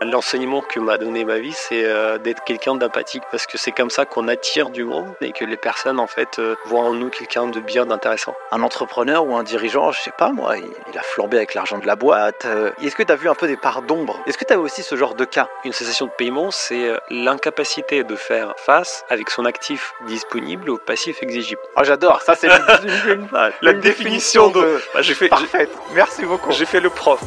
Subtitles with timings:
[0.00, 3.90] L'enseignement que m'a donné ma vie, c'est euh, d'être quelqu'un d'empathique parce que c'est comme
[3.90, 7.08] ça qu'on attire du monde et que les personnes en fait euh, voient en nous
[7.10, 8.34] quelqu'un de bien, d'intéressant.
[8.52, 11.86] Un entrepreneur ou un dirigeant, je sais pas moi, il, a flambé avec l'argent de
[11.86, 12.44] la boîte.
[12.44, 14.20] euh, Est-ce que tu as vu un peu des parts d'ombre?
[14.26, 15.48] Est-ce que tu as aussi ce genre de cas?
[15.64, 21.24] Une cessation de paiement, c'est l'incapacité de faire face avec son actif disponible au passif
[21.24, 21.60] exigible.
[21.76, 22.46] Oh j'adore, ça c'est
[23.06, 23.28] une, une-
[23.62, 24.60] La définition de...
[24.60, 24.82] de...
[24.94, 26.52] Bah, j'ai fait, Parfaite, merci beaucoup.
[26.52, 27.20] j'ai fait le prof.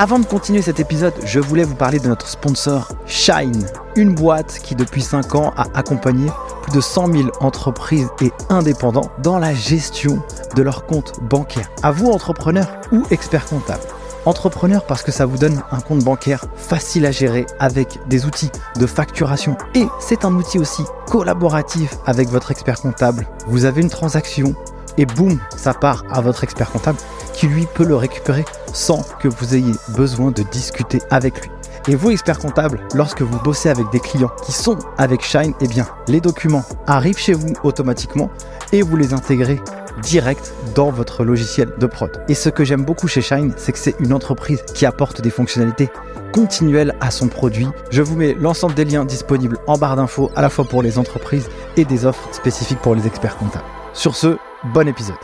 [0.00, 3.66] Avant de continuer cet épisode, je voulais vous parler de notre sponsor Shine,
[3.96, 6.30] une boîte qui depuis 5 ans a accompagné
[6.62, 10.22] plus de 100 000 entreprises et indépendants dans la gestion
[10.54, 11.68] de leurs comptes bancaires.
[11.82, 13.82] À vous entrepreneurs ou experts comptables.
[14.24, 18.52] Entrepreneur parce que ça vous donne un compte bancaire facile à gérer avec des outils
[18.78, 23.26] de facturation et c'est un outil aussi collaboratif avec votre expert comptable.
[23.48, 24.54] Vous avez une transaction
[24.98, 26.98] et boum, ça part à votre expert comptable
[27.32, 28.44] qui lui peut le récupérer
[28.74, 31.50] sans que vous ayez besoin de discuter avec lui.
[31.86, 35.68] Et vous, expert comptable, lorsque vous bossez avec des clients qui sont avec Shine, eh
[35.68, 38.28] bien, les documents arrivent chez vous automatiquement
[38.72, 39.58] et vous les intégrez
[40.02, 42.10] direct dans votre logiciel de prod.
[42.28, 45.30] Et ce que j'aime beaucoup chez Shine, c'est que c'est une entreprise qui apporte des
[45.30, 45.88] fonctionnalités
[46.32, 47.68] continuelles à son produit.
[47.90, 50.98] Je vous mets l'ensemble des liens disponibles en barre d'infos, à la fois pour les
[50.98, 53.64] entreprises et des offres spécifiques pour les experts comptables.
[53.94, 55.16] Sur ce, bon épisode.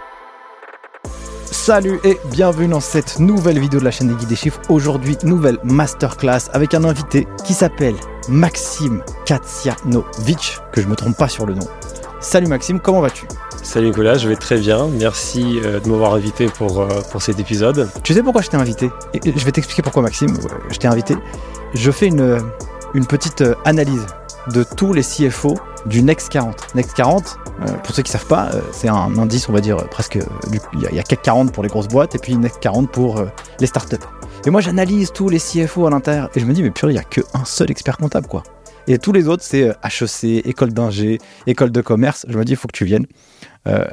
[1.44, 4.60] Salut et bienvenue dans cette nouvelle vidéo de la chaîne des guides des chiffres.
[4.68, 7.94] Aujourd'hui, nouvelle masterclass avec un invité qui s'appelle
[8.28, 11.66] Maxime Katsianovic, que je me trompe pas sur le nom.
[12.20, 13.26] Salut Maxime, comment vas-tu?
[13.62, 14.88] Salut Nicolas, je vais très bien.
[14.88, 17.88] Merci euh, de m'avoir invité pour, euh, pour cet épisode.
[18.02, 18.90] Tu sais pourquoi je t'ai invité?
[19.24, 21.16] Je vais t'expliquer pourquoi Maxime, euh, je t'ai invité.
[21.74, 22.38] Je fais une,
[22.94, 24.06] une petite euh, analyse
[24.52, 25.54] de tous les CFO
[25.86, 26.74] du Next 40.
[26.74, 29.76] Next 40, euh, pour ceux qui savent pas, euh, c'est un indice, on va dire,
[29.88, 30.18] presque.
[30.74, 33.24] Il y, a- CAC 40 pour les grosses boîtes et puis Next 40 pour
[33.60, 33.96] les startups.
[34.46, 36.96] Et moi, j'analyse tous les CFO à l'intérieur et je me dis, mais purée, il
[36.96, 38.42] n'y a qu'un seul expert comptable, quoi.
[38.86, 42.26] Et tous les autres, c'est HEC, école d'ingé, école de commerce.
[42.28, 43.06] Je me dis, il faut que tu viennes.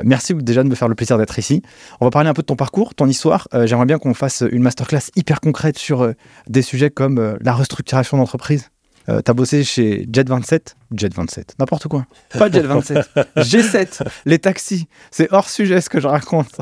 [0.03, 1.61] Merci déjà de me faire le plaisir d'être ici.
[2.01, 3.47] On va parler un peu de ton parcours, ton histoire.
[3.63, 6.11] J'aimerais bien qu'on fasse une masterclass hyper concrète sur
[6.49, 8.70] des sujets comme la restructuration d'entreprise.
[9.09, 12.05] Euh, T'as bossé chez Jet 27, Jet 27, n'importe quoi.
[12.37, 14.87] Pas Jet 27, G7, les taxis.
[15.09, 16.59] C'est hors sujet ce que je raconte.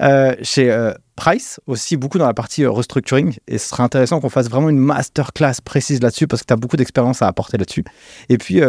[0.00, 3.36] Euh, chez euh, Price, aussi beaucoup dans la partie euh, restructuring.
[3.46, 6.56] Et ce serait intéressant qu'on fasse vraiment une masterclass précise là-dessus parce que tu as
[6.56, 7.84] beaucoup d'expérience à apporter là-dessus.
[8.28, 8.60] Et puis,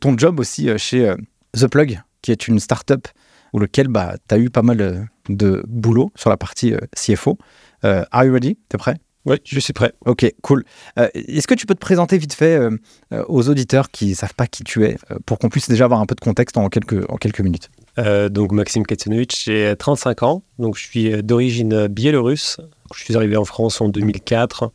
[0.00, 1.12] ton job aussi chez
[1.52, 3.08] The Plug, qui est une startup
[3.52, 7.38] où lequel bah, tu as eu pas mal de boulot sur la partie CFO.
[7.82, 8.58] Are you ready?
[8.68, 8.96] T'es prêt?
[9.26, 9.92] Oui, je suis prêt.
[10.04, 10.64] Ok, cool.
[10.98, 12.70] Euh, Est-ce que tu peux te présenter vite fait euh,
[13.12, 16.00] euh, aux auditeurs qui ne savent pas qui tu es pour qu'on puisse déjà avoir
[16.00, 17.70] un peu de contexte en quelques, en quelques minutes?
[17.98, 22.58] Euh, donc Maxime Katsianovic, j'ai 35 ans, donc je suis d'origine biélorusse.
[22.94, 24.70] Je suis arrivé en France en 2004,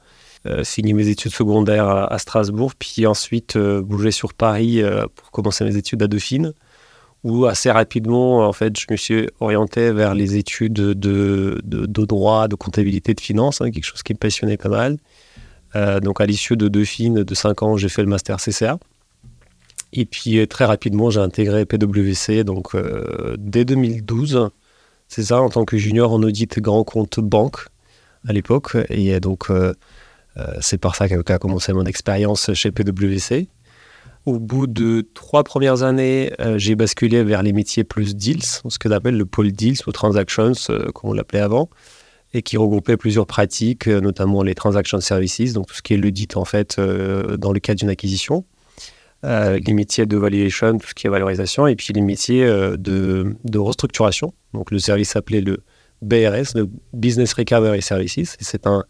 [0.48, 4.82] euh, fini mes études secondaires à, à Strasbourg, puis ensuite bougé sur Paris
[5.16, 6.54] pour commencer mes études à Dauphine,
[7.24, 12.56] où assez rapidement, en fait, je me suis orienté vers les études de, droit, de
[12.56, 14.98] comptabilité, de finance, hein, quelque chose qui me passionnait pas mal.
[15.76, 18.80] Euh, donc à l'issue de Dauphine, de 5 ans, j'ai fait le master CCA.
[19.92, 24.50] Et puis euh, très rapidement, j'ai intégré PwC donc euh, dès 2012.
[25.08, 27.68] C'est ça, en tant que junior en audit grand compte banque
[28.28, 28.78] à l'époque.
[28.90, 29.74] Et donc, euh,
[30.62, 33.48] c'est par ça qu'a commencé mon expérience chez PwC.
[34.30, 38.78] Au bout de trois premières années, euh, j'ai basculé vers les métiers plus deals, ce
[38.78, 41.68] que appelle le pôle deals ou transactions, euh, comme on l'appelait avant,
[42.36, 45.98] et qui regroupait plusieurs pratiques, euh, notamment les transaction services, donc tout ce qui est
[45.98, 48.46] l'audit en fait dans le cadre d'une acquisition
[49.24, 54.32] les métiers de valuation, tout ce qui est valorisation, et puis les métiers de, restructuration.
[54.54, 55.64] Donc le service s'appelait le
[56.04, 58.38] BRS, le Business Recovery Services.
[58.40, 58.86] C'est un,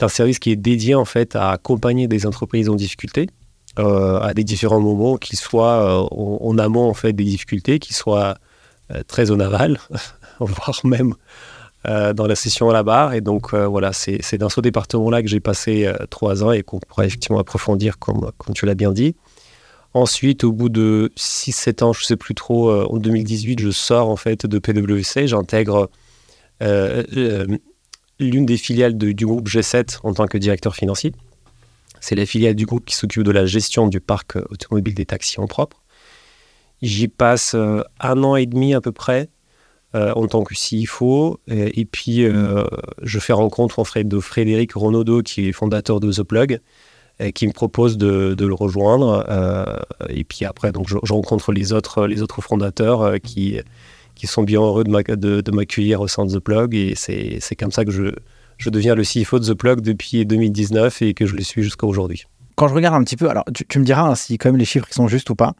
[0.00, 3.28] un service qui est dédié en fait à accompagner des entreprises en difficulté
[3.78, 7.96] euh, à des différents moments, qu'ils soient euh, en, amont en fait des difficultés, qu'ils
[7.96, 8.36] soient
[8.90, 9.78] euh, très en aval,
[10.40, 11.14] voire même
[12.14, 13.12] dans la session à la barre.
[13.14, 17.06] Et donc voilà, c'est dans ce département-là que j'ai passé trois ans et qu'on pourrait
[17.06, 19.16] effectivement approfondir comme, tu l'as bien dit.
[19.92, 24.08] Ensuite, au bout de 6-7 ans, je ne sais plus trop, en 2018, je sors
[24.08, 25.90] en fait de PwC, j'intègre
[26.60, 31.12] l'une des filiales du groupe G7 en tant que directeur financier.
[32.02, 35.06] C'est la filiale du groupe qui s'occupe de la gestion du parc euh, automobile des
[35.06, 35.80] taxis en propre.
[36.82, 39.30] J'y passe euh, un an et demi à peu près
[39.94, 41.38] euh, en tant que CFO.
[41.46, 42.26] Et, et puis,
[43.02, 46.60] je fais rencontre Frédéric Renaudot, qui est fondateur de The Plug,
[47.20, 49.24] et qui me propose de, le rejoindre.
[50.08, 53.60] Et puis après, donc, je, rencontre les autres, les autres fondateurs qui,
[54.16, 56.74] qui sont bien heureux de m'ac- de- de m'accueillir au sein de The Plug.
[56.74, 58.12] Et c'est comme ça que je,
[58.62, 61.84] je deviens le CFO de The Plug depuis 2019 et que je le suis jusqu'à
[61.84, 62.26] aujourd'hui.
[62.54, 64.64] Quand je regarde un petit peu, alors tu, me diras hein, si quand même les
[64.64, 65.54] chiffres sont justes ou pas.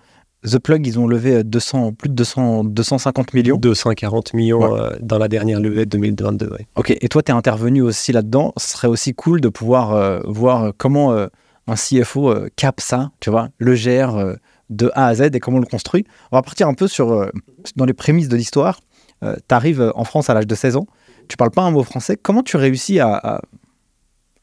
[0.45, 3.57] The Plug, ils ont levé 200, plus de 200, 250 millions.
[3.57, 6.51] 240 millions euh, dans la dernière levée de 2022.
[6.77, 8.53] Ok, et toi, tu es intervenu aussi là-dedans.
[8.57, 11.27] Ce serait aussi cool de pouvoir euh, voir comment euh,
[11.67, 14.37] un CFO cap ça, tu vois, le gère
[14.71, 16.05] de A à Z et comment on le construit.
[16.31, 17.31] On va partir un peu sur,
[17.77, 18.81] dans les prémices de l'histoire.
[19.23, 20.87] tu arrives en France à l'âge de 16 ans,
[21.29, 22.17] tu parles pas un mot français.
[22.21, 23.41] Comment tu réussis à,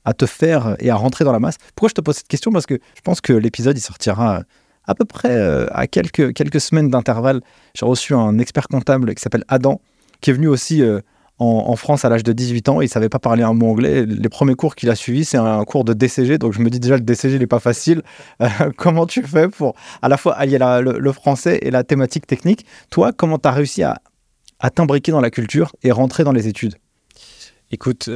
[0.05, 1.57] à, te faire et à rentrer dans la masse?
[1.75, 2.51] Pourquoi je te pose cette question?
[2.51, 4.43] Parce que je pense que l'épisode, il sortira
[4.89, 7.41] à peu près euh, à quelques, quelques semaines d'intervalle,
[7.75, 9.79] j'ai reçu un expert comptable qui s'appelle Adam,
[10.19, 10.99] qui est venu aussi euh,
[11.37, 12.81] en, France à l'âge de 18 ans.
[12.81, 14.05] Il savait pas parler un mot anglais.
[14.05, 16.39] Les premiers cours qu'il a suivis, c'est un, cours de DCG.
[16.39, 18.01] Donc je me dis déjà, le DCG n'est pas facile.
[18.41, 22.65] Euh, comment tu fais pour à la fois allier le, français et la thématique technique?
[22.89, 23.99] Toi, comment tu as réussi à,
[24.59, 26.75] à t'imbriquer dans la culture et rentrer dans les études
[27.71, 28.09] Écoute,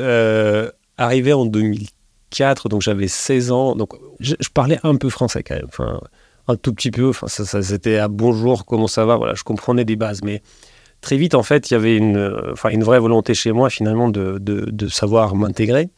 [0.97, 5.65] arrivé en 2004, donc j'avais 16 ans, donc je, parlais un peu français quand même.
[5.67, 5.99] Enfin,
[6.47, 7.09] un tout petit peu.
[7.09, 9.15] Enfin, ça, c'était à bonjour, comment ça va.
[9.17, 10.41] Voilà, je comprenais des bases, mais
[11.01, 14.09] très vite, en fait, il y avait une, enfin, une vraie volonté chez moi, finalement,
[14.09, 15.89] de, de, savoir m'intégrer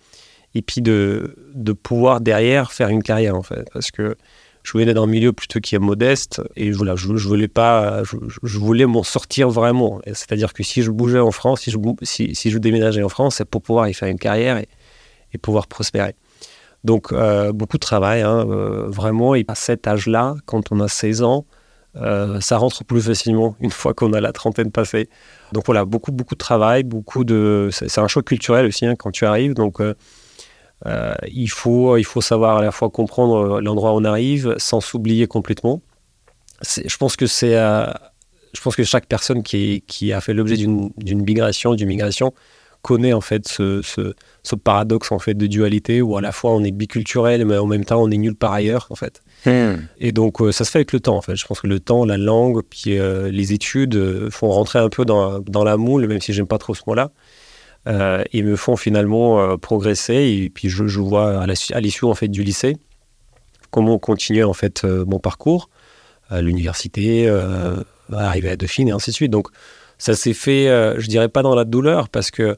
[0.53, 4.15] et puis de, de pouvoir derrière faire une carrière, en fait, parce que
[4.65, 8.85] je venais d'un milieu plutôt qui est modeste et voilà, je, voulais pas, je, voulais
[8.85, 10.01] m'en sortir vraiment.
[10.07, 13.45] C'est-à-dire que si je bougeais en France, si je, si, je déménageais en France, c'est
[13.45, 14.67] pour pouvoir y faire une carrière et,
[15.33, 16.15] et pouvoir prospérer.
[16.83, 19.35] Donc, euh, beaucoup de travail, hein, euh, vraiment.
[19.35, 21.45] Et à cet âge-là, quand on a 16 ans,
[21.95, 25.09] euh, ça rentre plus facilement une fois qu'on a la trentaine passée.
[25.51, 27.69] Donc voilà, beaucoup, beaucoup de travail, beaucoup de.
[27.71, 29.53] C'est un choc culturel aussi hein, quand tu arrives.
[31.31, 35.27] Il, faut, il faut savoir à la fois comprendre l'endroit où on arrive sans s'oublier
[35.27, 35.81] complètement.
[36.63, 37.53] Je pense que c'est.
[37.53, 42.33] je pense que chaque personne qui, qui a fait l'objet d'une migration, d'une migration,
[42.85, 46.63] connaît en fait ce, ce, paradoxe en fait de dualité où à la fois on
[46.63, 49.23] est biculturel mais en même temps on est nul par ailleurs en fait.
[49.47, 49.87] Hmm.
[49.99, 51.35] Et donc euh, ça se fait avec le temps en fait.
[51.35, 54.89] Je pense que le temps, la langue, puis euh, les études euh, font rentrer un
[54.89, 57.11] peu dans, dans, la moule, même si j'aime pas trop ce mot-là.
[57.87, 60.15] Et me font finalement progresser.
[60.15, 62.77] Et puis je, vois à l'issue en fait du lycée
[63.71, 65.69] comment continuer en fait mon parcours
[66.29, 67.29] à l'université,
[68.11, 69.31] arriver à Dauphine et ainsi de suite.
[69.31, 69.49] Donc
[69.97, 70.65] ça s'est fait,
[70.97, 72.57] je dirais pas dans la douleur parce que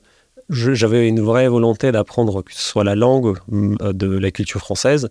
[0.50, 5.10] j'avais une vraie volonté d'apprendre que ce soit la langue euh, de la culture française,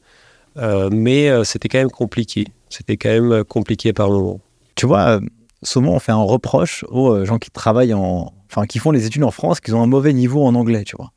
[0.56, 2.46] euh, mais euh, c'était quand même compliqué.
[2.68, 4.40] C'était quand même compliqué par moment.
[4.74, 5.20] Tu vois,
[5.62, 9.24] souvent on fait un reproche aux gens qui travaillent en, enfin qui font les études
[9.24, 11.12] en France, qu'ils ont un mauvais niveau en anglais, tu vois.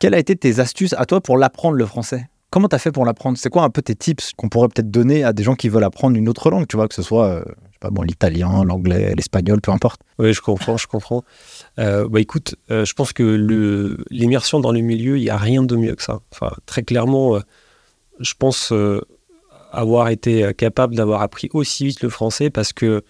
[0.00, 2.28] Quelles a été tes astuces à toi pour l'apprendre le français?
[2.50, 3.38] Comment tu as fait pour l'apprendre?
[3.38, 5.84] C'est quoi un peu tes tips qu'on pourrait peut-être donner à des gens qui veulent
[5.84, 7.44] apprendre une autre langue, tu vois, que ce soit
[7.82, 10.00] pas bon, l'italien, l'anglais, l'espagnol, peu importe?
[10.18, 11.24] Oui, je comprends, je comprends.
[11.78, 15.64] Euh, bah écoute, euh, je pense que l'immersion dans le milieu, il n'y a rien
[15.64, 16.20] de mieux que ça.
[16.32, 17.40] Enfin, très clairement, euh,
[18.20, 18.72] je pense
[19.72, 23.02] avoir été capable d'avoir appris aussi vite le français parce que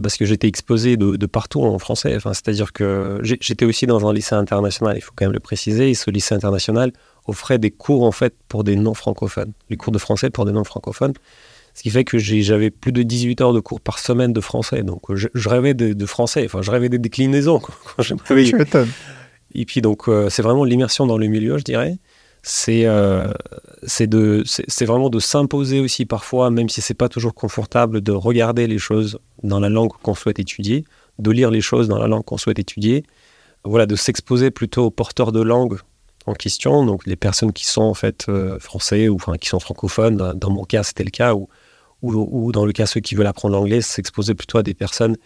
[0.00, 2.14] parce que j'étais exposé de, partout en français.
[2.16, 5.90] Enfin, c'est-à-dire que j'étais aussi dans un lycée international, il faut quand même le préciser.
[5.90, 6.92] Et ce lycée international
[7.26, 10.52] offrait des cours en fait pour des non francophones, les cours de français pour des
[10.52, 11.14] non francophones.
[11.74, 14.82] Ce qui fait que j'avais plus de 18 heures de cours par semaine de français.
[14.82, 16.42] Donc, je, rêvais de, français.
[16.44, 17.60] Enfin, je rêvais des déclinaisons.
[17.60, 18.90] Quand oui, m'étonnes.
[19.54, 21.96] Et puis, donc, euh, c'est vraiment l'immersion dans le milieu, je dirais.
[22.42, 23.32] C'est euh,
[23.84, 28.78] c'est vraiment de s'imposer aussi parfois, même si c'est pas toujours confortable, de regarder les
[28.78, 30.84] choses dans la langue qu'on souhaite étudier,
[31.18, 33.04] de lire les choses dans la langue qu'on souhaite étudier.
[33.64, 35.78] Voilà, de s'exposer plutôt aux porteurs de langue
[36.26, 39.60] en question, donc les personnes qui sont en fait euh, français ou enfin, qui sont
[39.60, 40.32] francophones.
[40.34, 41.48] Dans mon cas, c'était le cas, ou
[42.02, 45.16] ou, dans le cas ceux qui veulent apprendre l'anglais, s'exposer plutôt à des personnes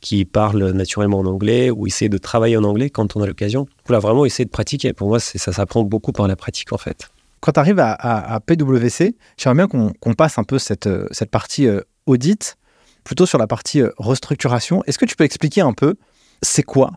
[0.00, 3.66] qui parlent naturellement en anglais ou essayer de travailler en anglais quand on a l'occasion.
[3.86, 4.92] Voilà, vraiment essayer de pratiquer.
[4.92, 7.10] Pour moi, ça s'apprend beaucoup par la pratique en fait.
[7.40, 10.88] Quand tu arrives à, PwC, j'aimerais bien qu'on passe un peu cette,
[11.30, 12.56] partie euh, audit,
[13.04, 14.82] plutôt sur la partie euh, restructuration.
[14.86, 15.94] Est-ce que tu peux expliquer un peu,
[16.42, 16.92] c'est quoi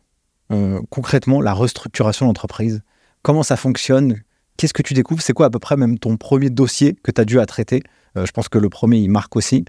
[0.52, 2.82] euh, concrètement la restructuration d'entreprise
[3.22, 4.22] Comment ça fonctionne?
[4.58, 5.22] Qu'est-ce que tu découvres?
[5.22, 7.84] C'est quoi à peu près même ton premier dossier que tu as dû à traiter?
[8.16, 9.64] Je pense que le premier, il marque aussi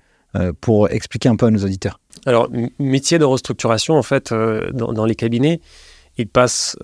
[0.61, 2.01] pour expliquer un peu à nos auditeurs.
[2.27, 2.49] Alors,
[2.79, 5.61] métier de restructuration, en fait, euh, dans, les cabinets,
[6.19, 6.77] il passe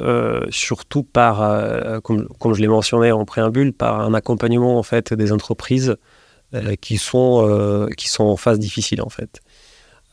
[0.50, 5.32] surtout par, comme, comme, je l'ai mentionné en préambule, par un accompagnement en fait des
[5.32, 5.96] entreprises
[6.80, 9.42] qui sont qui sont en phase difficile en fait.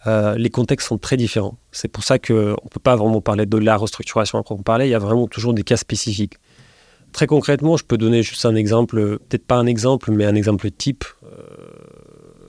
[0.06, 1.58] les contextes sont très différents.
[1.72, 4.88] C'est pour ça qu'on ne peut pas vraiment parler de la restructuration à proprement parler.
[4.88, 6.34] Il y a vraiment toujours des cas spécifiques.
[7.14, 10.70] Très concrètement, je peux donner juste un exemple, peut-être pas un exemple, mais un exemple
[10.70, 11.06] type.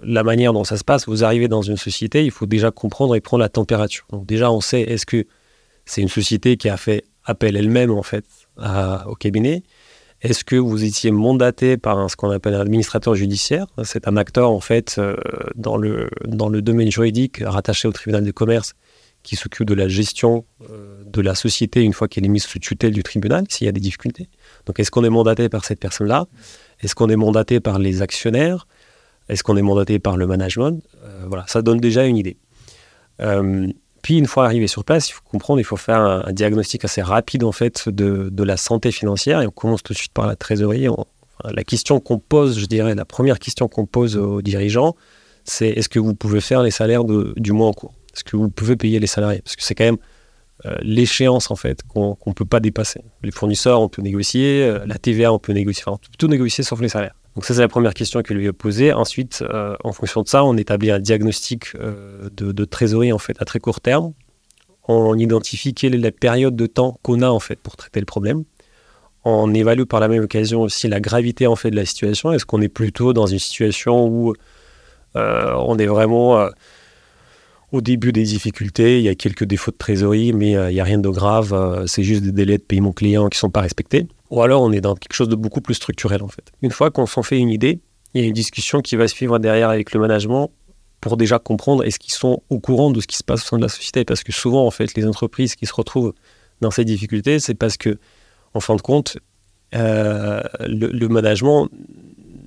[0.09, 3.17] La manière dont ça se passe, vous arrivez dans une société, il faut déjà comprendre
[3.17, 4.07] et prendre la température.
[4.13, 5.27] Déjà, on sait, est-ce que
[5.85, 9.65] c'est une société qui a fait appel elle-même, au cabinet?
[10.23, 13.67] Est-ce que vous étiez mandaté par ce qu'on appelle un administrateur judiciaire?
[13.83, 15.17] C'est un acteur, en fait, euh,
[15.57, 18.75] dans, le, dans le domaine juridique rattaché au tribunal de commerce
[19.23, 22.61] qui s'occupe de la gestion euh, de la société une fois qu'elle est mise sous
[22.61, 24.29] tutelle du tribunal, s'il y a des difficultés.
[24.67, 26.27] Donc, est-ce qu'on est mandaté par cette personne-là?
[26.81, 28.69] Est-ce qu'on est mandaté par les actionnaires?
[29.29, 30.83] Est-ce qu'on est mandaté par le management?
[31.05, 32.37] Euh, Voilà, ça donne déjà une idée.
[34.03, 37.03] Puis une fois arrivé sur place, il faut comprendre, il faut faire un, diagnostic assez
[37.03, 40.29] rapide en fait de, de, la santé financière et on commence tout de suite par
[40.29, 40.87] la trésorerie.
[41.43, 44.95] la question qu'on pose, je dirais, la première question qu'on pose aux dirigeants,
[45.43, 47.95] c'est est-ce que vous pouvez faire les salaires du mois en cours?
[48.15, 49.41] Est-ce que vous pouvez payer les salariés?
[49.43, 49.99] Parce que c'est quand même
[50.65, 53.03] euh, l'échéance en fait qu'on ne peut pas dépasser.
[53.23, 56.29] Les fournisseurs, on peut négocier, euh, la TVA, on peut négocier, enfin, on peut tout
[56.29, 57.15] négocier sauf les salaires.
[57.37, 58.95] Donc ça, c'est la première question que lui a posée.
[58.95, 63.37] Ensuite, euh, en fonction de ça, on établit un diagnostic euh, de, trésorerie en fait
[63.41, 64.15] à très court terme.
[64.89, 68.07] On identifie quelle est la période de temps qu'on a en fait pour traiter le
[68.07, 68.45] problème.
[69.25, 72.33] On évalue par la même occasion aussi la gravité en fait de la situation.
[72.33, 74.33] Est-ce qu'on est plutôt dans une situation où
[75.17, 76.49] euh, on est vraiment
[77.73, 80.85] au début des difficultés, il y a quelques défauts de trésorerie, mais il n'y a
[80.85, 84.07] rien de grave, c'est juste des délais de paiement client qui ne sont pas respectés?
[84.31, 86.53] Ou alors on est dans quelque chose de beaucoup plus structurel en fait.
[86.63, 87.81] Une fois qu'on s'en fait une idée,
[88.15, 90.51] il y a une discussion qui va suivre derrière avec le management
[91.01, 93.57] pour déjà comprendre est-ce qu'ils sont au courant de ce qui se passe au sein
[93.59, 94.05] de la société.
[94.05, 96.15] Parce que souvent en fait les entreprises qui se retrouvent
[96.61, 97.99] dans ces difficultés, c'est parce que
[98.55, 99.19] en fin de compte,
[99.75, 101.69] euh, le, management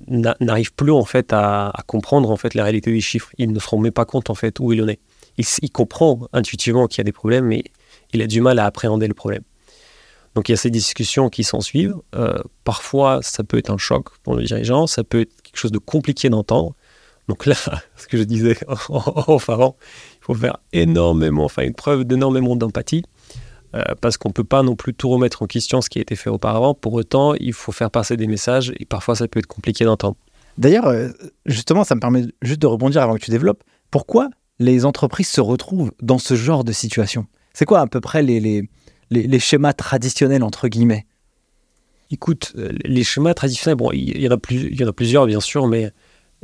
[0.08, 3.30] n'arrive plus en fait à, comprendre en fait la réalité des chiffres.
[3.38, 4.98] Il ne se rend même pas compte en fait où il en est.
[5.38, 7.62] Il comprend intuitivement qu'il y a des problèmes, mais
[8.12, 9.42] il a du mal à appréhender le problème.
[10.34, 11.96] Donc il y a ces discussions qui s'en suivent.
[12.14, 15.72] Euh, parfois, ça peut être un choc pour le dirigeant, ça peut être quelque chose
[15.72, 16.74] de compliqué d'entendre.
[17.28, 17.56] Donc là,
[17.96, 18.56] ce que je disais
[18.88, 19.76] en avant,
[20.20, 23.04] il faut faire énormément, enfin une preuve d'énormément d'empathie,
[23.74, 26.02] euh, parce qu'on ne peut pas non plus tout remettre en question ce qui a
[26.02, 26.74] été fait auparavant.
[26.74, 30.16] Pour autant, il faut faire passer des messages et parfois ça peut être compliqué d'entendre.
[30.58, 31.08] D'ailleurs, euh,
[31.46, 33.62] justement, ça me permet juste de rebondir avant que tu développes.
[33.90, 37.26] Pourquoi les entreprises se retrouvent dans ce genre de situation?
[37.52, 38.68] C'est quoi à peu près les
[39.10, 41.06] les, schémas traditionnels, entre guillemets
[42.10, 45.68] Écoute, euh, les schémas traditionnels, bon, il y, en a y a plusieurs, bien sûr,
[45.68, 45.92] mais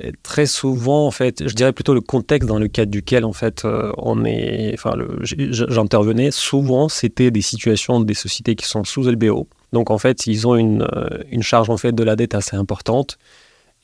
[0.05, 3.33] euh, très souvent, en fait, je dirais plutôt le contexte dans le cadre duquel, en
[3.33, 9.03] fait, euh, on est, enfin, j'intervenais, souvent, c'était des situations des sociétés qui sont sous
[9.11, 9.49] LBO.
[9.73, 10.87] Donc, en fait, ils ont une,
[11.33, 13.19] une charge, en fait, de la dette assez importante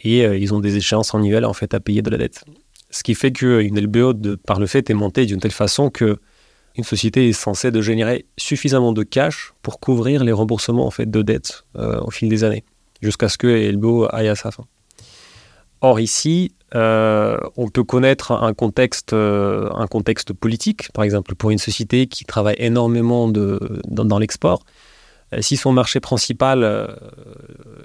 [0.04, 2.44] et ils ont des échéances annuelles, en fait, à payer de la dette.
[2.90, 4.14] Ce qui fait qu'une LBO,
[4.46, 6.18] par le fait, est montée d'une telle façon que
[6.76, 11.22] une société est censée générer suffisamment de cash pour couvrir les remboursements en fait de
[11.22, 12.64] dettes euh, au fil des années,
[13.00, 14.64] jusqu'à ce que Elbo aille à sa fin.
[15.80, 21.50] Or ici, euh, on peut connaître un contexte, euh, un contexte politique, par exemple pour
[21.50, 24.62] une société qui travaille énormément dans, l'export.
[25.40, 26.94] Si son marché principal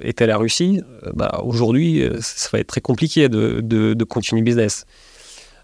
[0.01, 0.82] était la Russie,
[1.13, 4.86] bah, aujourd'hui, ça va être très compliqué de, de, de continuer business.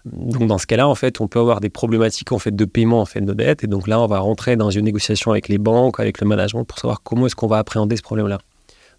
[0.04, 3.00] Donc dans ce cas-là, en fait, on peut avoir des problématiques en fait de paiement
[3.00, 5.58] en fait de dette, et donc là, on va rentrer dans une négociation avec les
[5.58, 8.38] banques, avec le management, pour savoir comment est-ce qu'on va appréhender ce problème-là.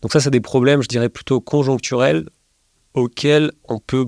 [0.01, 2.27] Donc ça, c'est des problèmes, je dirais plutôt conjoncturels,
[2.95, 4.07] auxquels on peut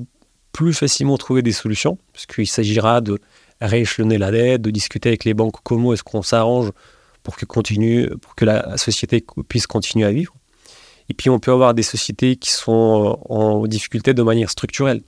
[0.54, 3.20] plus facilement trouver des solutions, puisqu'il s'agira de
[3.62, 6.72] rééchelonner la dette, de discuter avec les banques comment est-ce qu'on s'arrange
[7.22, 10.34] pour que continue, pour que la société puisse continuer à vivre.
[11.10, 15.02] Et puis on peut avoir des sociétés qui sont en difficulté de manière structurelle.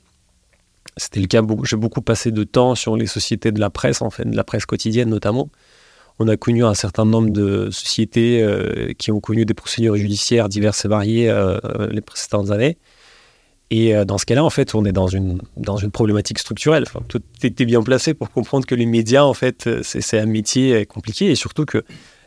[1.00, 4.10] C'était le cas, j'ai beaucoup passé de temps sur les sociétés de la presse, en
[4.10, 5.50] fait, de la presse quotidienne notamment.
[6.20, 10.50] On a connu un certain nombre de sociétés euh, qui ont connu des procédures judiciaires
[10.50, 11.58] diverses et variées euh,
[11.90, 12.78] les précédentes années.
[13.72, 16.84] Et euh, dans ce cas-là, en fait, on est dans une, dans une problématique structurelle.
[16.86, 20.86] Enfin, tout était bien placé pour comprendre que les médias, en fait, c'est un métier
[20.86, 21.86] compliqué et surtout que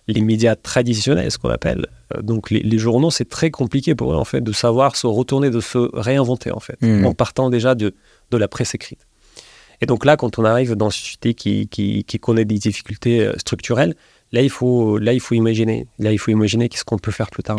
[0.09, 1.87] les médias traditionnels, ce qu'on appelle,
[2.23, 5.61] donc les, journaux, c'est très compliqué pour eux, en fait, de savoir se retourner, de
[5.61, 7.05] se réinventer, en fait, mmh.
[7.05, 7.95] en partant déjà de,
[8.33, 9.07] de la presse écrite.
[9.81, 13.95] Et donc là, quand on arrive dans une société qui, connaît des difficultés euh, structurelles,
[14.31, 15.87] là, il faut, là, il faut imaginer.
[16.29, 17.59] Imaginer qu'est-ce qu'on peut faire plus tard.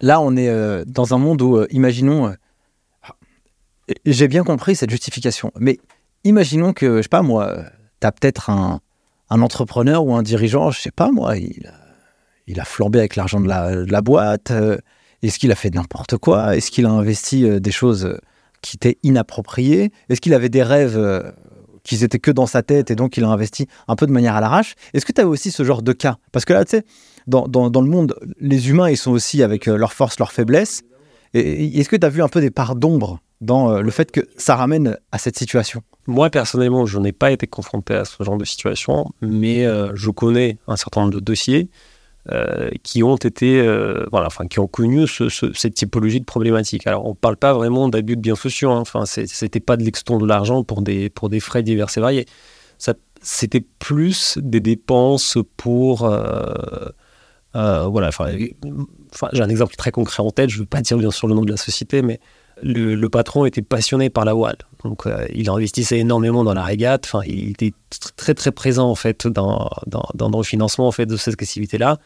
[0.00, 4.90] Là, on est euh, dans un monde où, euh, imaginons, euh, j'ai bien compris cette
[4.90, 5.78] justification, mais
[6.24, 7.64] imaginons que, je sais pas moi,
[8.00, 8.80] tu as peut-être un,
[9.30, 11.70] entrepreneur ou un dirigeant, je sais pas moi, il,
[12.46, 14.52] il a flambé avec l'argent de la, boîte
[15.22, 18.18] Est-ce qu'il a fait n'importe quoi Est-ce qu'il a investi des choses
[18.62, 20.98] qui étaient inappropriées Est-ce qu'il avait des rêves
[21.82, 24.34] qui étaient que dans sa tête et donc il a investi un peu de manière
[24.34, 26.16] à l'arrache Est-ce que tu as aussi ce genre de cas?
[26.32, 26.84] Parce que là, tu sais,
[27.28, 27.46] dans,
[27.82, 30.82] le monde, les humains, ils sont aussi avec euh, leurs forces, leurs faiblesses.
[31.34, 34.20] Est-ce que tu as vu un peu des parts d'ombre dans euh, le fait que
[34.36, 35.82] ça ramène à cette situation?
[36.06, 40.10] Moi, personnellement, je n'ai pas été confronté à ce genre de situation, mais euh, je
[40.10, 41.68] connais un certain nombre de dossiers
[42.82, 43.62] qui ont été,
[44.10, 46.86] voilà, enfin, qui ont connu ce- ce- cette typologie de problématique.
[46.86, 48.70] Alors, on ne parle pas vraiment d'abus de biens sociaux.
[48.70, 48.80] hein.
[48.80, 52.26] Enfin, c'était pas de l'exton de l'argent pour des pour des frais divers et variés.
[53.22, 56.04] C'était plus des dépenses pour
[57.90, 58.08] voilà.
[58.08, 58.28] Enfin,
[59.32, 60.50] j'ai un exemple très concret en tête.
[60.50, 62.20] Je ne veux pas dire bien sûr le nom de la société, mais
[62.62, 64.56] le, patron était passionné par la voile.
[64.84, 67.04] Donc, euh, il investissait énormément dans la régate.
[67.06, 70.92] Enfin, il était tr- très très présent en fait dans, dans, dans- le financement en
[70.92, 71.98] fait de cette activité-là.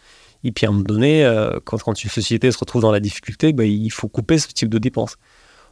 [0.44, 3.52] Et puis à un moment donné, euh, quand, une société se retrouve dans la difficulté,
[3.52, 5.16] ben, il faut couper ce type de dépenses.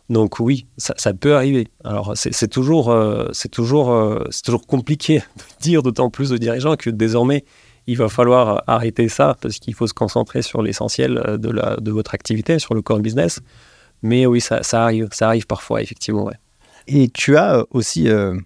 [0.09, 1.69] Donc oui, ça, peut arriver.
[1.85, 6.77] Alors c'est toujours, euh, toujours, euh, c'est toujours compliqué de dire, d'autant plus aux dirigeants
[6.77, 7.45] que désormais
[7.91, 11.77] il va falloir arrêter ça parce qu'il faut se concentrer sur l'essentiel euh, de, la,
[11.77, 13.41] de votre activité, sur le core business.
[14.03, 16.25] Mais oui, ça, ça arrive, ça arrive parfois effectivement.
[16.25, 16.39] ouais.
[16.87, 18.39] Et tu as euh, aussi euh,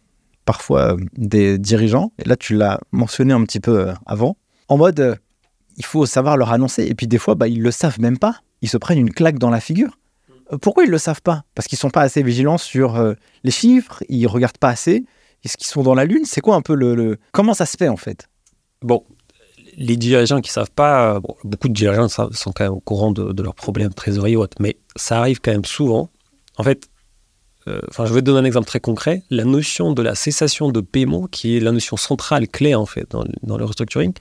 [0.44, 4.36] parfois des dirigeants, et là tu l'as mentionné un petit peu avant,
[4.68, 5.14] en mode euh,
[5.76, 8.40] il faut savoir leur annoncer, et puis des fois bah, ils le savent même pas,
[8.62, 9.98] ils se prennent une claque dans la figure.
[10.60, 11.44] Pourquoi ils le savent pas?
[11.54, 15.04] Parce qu'ils sont pas assez vigilants sur euh, les chiffres, ils regardent pas assez,
[15.42, 16.24] est-ce qu'ils sont dans la lune?
[16.24, 18.28] C'est quoi un peu le, le- Comment ça se fait en fait?
[18.82, 19.04] Bon,
[19.76, 23.42] les dirigeants qui savent pas, euh, beaucoup de dirigeants sont quand même au courant de,
[23.42, 26.10] leurs problèmes de trésorerie et autres, mais ça arrive quand même souvent.
[26.56, 26.88] En fait,
[27.66, 29.22] euh, je vais te donner un exemple très concret.
[29.30, 33.10] La notion de la cessation de paiement, qui est la notion centrale clé en fait
[33.10, 34.12] dans, le restructuring,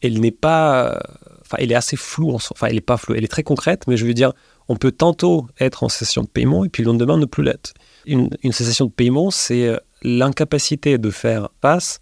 [0.00, 1.00] elle n'est pas,
[1.40, 2.32] enfin, elle est assez floue.
[2.32, 3.14] Enfin, elle est pas floue.
[3.14, 4.32] Elle est très concrète, mais je veux dire,
[4.68, 7.74] on peut tantôt être en cessation de paiement et puis le lendemain ne plus l'être.
[8.06, 12.00] Une, une cessation de paiement, c'est euh, l'incapacité de faire face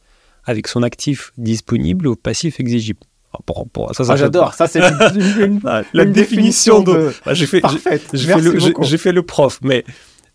[0.50, 3.00] avec son actif disponible au passif exigible.
[3.32, 6.12] Alors, pour- pour- ça, ça Ah, fait- J'adore, ça c'est une, une- Ah, la une
[6.12, 6.92] définition de.
[6.92, 8.02] de- Ah, j'ai fait, j'ai- parfaite.
[8.12, 9.84] j'ai fait, Merci le, prof, mais,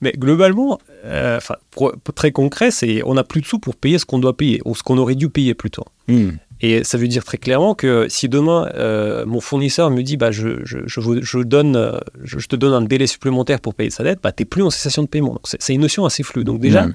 [0.02, 1.40] mais globalement, euh,
[1.72, 4.62] pour- très concret, c'est on n'a plus de sous pour payer ce qu'on doit payer,
[4.66, 5.84] ou ce qu'on aurait dû payer plutôt.
[6.08, 6.32] Hmm.
[6.62, 10.32] Et ça veut dire très clairement que si demain euh, mon fournisseur me dit bah,
[10.32, 14.20] je, je, je, donne, je, je te donne un délai supplémentaire pour payer sa dette,
[14.24, 15.34] bah, tu n'es plus en cessation de paiement.
[15.34, 16.46] Donc, C'est c'est une notion assez floue.
[16.46, 16.94] Donc déjà, Hmm.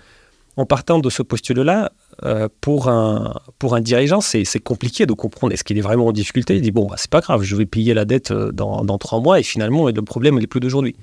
[0.56, 1.92] en partant de ce postulat-là,
[2.24, 6.12] euh, pour, un, pour un dirigeant, c'est compliqué de comprendre est-ce qu'il est vraiment en
[6.12, 6.56] difficulté.
[6.56, 8.98] Il dit bon, bah, c'est pas grave, je vais payer la dette euh, dans, dans
[8.98, 10.96] trois mois et finalement, le problème n'est plus d'aujourd'hui.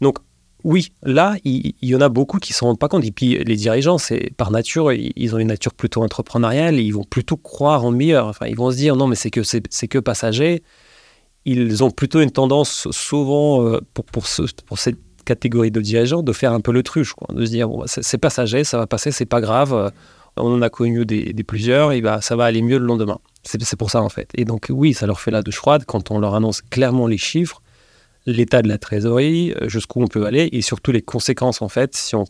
[0.00, 0.18] Donc,
[0.64, 3.04] oui, là, il, y en a beaucoup qui ne s'en rendent pas compte.
[3.04, 6.94] Et puis, les dirigeants, c'est par nature, ils, ont une nature plutôt entrepreneuriale et ils
[6.94, 8.28] vont plutôt croire en le meilleur.
[8.28, 10.62] Enfin, ils vont se dire non, mais c'est que, c'est que passager.
[11.44, 14.24] Ils ont plutôt une tendance, souvent, euh, pour, pour,
[14.66, 17.84] pour cette catégorie de dirigeants, de faire un peu l'autruche, quoi, de se dire bah,
[17.86, 19.92] c'est passager, ça va passer, c'est pas grave.
[20.36, 23.18] On en a connu des, des plusieurs et bah, ça va aller mieux le lendemain.
[23.44, 24.30] C'est pour ça, en fait.
[24.34, 27.18] Et donc, oui, ça leur fait la douche froide quand on leur annonce clairement les
[27.18, 27.60] chiffres
[28.26, 31.94] l'état de la trésorerie, euh, jusqu'où on peut aller, et surtout les conséquences, en fait,
[31.94, 32.24] si on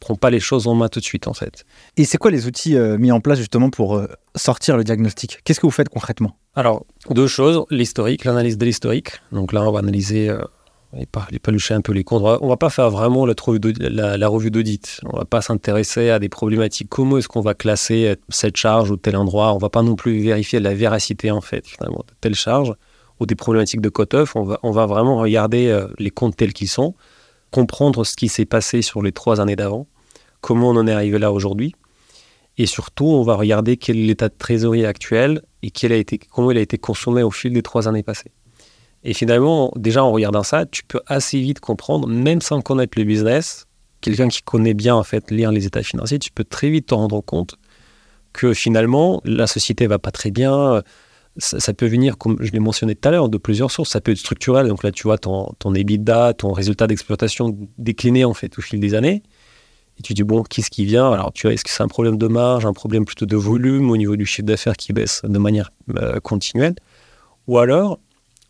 [0.00, 1.64] prend pas les choses en main tout de suite, en fait.
[1.96, 5.40] Et c'est quoi les outils euh, mis en place justement pour euh, sortir le diagnostic?
[5.44, 6.36] Qu'est-ce que vous faites concrètement?
[6.54, 9.12] Alors, deux choses, l'historique, l'analyse de l'historique.
[9.32, 10.40] Donc là, on va analyser euh,
[10.96, 12.22] et pas, et palucher un peu les comptes.
[12.40, 13.34] On va, pas faire vraiment la,
[14.28, 15.00] revue d'audit-.
[15.04, 16.88] On va pas s'intéresser à des problématiques.
[16.88, 19.52] Comment est-ce qu'on va classer cette charge ou tel endroit?
[19.52, 21.88] On va pas non plus vérifier la véracité, en fait, de
[22.20, 22.74] telle charge
[23.20, 24.36] ou des problématiques de cut-off.
[24.36, 26.94] On va, vraiment regarder euh, les comptes tels qu'ils sont,
[27.50, 29.86] comprendre ce qui s'est passé sur les trois années d'avant,
[30.40, 31.74] comment on en est arrivé là aujourd'hui.
[32.56, 35.70] Et surtout, on va regarder quel est l'état de trésorerie actuel et
[36.30, 38.32] comment il a été consommé au fil des trois années passées.
[39.04, 43.04] Et finalement, déjà en regardant ça, tu peux assez vite comprendre, même sans connaître le
[43.04, 43.66] business,
[44.00, 46.94] quelqu'un qui connaît bien en fait lire les états financiers, tu peux très vite te
[46.94, 47.56] rendre compte
[48.32, 50.82] que finalement la société va pas très bien.
[51.36, 53.90] Ça, peut venir, comme je l'ai mentionné tout à l'heure, de plusieurs sources.
[53.90, 54.66] Ça peut être structurel.
[54.66, 58.80] Donc là, tu vois ton, ton EBITDA, ton résultat d'exploitation décliné en fait au fil
[58.80, 59.22] des années.
[59.98, 61.12] Et tu dis, bon, qu'est-ce qui vient?
[61.12, 63.90] Alors, tu vois, est-ce que c'est un problème de marge, un problème plutôt de volume
[63.90, 66.74] au niveau du chiffre d'affaires qui baisse de manière euh, continuelle?
[67.46, 68.00] Ou alors,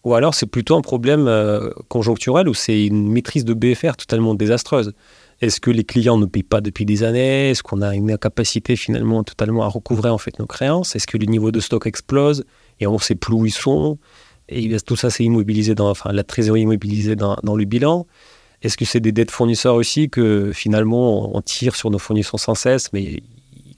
[0.04, 4.34] ou alors c'est plutôt un problème euh, conjoncturel où c'est une maîtrise de BFR totalement
[4.34, 4.92] désastreuse.
[5.40, 7.50] Est-ce que les clients ne payent pas depuis des années?
[7.50, 10.96] Est-ce qu'on a une incapacité finalement totalement à recouvrer en fait nos créances?
[10.96, 12.44] Est-ce que le niveau de stock explose
[12.80, 13.98] et on ne sait plus où ils sont?
[14.48, 18.06] Et tout ça, c'est immobilisé dans, enfin, la trésorerie immobilisée dans, le bilan.
[18.62, 22.54] Est-ce que c'est des dettes fournisseurs aussi que finalement on tire sur nos fournisseurs sans
[22.54, 23.22] cesse, mais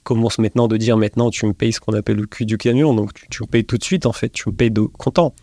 [0.03, 2.95] commencent maintenant de dire maintenant tu me payes ce qu'on appelle le cul du camion,
[2.95, 5.35] donc tu, tu me payes tout de suite en fait, tu me payes de content.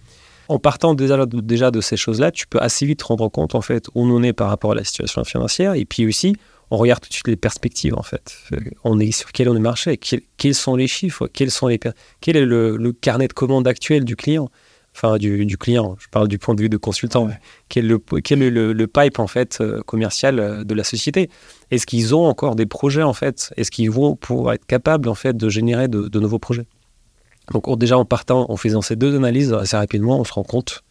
[0.48, 3.60] En partant déjà de, déjà de ces choses-là, tu peux assez vite rendre compte en
[3.60, 6.34] fait où on en est par rapport à la situation financière et puis aussi
[6.70, 8.34] on regarde tout de suite les perspectives en fait.
[8.52, 11.66] Euh, On est sur quel on est marché, quels, quels sont les chiffres, quels sont
[11.68, 11.78] les
[12.20, 14.48] quel est le, le carnet de commande actuel du client,
[14.94, 15.96] enfin du, du client.
[15.98, 17.26] Je parle du point de vue de consultant.
[17.26, 17.38] Ouais.
[17.68, 20.84] Quel, est le, quel est le, le pipe en fait euh, commercial euh, de la
[20.84, 21.30] société?
[21.70, 23.50] Est-ce qu'ils ont encore des projets en fait?
[23.56, 26.66] Est-ce qu'ils vont pouvoir être capables en fait de générer de, de nouveaux projets?
[27.52, 30.42] Donc on- déjà en partant, en faisant ces deux analyses assez rapidement, on se rend
[30.44, 30.82] compte.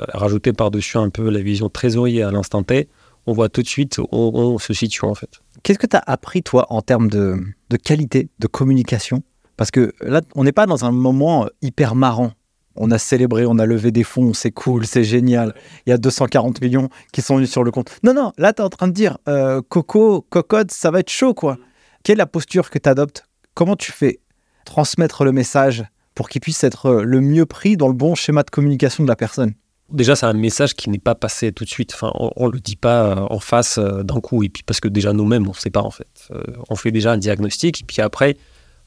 [0.00, 2.88] euh, rajouter par-dessus un peu la vision trésorier à l'instant T,
[3.26, 5.28] on voit tout de suite où on, se situe en fait.
[5.62, 7.36] Qu'est-ce que tu as appris, toi, en termes de,
[7.68, 9.22] de qualité, de communication?
[9.58, 12.32] Parce que là, on n'est pas dans un moment euh, hyper marrant.
[12.74, 15.54] On a célébré, on a levé des fonds, c'est cool, c'est génial.
[15.86, 17.90] Il y a 240 millions qui sont venus sur le compte.
[18.02, 21.10] Non, non, là, tu es en train de dire, euh, Coco, Cocotte, ça va être
[21.10, 21.58] chaud, quoi.
[22.02, 24.20] Quelle est la posture que tu adoptes Comment tu fais?
[24.64, 28.42] Transmettre le message pour qu'il puisse être euh, le mieux pris dans le bon schéma
[28.42, 29.54] de communication de la personne
[29.90, 31.92] Déjà, c'est un message qui n'est pas passé tout de suite.
[31.92, 34.42] Enfin, on ne le dit pas euh, en face euh, d'un coup.
[34.42, 36.30] Et puis, parce que déjà, nous-mêmes, on ne sait pas, en fait.
[36.70, 37.82] On fait déjà un diagnostic.
[37.82, 38.38] Et puis après,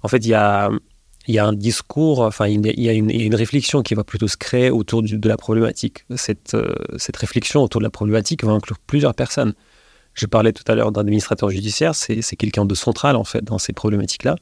[0.02, 0.72] en fait, il y a,
[1.28, 4.36] y a un discours, enfin, il y y a une, réflexion qui va plutôt se
[4.36, 6.06] créer autour de la problématique.
[6.16, 6.58] Cette,
[6.98, 9.54] cette réflexion autour de la problématique va inclure plusieurs personnes.
[10.16, 11.94] Je parlais tout à l'heure d'un administrateur judiciaire.
[11.94, 14.38] C'est c'est quelqu'un de central, en fait, dans ces problématiques-là.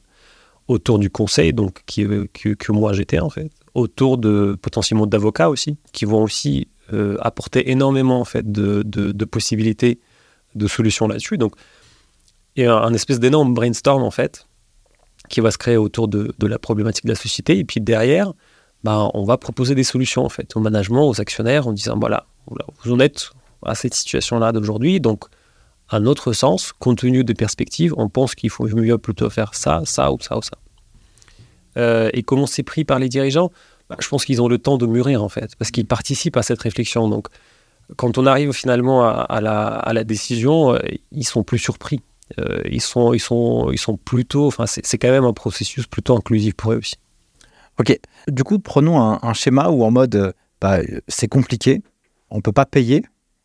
[0.66, 5.76] Autour du conseil, donc, qui, que, moi j'étais, en fait autour de potentiellement d'avocats aussi,
[5.92, 10.00] qui vont aussi euh, apporter énormément en fait de, de- possibilités
[10.54, 11.38] de solutions là-dessus.
[11.38, 11.54] Donc,
[12.56, 14.46] il y a un, espèce d'énorme brainstorm en fait
[15.28, 17.58] qui va se créer autour de, la problématique de la société.
[17.58, 18.32] Et puis derrière,
[18.84, 22.26] ben, on va proposer des solutions en fait au management, aux actionnaires, en disant voilà,
[22.46, 23.30] vous en êtes
[23.64, 25.00] à cette situation-là d'aujourd'hui.
[25.00, 25.24] Donc,
[25.94, 29.82] à notre sens, compte tenu des perspectives, on pense qu'il faut mieux plutôt faire ça,
[29.84, 30.58] ça ou ça ou ça.
[31.76, 33.50] Euh, et comment c'est pris par les dirigeants?
[33.88, 36.42] Bah, Je pense qu'ils ont le temps de mûrir en fait, parce qu'ils participent à
[36.42, 37.08] cette réflexion.
[37.08, 37.28] Donc,
[37.96, 40.78] quand on arrive finalement à, la, décision, euh,
[41.12, 42.00] ils sont plus surpris.
[42.38, 44.46] Euh, ils, sont, ils, sont, ils sont plutôt.
[44.46, 46.96] Enfin, c'est quand même un processus plutôt inclusif pour eux aussi.
[47.78, 51.82] Ok, du coup, prenons un, schéma où en mode, euh, bah, euh, c'est compliqué,
[52.30, 53.04] on peut pas payer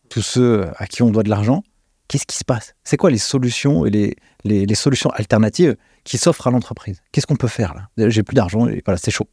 [0.09, 1.63] tous ceux à qui on doit de l'argent.
[2.09, 2.73] Qu'est-ce qui se passe?
[2.83, 7.01] C'est quoi les solutions et les, les, les solutions alternatives qui s'offrent à l'entreprise?
[7.11, 8.09] Qu'est-ce qu'on peut faire là?
[8.09, 9.29] J'ai plus d'argent et voilà, c'est chaud.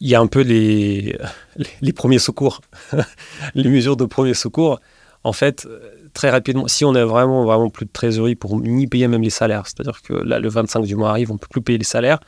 [0.00, 1.16] Il y a un peu les,
[1.94, 2.62] premiers secours,
[3.54, 4.80] les mesures de premiers secours.
[5.22, 5.68] En fait,
[6.12, 9.30] très rapidement, si on a vraiment, vraiment plus de trésorerie pour ni payer même les
[9.30, 12.18] salaires, c'est-à-dire que là, le 25 du mois arrive, on peut plus payer les salaires.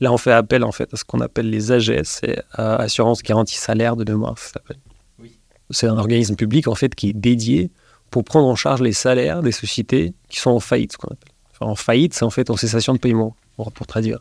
[0.00, 3.22] Là, on fait appel en fait à ce qu'on appelle les AGS, c'est euh, Assurance
[3.22, 4.78] Garantie Salaire de mémoire, ça s'appelle.
[5.70, 7.70] C'est un organisme public en fait qui est dédié
[8.12, 11.32] pour prendre en charge les salaires des sociétés qui sont en faillite, ce qu'on appelle.
[11.60, 14.20] En faillite, c'est en fait en cessation de paiement, pour traduire.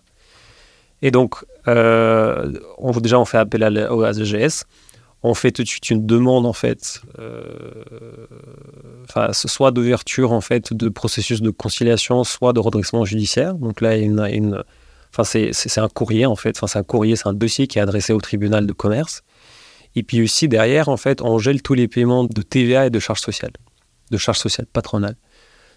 [1.02, 1.36] Et donc,
[1.68, 2.54] euh,
[3.02, 4.66] déjà, on fait appel aux AGS.
[5.24, 7.84] On fait tout de suite une demande, en fait, euh,
[9.32, 13.56] soit d'ouverture, en fait, de processus de conciliation, soit de redressement judiciaire.
[13.56, 13.92] Donc là,
[15.24, 16.60] c'est, un courrier, en fait.
[16.66, 19.22] C'est un courrier, c'est un dossier qui est adressé au tribunal de commerce.
[19.96, 23.00] Et puis aussi, derrière, en fait, on gèle tous les paiements de TVA et de
[23.00, 23.52] charges sociales,
[24.12, 25.16] de charges sociales patronales.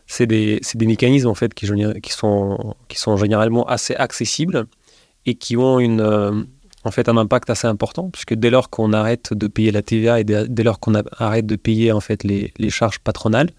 [0.06, 4.66] C'est des, des mécanismes, en fait, qui, sont, qui sont généralement assez accessibles
[5.24, 6.42] et qui ont une, euh,
[6.84, 10.20] en fait un impact assez important, puisque dès lors qu'on arrête de payer la TVA
[10.20, 13.50] et dès, lors qu'on arrête de payer en fait les, les charges patronales,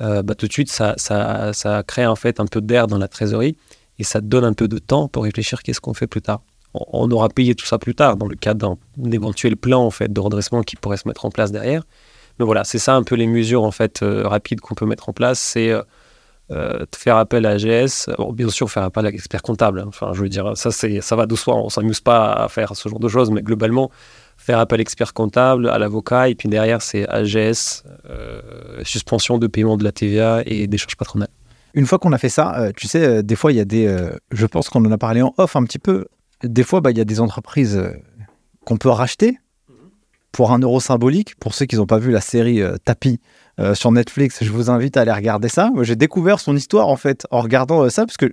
[0.00, 2.98] euh, bah, tout de suite ça, ça, ça crée en fait un peu d'air dans
[2.98, 3.56] la trésorerie
[3.98, 6.40] et ça donne un peu de temps pour réfléchir qu'est-ce qu'on fait plus tard.
[6.72, 9.90] On, on aura payé tout ça plus tard dans le cadre d'un éventuel plan en
[9.90, 11.84] fait de redressement qui pourrait se mettre en place derrière.
[12.38, 15.08] Mais voilà, c'est ça un peu les mesures en fait euh, rapides qu'on peut mettre
[15.08, 15.38] en place.
[15.38, 15.82] C'est euh,
[16.50, 19.80] euh, faire appel à AGS, bon, bien sûr faire appel à l'expert comptable.
[19.80, 19.86] hein.
[19.88, 21.54] Enfin, je veux dire, ça, c'est, ça va de soi.
[21.56, 23.90] On s'amuse pas à faire ce genre de choses, mais globalement,
[24.36, 28.42] faire appel à l'expert comptable, à l'avocat, et puis derrière, c'est AGS, euh,
[28.82, 31.30] suspension de paiement de la TVA et des charges patronales.
[31.72, 33.92] Une fois qu'on a fait ça, tu sais, des fois, il y a des.
[34.30, 36.06] je pense qu'on en a parlé en off un petit peu.
[36.44, 37.82] Des fois, bah, il y a des entreprises
[38.64, 39.38] qu'on peut racheter
[40.34, 41.36] pour un euro symbolique.
[41.36, 43.20] Pour ceux qui n'ont pas vu la série euh, Tapis
[43.60, 45.70] euh, sur Netflix, je vous invite à aller regarder ça.
[45.82, 48.26] J'ai découvert son histoire, en fait, en regardant euh, ça, parce que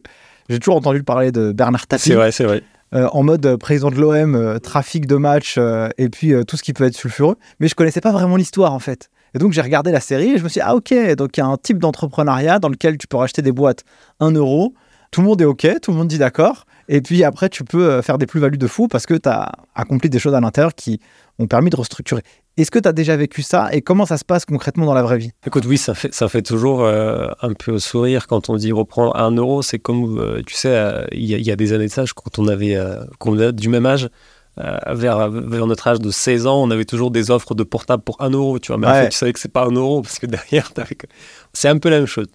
[0.50, 2.10] j'ai toujours entendu parler de Bernard Tapie.
[2.10, 2.64] C'est vrai, c'est vrai.
[2.96, 5.60] euh, en mode président de l'OM, trafic de match,
[5.98, 7.38] et puis tout ce qui peut être sulfureux.
[7.60, 9.12] Mais je connaissais pas vraiment l'histoire, en fait.
[9.36, 11.40] Et donc, j'ai regardé la série et je me suis dit, ah, ok, donc il
[11.40, 13.86] y a un type d'entrepreneuriat dans lequel tu peux racheter des boîtes
[14.20, 14.74] 1 euro.
[15.12, 16.66] Tout le monde est ok, tout le monde dit d'accord.
[16.94, 19.50] Et puis après, tu peux euh, faire des plus-values de fou parce que tu as
[19.76, 21.00] accompli des choses à l'intérieur qui
[21.40, 22.22] ont permis de restructurer.
[22.58, 25.02] Est-ce que tu as déjà vécu ça et comment ça se passe concrètement dans la
[25.02, 25.32] vraie vie?
[25.48, 29.16] Écoute, oui, ça fait, ça fait toujours euh, un peu sourire quand on dit reprendre
[29.16, 29.62] un euro.
[29.62, 31.92] C'est comme, euh, tu sais, euh, il y, a- il y a des années de
[31.92, 32.78] ça, quand on avait,
[33.20, 34.10] quand on était du même âge,
[34.58, 38.18] vers, vers notre âge de 16 ans, on avait toujours des offres de portable pour
[38.22, 38.78] un euro, tu vois.
[38.78, 41.08] Mais en fait, tu savais que c'est pas un euro parce que derrière, que-
[41.54, 42.28] c'est un peu la même chose.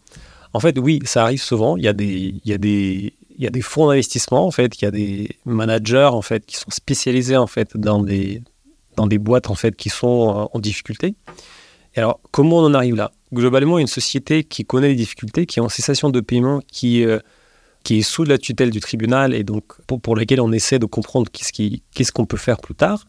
[0.54, 1.76] En fait, oui, ça arrive souvent.
[1.76, 4.50] Il y a des, il y a des, il y a des fonds d'investissement, en
[4.50, 8.42] fait, il y a des managers, en fait, qui sont spécialisés, en fait, dans des,
[8.96, 11.14] dans des boîtes, en fait, qui sont euh, en difficulté.
[11.94, 13.12] Et alors, comment on en arrive là?
[13.32, 17.18] Globalement, une société qui connaît les difficultés, qui est en cessation de paiement, qui, euh,
[17.82, 20.86] qui est sous la tutelle du tribunal et donc pour, pour laquelle on essaie de
[20.86, 21.52] comprendre qu'est-ce
[21.94, 23.06] qu'est-ce qu'on peut faire plus tard.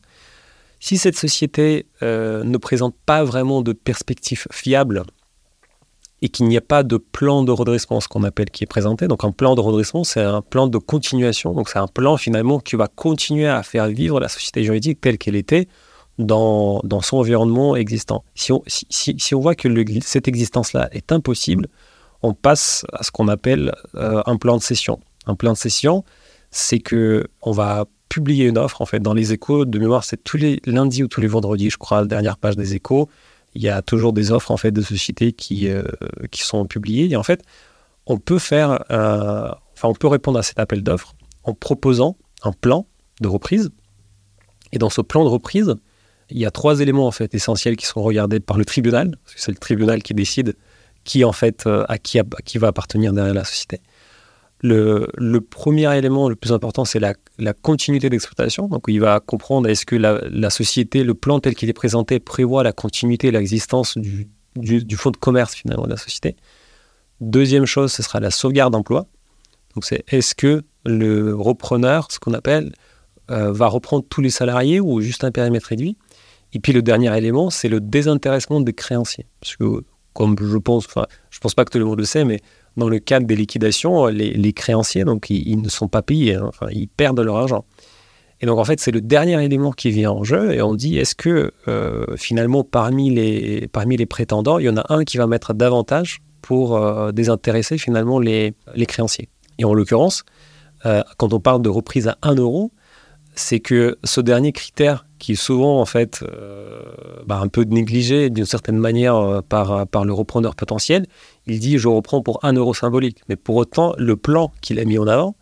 [0.80, 5.04] Si cette société euh, ne présente pas vraiment de perspective fiable
[6.22, 9.08] et qu'il n'y a pas de plan de redressement, ce qu'on appelle, qui est présenté,
[9.08, 12.60] donc un plan de redressement, c'est un plan de continuation, donc c'est un plan finalement
[12.60, 15.68] qui va continuer à faire vivre la société juridique telle qu'elle était
[16.18, 18.24] dans, son environnement existant.
[18.34, 18.64] Si on,
[19.40, 19.68] voit que
[20.02, 21.68] cette existence-là est impossible,
[22.24, 25.00] on passe à ce qu'on appelle euh, un plan de session.
[25.28, 26.04] Un plan de session,
[26.50, 30.24] c'est que on va publier une offre en fait dans les échos de mémoire c'est
[30.24, 33.10] tous les lundis ou tous les vendredis je crois la dernière page des échos
[33.58, 35.82] il y a toujours des offres en fait de sociétés qui euh,
[36.32, 37.12] sont publiées.
[37.12, 37.42] Et en fait
[38.06, 38.38] on peut
[40.08, 42.86] répondre à cet appel d'offres en proposant un plan
[43.20, 43.72] de reprise.
[44.72, 45.76] Et dans ce plan de reprise
[46.30, 49.52] il y a trois éléments en fait essentiels qui sont regardés par le tribunal c'est
[49.52, 50.56] le tribunal qui décide
[51.04, 52.20] qui en fait euh, à qui
[52.58, 53.82] va appartenir derrière la société
[54.62, 57.14] le, premier élément le plus important, c'est la,
[57.54, 58.68] continuité d'exploitation.
[58.68, 62.64] Donc, il va comprendre est-ce que la, société, le plan tel qu'il est présenté, prévoit
[62.64, 64.28] la continuité et l'existence du
[64.96, 66.36] fonds de commerce finalement de la société?
[67.20, 69.08] Deuxième chose, ce sera la sauvegarde d'emploi.
[69.76, 72.74] Donc, c'est est-ce que le repreneur, ce qu'on appelle,
[73.30, 75.98] euh, va reprendre tous les salariés ou juste un périmètre réduit?
[76.54, 79.26] Et puis, le dernier élément, c'est le désintéressement des créanciers.
[79.42, 82.24] Parce que, comme je pense, enfin, je pense pas que tout le monde le sait,
[82.24, 82.42] mais
[82.78, 86.46] dans le cadre des liquidations, les, les créanciers, donc ils, ne sont pas payés, hein,
[86.48, 87.66] enfin, ils perdent leur argent.
[88.40, 90.98] Et donc en fait, c'est le dernier élément qui vient en jeu et on dit
[90.98, 95.18] est-ce que euh, finalement parmi les, parmi les prétendants, il y en a un qui
[95.18, 98.54] va mettre davantage pour euh, désintéresser finalement les,
[98.88, 99.30] créanciers?
[99.58, 100.24] Et en l'occurrence,
[100.86, 102.72] euh, quand on parle de reprise à 1 euro,
[103.34, 106.82] c'est que ce dernier critère qui est souvent en fait euh,
[107.26, 111.06] bah, un peu négligé d'une certaine manière euh, par, par le repreneur potentiel,
[111.48, 113.22] il dit je reprends pour un euro symbolique.
[113.30, 115.36] Mais pour autant, le plan qu'il a mis en avant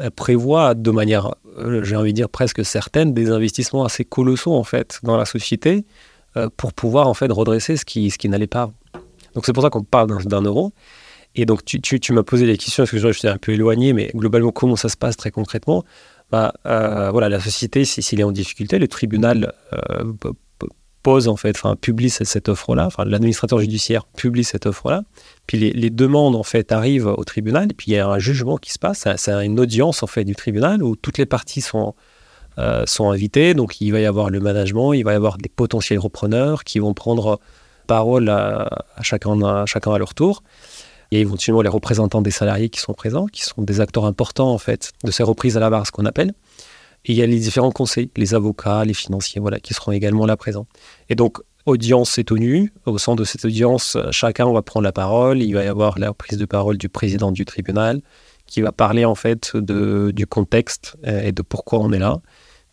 [0.00, 4.54] euh, prévoit de manière, euh, j'ai envie de dire presque certaine, des investissements assez colossaux
[4.54, 5.84] en fait dans la société
[6.36, 8.70] euh, pour pouvoir en fait redresser ce qui, ce qui n'allait pas.
[9.34, 10.72] Donc c'est pour ça qu'on parle d'un- euro.
[11.34, 13.92] Et donc tu, tu, m'as posé des questions, parce que je suis un peu éloigné,
[13.92, 15.84] mais globalement comment ça se passe très concrètement?
[16.30, 19.54] Bah, voilà, la société, si- s'il est en difficulté, le tribunal
[21.02, 25.02] pose en fait, enfin publie cette, offre-là, enfin l'administrateur judiciaire publie cette offre-là,
[25.46, 28.56] puis les, demandes en fait arrivent au tribunal, et puis il y a un jugement
[28.56, 31.94] qui se passe, c'est- une audience en fait du tribunal où toutes les parties sont
[32.58, 35.48] euh, sont invitées, donc il va y avoir le management, il va y avoir des
[35.48, 37.40] potentiels repreneurs qui vont prendre
[37.86, 40.42] parole à, à chacun à chacun à leur tour.
[41.10, 44.04] Il y a éventuellement les représentants des salariés qui sont présents, qui sont des acteurs
[44.04, 46.32] importants en fait de ces reprises à la barre, ce qu'on appelle.
[47.04, 50.24] Et il y a les différents conseils, les avocats, les financiers, voilà, qui seront également
[50.26, 50.66] là présents.
[51.08, 52.72] Et donc, audience est tenue.
[52.86, 55.42] Au sein de cette audience, chacun va prendre la parole.
[55.42, 58.00] Il va y avoir la prise de parole du président du tribunal,
[58.46, 62.20] qui va parler en fait de, du contexte euh, et de pourquoi on est là.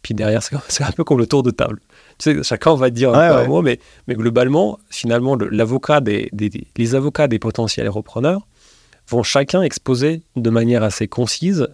[0.01, 1.79] Puis derrière, c'est un peu comme le tour de table.
[2.19, 6.29] Tu sais, chacun va dire un, Ouais, mot, mais, mais globalement, finalement, le- l'avocat des-
[6.77, 8.47] les avocats des potentiels repreneurs
[9.09, 11.67] vont chacun exposer de manière assez concise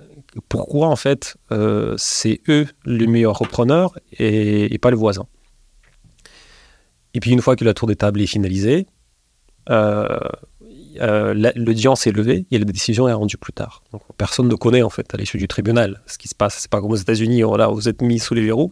[0.50, 5.28] pourquoi en fait euh, c'est eux les meilleurs repreneurs et, pas le voisin.
[7.14, 8.88] Et puis une fois que la tour des tables est finalisée,
[9.70, 10.20] euh,
[11.02, 13.84] euh, la- l'audience est levée et la décision est rendue plus tard.
[13.92, 16.58] Donc, personne ne connaît en fait à l'issue du tribunal ce qui se passe.
[16.60, 18.72] C'est pas comme aux États-Unis, oh là, vous êtes mis sous les verrous.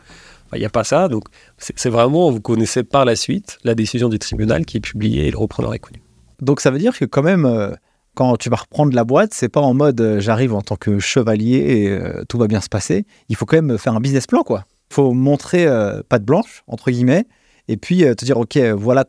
[0.54, 1.08] Il n'y a pas ça.
[1.08, 1.24] Donc
[1.58, 5.32] c'est vraiment, vous connaissez par la suite la décision du tribunal qui est publiée et
[5.32, 6.02] le repreneur est connu.
[6.42, 7.76] Donc ça veut dire que quand même,
[8.16, 11.00] quand tu vas reprendre la boîte, c'est pas en mode euh, j'arrive en tant que
[11.00, 13.06] chevalier et euh, tout va bien se passer.
[13.30, 14.66] Il faut quand même faire un business plan, quoi.
[14.92, 17.26] Il faut montrer euh, patte blanche, entre guillemets,
[17.68, 19.06] et puis euh, te dire, OK, voilà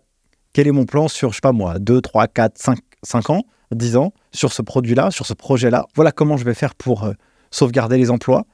[0.52, 3.42] quel est mon plan sur, je sais pas moi, 2, 3, 4, 5, 5 ans,
[3.72, 5.86] 10 ans, sur ce produit-là, sur ce projet-là.
[5.94, 7.10] Voilà comment je vais faire pour
[7.50, 8.46] sauvegarder les emplois.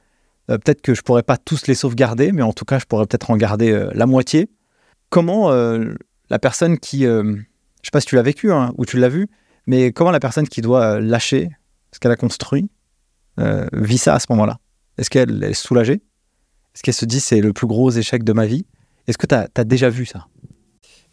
[0.47, 3.29] Peut-être que je pourrais pas tous les sauvegarder, mais en tout cas, je pourrais peut-être
[3.29, 4.49] en garder la moitié.
[5.11, 7.03] Comment la personne qui...
[7.03, 7.35] je
[7.83, 9.27] sais pas si tu l'as vécu hein, ou tu l'as vu,
[9.71, 11.49] mais comment la personne qui doit euh, lâcher
[11.93, 12.69] ce qu'elle a construit
[13.39, 14.59] euh, vit ça à ce moment-là?
[14.97, 16.01] Est-ce qu'elle est soulagée?
[16.75, 18.65] Est-ce qu'elle se dit c'est le plus gros échec de ma vie?
[19.07, 20.27] Est-ce que tu as, déjà vu ça?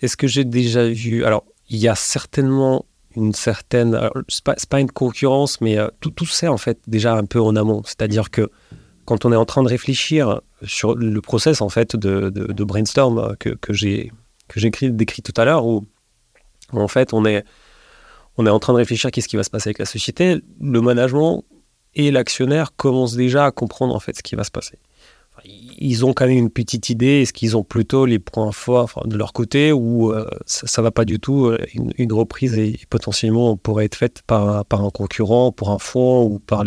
[0.00, 1.24] Est-ce que j'ai déjà vu?
[1.24, 3.96] Alors, il y a certainement une certaine.
[4.26, 7.40] C'est pas, pas, une concurrence, mais euh, tout, tout c'est en fait déjà un peu
[7.40, 7.82] en amont.
[7.84, 8.50] C'est-à-dire que
[9.04, 13.36] quand on est en train de réfléchir sur le process en fait de, de, brainstorm
[13.36, 14.10] que j'ai
[14.50, 15.86] décrit tout à l'heure, où,
[16.72, 17.44] en fait on est
[18.38, 20.80] on est en train de réfléchir qu'est-ce qui va se passer avec la société, le
[20.80, 21.44] management
[21.94, 24.78] et l'actionnaire commencent déjà à comprendre en fait ce qui va se passer.
[25.44, 29.16] Ils ont quand même une petite idée, est-ce qu'ils ont plutôt les points forts de
[29.16, 33.56] leur côté ou euh, ça, ne va pas du tout euh, une, reprise et, potentiellement
[33.56, 36.64] pourrait être faite par, un concurrent, pour un fonds ou par,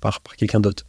[0.00, 0.84] par, quelqu'un d'autre.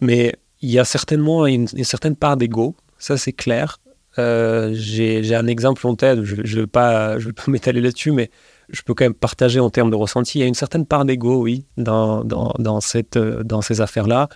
[0.00, 3.78] Mais il y a certainement une, certaine part d'ego, ça c'est clair.
[4.18, 8.30] Euh, j'ai un exemple en tête, je ne vais pas, je vais m'étaler là-dessus, mais
[8.68, 10.38] je peux quand même partager en termes de ressenti.
[10.38, 14.28] Il y a une certaine part d'ego, oui, dans, dans, cette, dans ces affaires-là.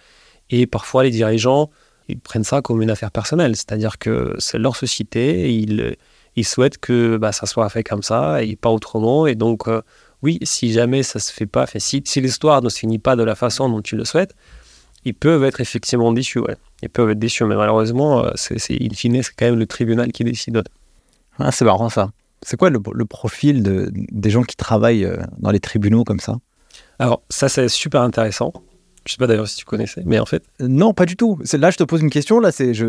[0.50, 1.70] Et parfois, les dirigeants,
[2.08, 3.56] ils prennent ça comme une affaire personnelle.
[3.56, 5.96] C'est-à-dire que c'est leur société, ils,
[6.36, 9.26] ils souhaitent que bah, ça soit fait comme ça et pas autrement.
[9.26, 9.82] Et donc, euh,
[10.22, 13.22] oui, si jamais ça se fait pas, si, si l'histoire ne se finit pas de
[13.22, 14.34] la façon dont tu le souhaites,
[15.04, 16.38] ils peuvent être effectivement déçus.
[16.38, 16.56] Ouais.
[16.82, 20.12] Ils peuvent être déçus, mais malheureusement, euh, c'est, in fine, c'est quand même le tribunal
[20.12, 20.62] qui décide.
[21.38, 22.10] Ah, c'est marrant ça.
[22.44, 26.38] C'est quoi le, profil de, des gens qui travaillent euh, dans les tribunaux comme ça?
[26.98, 28.52] Alors, ça, c'est super intéressant.
[29.06, 30.44] Je sais pas d'ailleurs si tu connaissais, mais en fait.
[30.60, 31.38] Non, pas du tout.
[31.54, 32.38] Là, je te pose une question.
[32.38, 32.86] Là, c'est, je,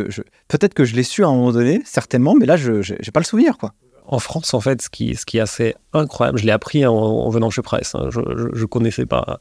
[0.47, 3.19] peut-être que je l'ai su à un moment donné, certainement, mais là, je n'ai pas
[3.19, 3.73] le souvenir, quoi.
[4.05, 7.29] En France, en fait, ce qui, ce qui est assez incroyable, je l'ai appris en,
[7.29, 9.39] venant chez Presse, hein, je ne connaissais pas,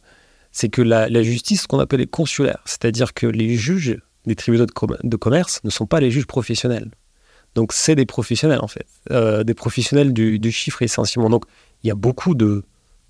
[0.52, 4.66] c'est que la, justice, ce qu'on appelle les consulaires, c'est-à-dire que les juges des tribunaux
[4.66, 6.90] de, commerce ne sont pas les juges professionnels.
[7.54, 11.28] Donc, c'est des professionnels, en fait, euh, des professionnels du, du, chiffre essentiellement.
[11.28, 11.44] Donc,
[11.82, 12.64] il y a beaucoup de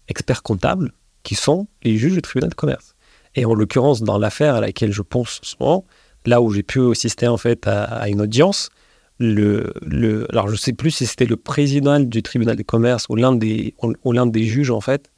[0.08, 2.94] experts comptables qui sont les juges du tribunal de commerce.
[3.34, 5.86] Et en l'occurrence, dans l'affaire à laquelle je pense en ce moment,
[6.26, 8.70] là où j'ai pu assister en fait à, une audience,
[9.18, 13.06] le, le, alors je ne sais plus si c'était le président du tribunal de commerce
[13.08, 13.74] ou l'un des,
[14.04, 15.10] ou l'un des juges en fait,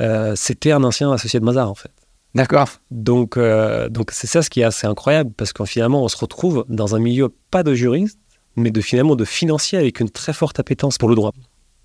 [0.00, 1.92] euh, c'était un ancien associé de Mazar en fait.
[2.34, 2.68] D'accord.
[2.90, 6.16] Donc, euh, donc c'est ça ce qui est assez incroyable parce qu'en finalement on se
[6.16, 8.18] retrouve dans un milieu pas de juriste,
[8.56, 11.32] mais de finalement de financier avec une très forte appétence pour le droit.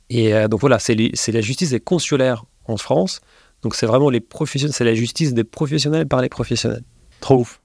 [0.10, 3.21] Et euh, donc voilà, c'est, c'est la justice des consulaires en France
[3.65, 6.84] donc c'est vraiment les professionnels, c'est la justice des professionnels par les professionnels.
[7.19, 7.62] Trop ouf.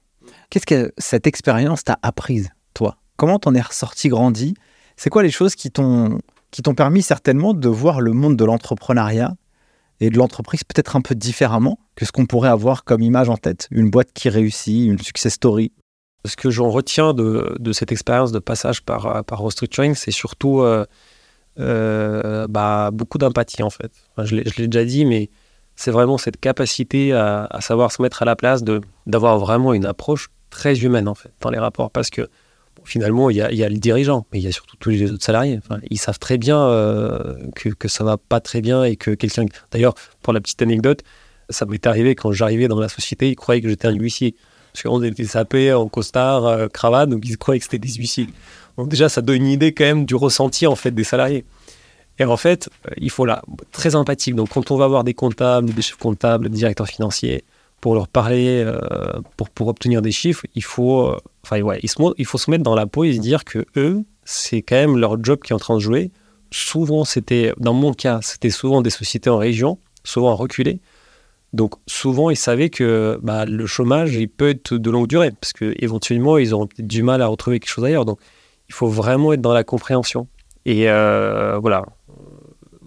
[0.49, 2.97] Qu'est-ce que cette expérience t'a apprise, toi?
[3.17, 4.55] Comment t'en es ressorti grandi?
[4.97, 6.17] C'est quoi les choses qui t'ont
[6.49, 9.35] qui t'ont permis certainement de voir le monde de l'entrepreneuriat
[9.99, 13.37] et de l'entreprise peut-être un peu différemment que ce qu'on pourrait avoir comme image en
[13.37, 13.67] tête?
[13.69, 15.71] Une boîte qui réussit, une success story
[16.25, 20.61] Ce que j'en retiens de, de, cette expérience de passage par, par restructuring, c'est surtout
[20.61, 20.85] euh,
[21.59, 23.91] euh, bah, beaucoup d'empathie en fait.
[24.17, 25.29] je l'ai déjà dit, mais
[25.75, 28.63] c'est vraiment cette capacité à, savoir se mettre à la place,
[29.05, 32.29] d'avoir vraiment une approche très humaine en fait dans les rapports, parce que
[32.83, 35.59] finalement il y, a, le dirigeant, mais il y a surtout tous les autres salariés.
[35.89, 39.45] ils savent très bien euh, que, que ça va pas très bien et que quelqu'un.
[39.71, 41.01] D'ailleurs, pour la petite anecdote,
[41.49, 44.35] ça m'est arrivé quand j'arrivais dans la société, ils croyaient que j'étais un huissier.
[44.73, 48.27] Parce qu'on était sapé en costard, euh, cravate, donc ils croyaient que c'était des huissiers.
[48.77, 51.45] Donc déjà, ça donne une idée quand même du ressenti en fait des salariés.
[52.19, 54.35] Et en fait, euh, il faut là, très empathique.
[54.35, 57.43] Donc, quand on va voir des comptables, des chefs comptables, des directeurs financiers,
[57.79, 62.25] pour leur parler, euh, pour, pour obtenir des chiffres, il faut, enfin, ouais, il, il,
[62.25, 65.21] faut se mettre dans la peau et se dire que eux, c'est quand même leur
[65.23, 66.11] job qui est en train de jouer.
[66.51, 70.79] Souvent, c'était, dans mon cas, c'était souvent des sociétés en région, souvent reculées.
[71.53, 75.53] Donc, souvent, ils savaient que bah, le chômage, il peut être de longue durée, parce
[75.53, 78.05] qu'éventuellement, ils auront peut-être du mal à retrouver quelque chose ailleurs.
[78.05, 78.19] Donc,
[78.69, 80.27] il faut vraiment être dans la compréhension.
[80.65, 81.83] Et voilà,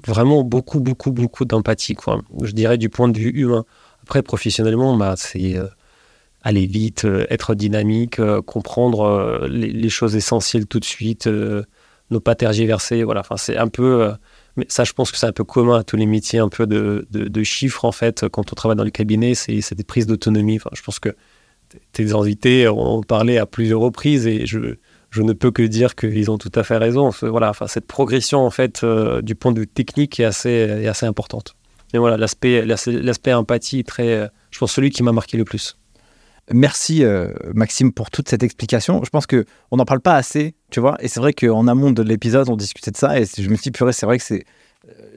[0.07, 2.21] vraiment beaucoup, beaucoup, beaucoup d'empathie, quoi.
[2.43, 3.65] Je dirais du point de vue humain.
[4.03, 5.67] Après, professionnellement, bah, c'est euh,
[6.43, 12.35] aller vite, euh, être dynamique, euh, comprendre les, choses essentielles tout de suite, ne pas
[12.35, 13.03] tergiverser.
[13.03, 14.13] Voilà, enfin, c'est un peu.
[14.57, 16.67] Mais ça, je pense que c'est un peu commun à tous les métiers, un peu
[16.67, 18.29] de, chiffres, en fait.
[18.29, 20.59] Quand on travaille dans le cabinet, c'est des prises d'autonomie.
[20.73, 21.15] Je pense que
[21.93, 24.77] tes invités ont parlé à plusieurs reprises et je
[25.23, 27.11] ne peux que dire qu'ils ont tout à fait raison.
[27.23, 30.87] Voilà, enfin, cette progression en fait euh, du point de vue technique est assez, est
[30.87, 31.57] assez importante.
[31.93, 35.77] Et voilà, l'aspect, l'aspect empathie, très, euh, je pense, celui qui m'a marqué le plus.
[36.53, 39.03] Merci euh, Maxime pour toute cette explication.
[39.05, 40.97] Je pense que on n'en parle pas assez, tu vois.
[41.01, 43.65] Et c'est vrai qu'en amont de l'épisode, on discutait de ça et je me suis
[43.65, 44.45] dit, purée, c'est vrai que c'est.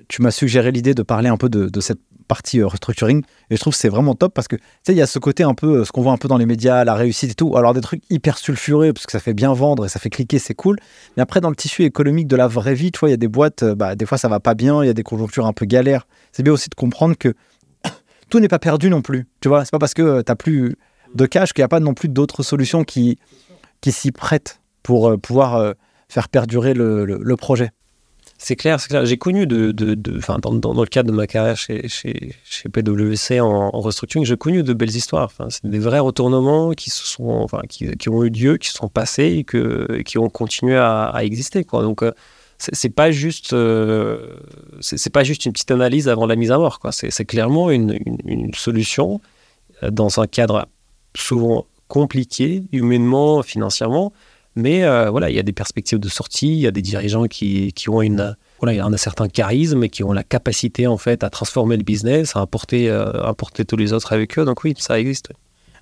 [0.07, 3.23] Tu m'as suggéré l'idée de parler un peu de, cette partie euh, restructuring.
[3.49, 5.19] Et je trouve que c'est vraiment top parce que, tu sais, il y a ce
[5.19, 7.35] côté un peu, euh, ce qu'on voit un peu dans les médias, la réussite et
[7.35, 7.57] tout.
[7.57, 10.39] Alors, des trucs hyper sulfurés parce que ça fait bien vendre et ça fait cliquer,
[10.39, 10.77] c'est cool.
[11.15, 13.17] Mais après, dans le tissu économique de la vraie vie, tu vois, il y a
[13.17, 15.45] des boîtes, euh, bah, des fois ça va pas bien, il y a des conjonctures
[15.45, 16.07] un peu galères.
[16.31, 17.33] C'est bien aussi de comprendre que
[18.29, 19.27] tout n'est pas perdu non plus.
[19.41, 20.77] Tu vois, c'est pas parce que tu n'as plus
[21.15, 23.17] de cash qu'il n'y a pas non plus d'autres solutions qui,
[23.81, 25.73] qui s'y prêtent pour euh, pouvoir euh,
[26.09, 27.71] faire perdurer le, projet.
[28.37, 29.05] C'est clair, c'est clair.
[29.05, 32.69] J'ai connu de, de, de- dans, dans, le cadre de ma carrière chez, chez, chez
[32.69, 35.31] PwC en, en restructuring, j'ai connu de belles histoires.
[35.49, 38.89] C'est des vrais retournements qui se sont, qui, qui ont eu lieu, qui se sont
[38.89, 41.63] passés et que, qui ont continué à, exister.
[41.63, 41.81] Quoi.
[41.81, 42.11] Donc, euh,
[42.59, 43.55] c'est pas juste,
[44.81, 46.79] c'est pas juste une petite analyse avant la mise à mort.
[46.79, 46.91] Quoi.
[46.91, 49.19] C'est, clairement une, une, solution
[49.81, 50.67] dans un cadre
[51.21, 54.13] souvent compliqué, humainement, financièrement.
[54.55, 57.25] Mais euh, voilà, il y a des perspectives de sortie, il y a des dirigeants
[57.25, 61.23] qui, qui ont une, voilà, un certain charisme et qui ont la capacité en fait
[61.23, 64.45] à transformer le business, à apporter, euh, à apporter tous les autres avec eux.
[64.45, 65.31] Donc oui, ça existe.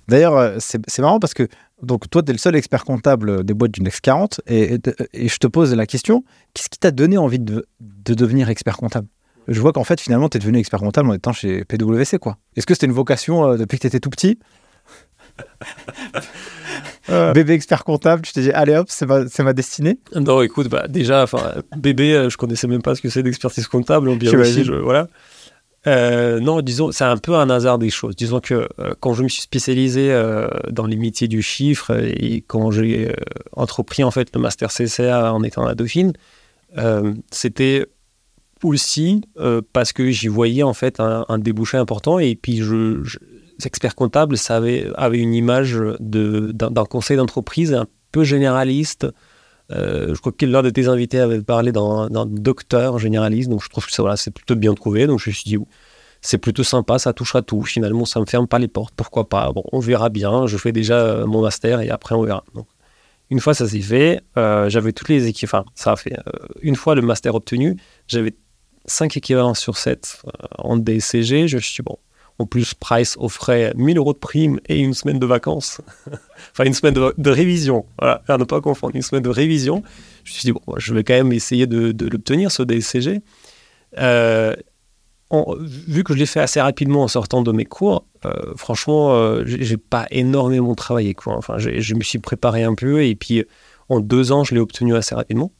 [0.08, 1.48] D'ailleurs, euh, c'est marrant parce que
[1.82, 4.78] donc toi, tu es le seul expert comptable des boîtes du Next 40 et,
[5.14, 6.22] et, je te pose la question,
[6.52, 9.08] qu'est-ce qui t'a donné envie de, de devenir expert comptable?
[9.48, 12.18] Je vois qu'en fait, finalement, tu es devenu expert comptable en étant chez PwC.
[12.18, 12.36] quoi.
[12.56, 14.38] Est-ce que c'était une vocation depuis que tu étais tout petit?
[17.34, 20.86] Bébé expert comptable, tu t'es dit, allez hop, c'est ma, ma destinée Non, écoute, bah,
[20.88, 21.24] déjà,
[21.76, 24.08] bébé, euh, je connaissais même pas ce que c'est d'expertise comptable.
[24.08, 24.16] En
[24.64, 25.06] je- voilà.
[25.86, 28.16] Euh, non, disons, c'est un peu un hasard des choses.
[28.16, 32.42] Disons que euh, quand je me suis spécialisé euh, dans les métiers du chiffre et
[32.48, 33.12] quand j'ai euh,
[33.52, 36.12] entrepris en fait le master CCA en étant à Dauphine,
[36.76, 37.86] euh, c'était
[38.64, 43.04] aussi euh, parce que j'y voyais en fait un, un débouché important et puis je,
[43.04, 43.18] je
[43.64, 49.06] expert comptable ça avait, une image d'un conseil d'entreprise un peu généraliste
[49.72, 53.68] euh, je crois que l'un de tes invités avait parlé d'un docteur généraliste, donc je
[53.68, 55.06] trouve que c'est plutôt bien trouvé.
[55.06, 55.58] Donc je me suis dit,
[56.20, 57.62] c'est plutôt sympa, ça touche à tout.
[57.62, 59.52] Finalement, ça me ferme pas les portes, pourquoi pas?
[59.52, 60.46] Bon, on verra bien.
[60.46, 62.44] Je fais déjà euh, mon master et après on verra.
[62.54, 62.66] Donc,
[63.30, 65.48] une fois ça s'est fait, euh, j'avais toutes les équipes.
[65.48, 66.16] Enfin, ça a fait.
[66.62, 67.76] une fois le master obtenu,
[68.06, 68.34] j'avais
[68.86, 70.22] 5 équivalences sur 7
[70.58, 71.48] en DCG.
[71.48, 71.98] Je suis bon,
[72.38, 75.80] en plus, Price offrait 1000 euros de prime et une semaine de vacances.
[76.52, 77.86] enfin, une semaine de, révision.
[77.98, 78.94] Voilà, à ne pas confondre.
[78.94, 79.82] Une semaine de révision.
[80.24, 83.22] Je me suis dit, bon, je vais quand même essayer de, l'obtenir, ce DCG.
[83.98, 84.54] Euh,
[85.60, 89.42] vu que je l'ai fait assez rapidement en sortant de mes cours, euh, franchement, euh,
[89.46, 91.16] j'ai pas énormément travaillé.
[91.26, 93.44] Enfin, je me suis préparé un peu et puis
[93.88, 95.52] en deux ans, je l'ai obtenu assez rapidement.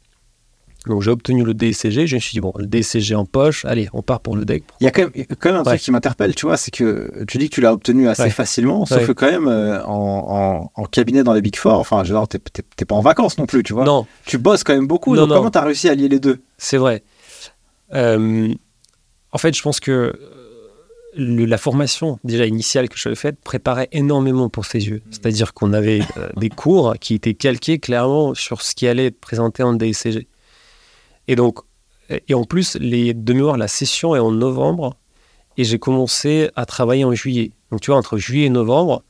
[0.87, 3.89] Donc j'ai obtenu le DCG, je me suis dit, bon, le DCG en poche, allez,
[3.93, 4.63] on part pour le deck.
[4.81, 5.65] Il y a quand même, quand un Ouais.
[5.65, 8.31] truc qui m'interpelle, tu vois, c'est que tu dis que tu l'as obtenu assez Ouais.
[8.31, 9.07] facilement, sauf Ouais.
[9.07, 12.39] que quand même, euh, en, en- en cabinet dans les Big Four, enfin, genre, t'es
[12.85, 13.85] pas en vacances non plus, tu vois.
[13.85, 15.37] Non, Tu bosses quand même beaucoup, Non, donc non.
[15.37, 16.41] comment t'as réussi à lier les deux?
[16.59, 17.03] C'est vrai.
[17.95, 18.53] Euh,
[19.33, 20.13] en fait, je pense que euh,
[21.17, 25.03] le- la formation déjà initiale que j'avais faite préparait énormément pour ces yeux.
[25.11, 29.21] C'est-à-dire qu'on avait euh, des cours qui étaient calqués clairement sur ce qui allait être
[29.21, 30.29] présenté en DCG.
[31.29, 31.61] Et donc,
[32.29, 34.97] et en plus, les de mémoire, la session est en novembre
[35.57, 37.53] et j'ai commencé à travailler en juillet.
[37.71, 39.03] Donc, tu vois, entre juillet et novembre,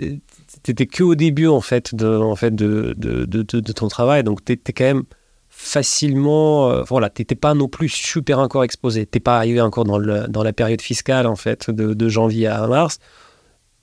[0.00, 0.16] euh,
[0.62, 4.24] t'étais que au début en fait de, ton travail.
[4.24, 5.04] Donc, t'étais quand même
[5.50, 9.04] facilement, euh, voilà, t'étais pas non plus super encore exposé.
[9.04, 12.98] T'es pas arrivé encore dans, la période fiscale en fait de, janvier à mars.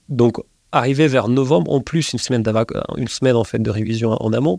[0.09, 0.37] Donc
[0.71, 2.43] arrivé vers novembre, en plus une semaine
[2.97, 4.57] une semaine en fait de révision en amont,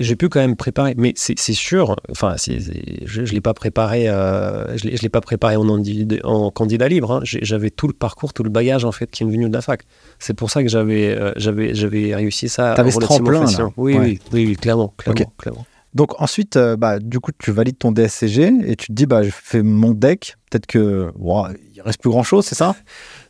[0.00, 0.94] j'ai pu quand même préparer.
[0.96, 6.50] Mais c'est sûr, enfin, je, je l'ai pas préparé, euh, je l'ai pas préparé en,
[6.50, 7.12] candidat libre.
[7.12, 7.20] hein.
[7.22, 9.82] J'avais tout le parcours, tout le bagage en fait qui est venu de la fac.
[10.18, 12.74] C'est pour ça que j'avais, euh, j'avais, j'avais réussi ça.
[12.74, 13.70] T'avais ce tremplin, là.
[13.76, 13.98] Oui, Ouais.
[14.00, 15.66] oui, oui, oui, clairement, clairement, clairement.
[15.92, 19.22] Donc ensuite, euh, bah, du coup, tu valides ton DSCG et tu te dis, bah,
[19.24, 20.36] je fais mon deck.
[20.48, 22.76] Peut-être que, ouah, il reste plus grand chose, c'est ça?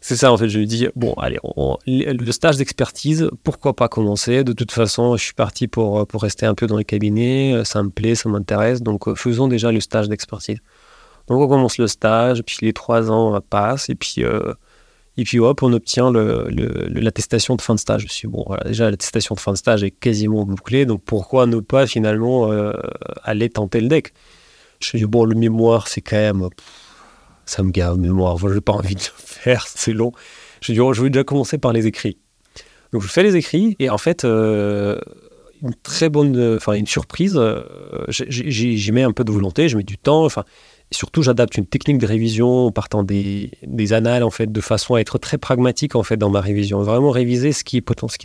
[0.02, 1.38] C'est ça, en fait, je me dis, bon, allez,
[1.86, 4.44] le stage d'expertise, pourquoi pas commencer?
[4.44, 7.82] De toute façon, je suis parti pour, pour rester un peu dans les cabinets, ça
[7.82, 10.58] me plaît, ça m'intéresse, donc euh, faisons déjà le stage d'expertise.
[11.28, 14.54] Donc on commence le stage, puis les trois ans euh, passent, et puis, euh,
[15.18, 18.00] et puis hop, on obtient le- le- le- l'attestation de fin de stage.
[18.00, 20.86] Je me suis dit, bon, voilà, déjà, l'attestation de fin de stage est quasiment bouclée,
[20.86, 22.72] donc pourquoi ne pas finalement euh,
[23.22, 24.14] aller tenter le deck?
[24.80, 26.48] Je me suis dit, bon, le mémoire, c'est quand même
[27.50, 30.12] ça me gave, mémoire, je n'ai pas envie de le faire, c'est long.
[30.62, 32.18] Dis, oh, je vais déjà commencer par les écrits.
[32.92, 34.98] Donc je fais les écrits, et en fait, euh,
[35.62, 37.62] une très bonne, enfin une surprise, euh,
[38.08, 40.44] j'ai- j'ai- j'y mets un peu de volonté, je mets du temps, enfin,
[40.90, 43.50] surtout j'adapte une technique de révision en partant des,
[43.92, 47.10] annales, en fait, de façon à être très pragmatique, en fait, dans ma révision, vraiment
[47.10, 47.82] réviser ce qui,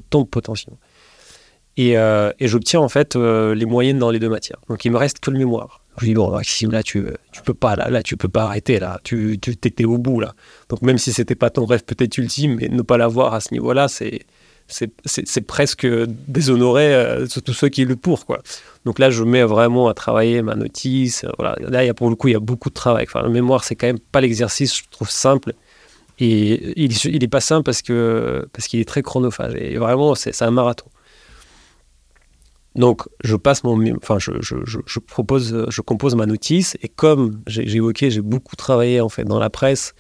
[0.10, 0.80] tombe potentiellement.
[1.78, 4.60] Et, euh, et j'obtiens, en fait, les moyennes dans les deux matières.
[4.70, 5.85] Donc il me reste que le mémoire.
[6.00, 8.80] Je dis, bon, Maxime, là, tu, tu peux pas, là, là, tu peux pas arrêter,
[8.80, 9.00] là.
[9.04, 10.34] Tu, tu étais au bout, là.
[10.70, 13.54] Donc, même si c'était pas ton rêve peut-être ultime, mais ne pas l'avoir à ce
[13.54, 14.26] niveau-là, c'est,
[14.68, 15.88] c'est, presque
[16.28, 18.26] déshonorer euh, tous ceux qui le pour.
[18.84, 21.24] Donc là, je mets vraiment à travailler ma notice.
[21.24, 21.56] euh, Voilà.
[21.62, 23.06] Là, y a, pour le coup, il y a beaucoup de travail.
[23.14, 25.54] La mémoire, c'est quand même pas l'exercice, je trouve, simple.
[26.20, 29.54] Et il, il est pas simple parce que, parce qu'il est très chronophage.
[29.56, 30.88] Et vraiment, c'est un marathon.
[32.76, 37.42] Donc, je passe mon, enfin, je, je, je, propose, je compose ma notice et comme
[37.48, 39.96] j'ai évoqué, j'ai beaucoup travaillé en fait dans la presse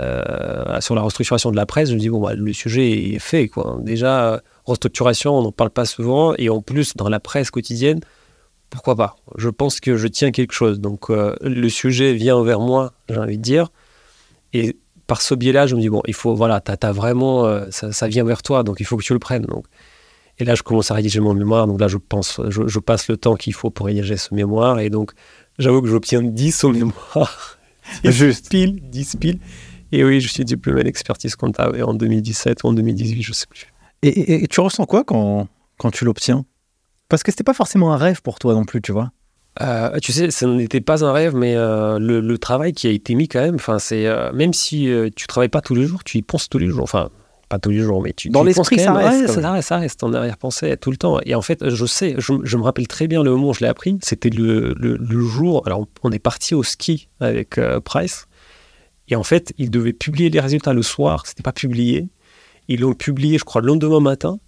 [0.00, 1.90] euh, sur la restructuration de la presse.
[1.90, 3.78] Je me dis bon, bah, le sujet est fait quoi.
[3.82, 8.00] Déjà, restructuration, on n'en parle pas souvent et en plus dans la presse quotidienne,
[8.70, 9.16] pourquoi pas?
[9.36, 10.80] Je pense que je tiens quelque chose.
[10.80, 13.68] Donc, euh, le sujet vient vers moi, j'ai envie de dire,
[14.54, 17.92] et par ce biais-là, je me dis bon, il faut, voilà, t'as vraiment, euh, ça,
[17.92, 19.44] ça vient vers toi, donc il faut que tu le prennes.
[19.44, 19.64] Donc,
[20.38, 21.66] et là, je commence à rédiger mon mémoire.
[21.66, 24.78] Donc là, je pense, je, je passe le temps qu'il faut pour rédiger ce mémoire.
[24.80, 25.12] Et donc,
[25.58, 27.58] j'avoue que j'obtiens 10 au mémoire.
[28.04, 28.50] Juste.
[28.50, 29.38] Pile, 10 piles.
[29.92, 33.66] Et oui, je suis diplômé d'expertise comptable en 2017 ou en 2018, je sais plus.
[34.02, 36.44] Et, et- et tu ressens quoi quand, quand tu l'obtiens?
[37.08, 39.10] Parce que c'était pas forcément un rêve pour toi non plus, tu vois.
[39.62, 42.90] Euh, tu sais, ce n'était pas un rêve, mais euh, le, le travail qui a
[42.90, 46.04] été mis quand même, enfin, c'est euh, même si tu travailles pas tous les jours,
[46.04, 46.82] tu y penses tous les jours.
[46.84, 47.08] Enfin,
[47.48, 50.02] pas tous les jours, mais tu Dans l'esprit, ça reste, Ouais, ça, reste, ça reste
[50.02, 51.18] en arrière-pensée tout le temps.
[51.24, 53.60] Et en fait, je sais, je, je me rappelle très bien le moment où je
[53.60, 53.98] l'ai appris.
[54.02, 55.62] C'était le, le, le jour.
[55.66, 58.26] Alors, on est parti au ski avec euh, Price,
[59.08, 61.26] et en fait, ils devaient publier les résultats le soir.
[61.26, 62.08] C'était pas publié.
[62.68, 64.38] Ils l'ont publié, je crois, le lendemain matin.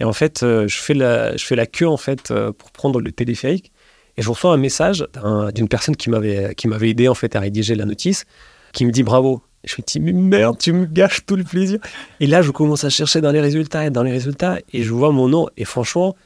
[0.00, 2.70] Et en fait, euh, je fais la, je fais la queue en fait euh, pour
[2.72, 3.70] prendre le téléphérique.
[4.16, 7.36] Et je reçois un message d'un- d'une personne qui m'avait qui m'avait aidé en fait
[7.36, 8.24] à rédiger la notice,
[8.72, 9.42] qui me dit bravo.
[9.64, 11.78] Je me dis mais merde, tu me gâches tout le plaisir.
[12.20, 14.92] Et là, je commence à chercher dans les résultats et dans les résultats et je
[14.92, 16.16] vois mon nom et franchement,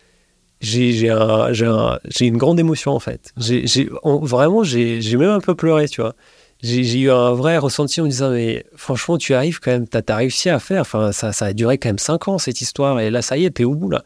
[0.61, 3.33] j'ai un- un- une grande émotion en fait.
[3.37, 6.15] J'ai j'ai- en- vraiment j'ai même un peu pleuré, tu vois.
[6.63, 10.01] J'ai eu un vrai ressenti en me disant mais franchement tu arrives quand même, t'as
[10.09, 10.81] as réussi à faire.
[10.83, 13.45] Enfin ça ça a duré quand même cinq ans cette histoire et là ça y
[13.45, 14.05] est t'es au bout là.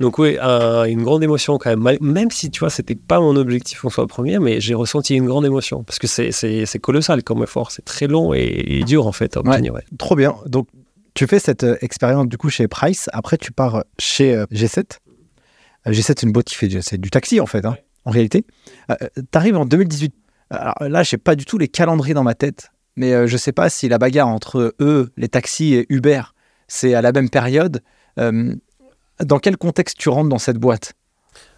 [0.00, 1.98] Donc oui, un- une grande émotion quand même.
[2.00, 5.26] Même si, tu vois, c'était pas mon objectif en soi premier, mais j'ai ressenti une
[5.26, 5.84] grande émotion.
[5.84, 7.70] Parce que c'est- colossal comme effort.
[7.70, 9.74] C'est très long et, et dur, en fait, à obtenir.
[9.74, 9.84] ouais.
[9.98, 10.34] Trop bien.
[10.46, 10.68] Donc,
[11.14, 13.10] tu fais cette euh, expérience du coup chez Price.
[13.12, 14.98] Après, tu pars chez euh, G7.
[15.86, 17.76] Euh, G7, c'est une boîte qui fait du- taxi en fait, hein,
[18.06, 18.44] en réalité.
[18.88, 18.94] tu
[19.34, 20.14] arrives en 2018.
[20.50, 23.36] Alors là, je sais pas du tout les calendriers dans ma tête, mais euh, je
[23.36, 26.22] sais pas si la bagarre entre eux, les taxis et Uber,
[26.68, 27.82] c'est à la même période.
[28.18, 28.54] Euh,
[29.24, 30.94] dans quel contexte tu rentres dans cette boîte?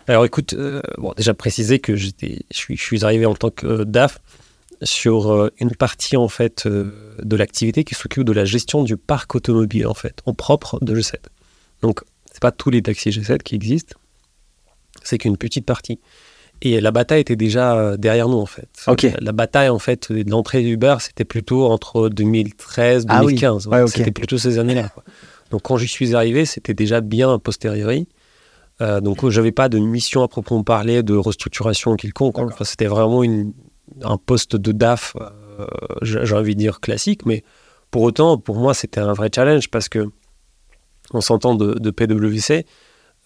[0.08, 2.10] Alors écoute, euh, bon, déjà préciser que je
[2.50, 4.20] suis, je suis arrivé en tant que euh, DAF
[4.82, 9.34] sur euh, une partie en fait de l'activité qui s'occupe de la gestion du parc
[9.34, 11.14] automobile en fait, en propre de G7.
[11.82, 12.00] Donc
[12.32, 13.96] c'est pas tous les taxis G7 qui existent,
[15.04, 16.00] c'est qu'une petite partie.
[16.64, 18.68] Et la bataille était déjà derrière nous en fait.
[18.86, 19.06] Ok.
[19.20, 23.34] La, bataille en fait de l'entrée d'Uber, c'était plutôt entre 2013 Ah oui.
[23.34, 23.66] 2015.
[23.66, 23.88] Ouais, ok.
[23.88, 24.92] C'était plutôt ces années-là.
[25.53, 28.09] Donc quand j'y suis arrivé, c'était déjà bien a posteriori.
[28.80, 32.38] Euh, donc, je n'avais pas de mission à proprement parler, de restructuration quelconque.
[32.38, 33.53] Enfin, C'était vraiment une,
[34.03, 35.14] un poste de DAF,
[35.61, 35.66] euh,
[36.00, 37.44] j'ai j'ai envie de dire classique, mais
[37.90, 40.11] pour autant, pour moi, c'était un vrai challenge parce que,
[41.12, 42.64] en s'entend de, de PWC,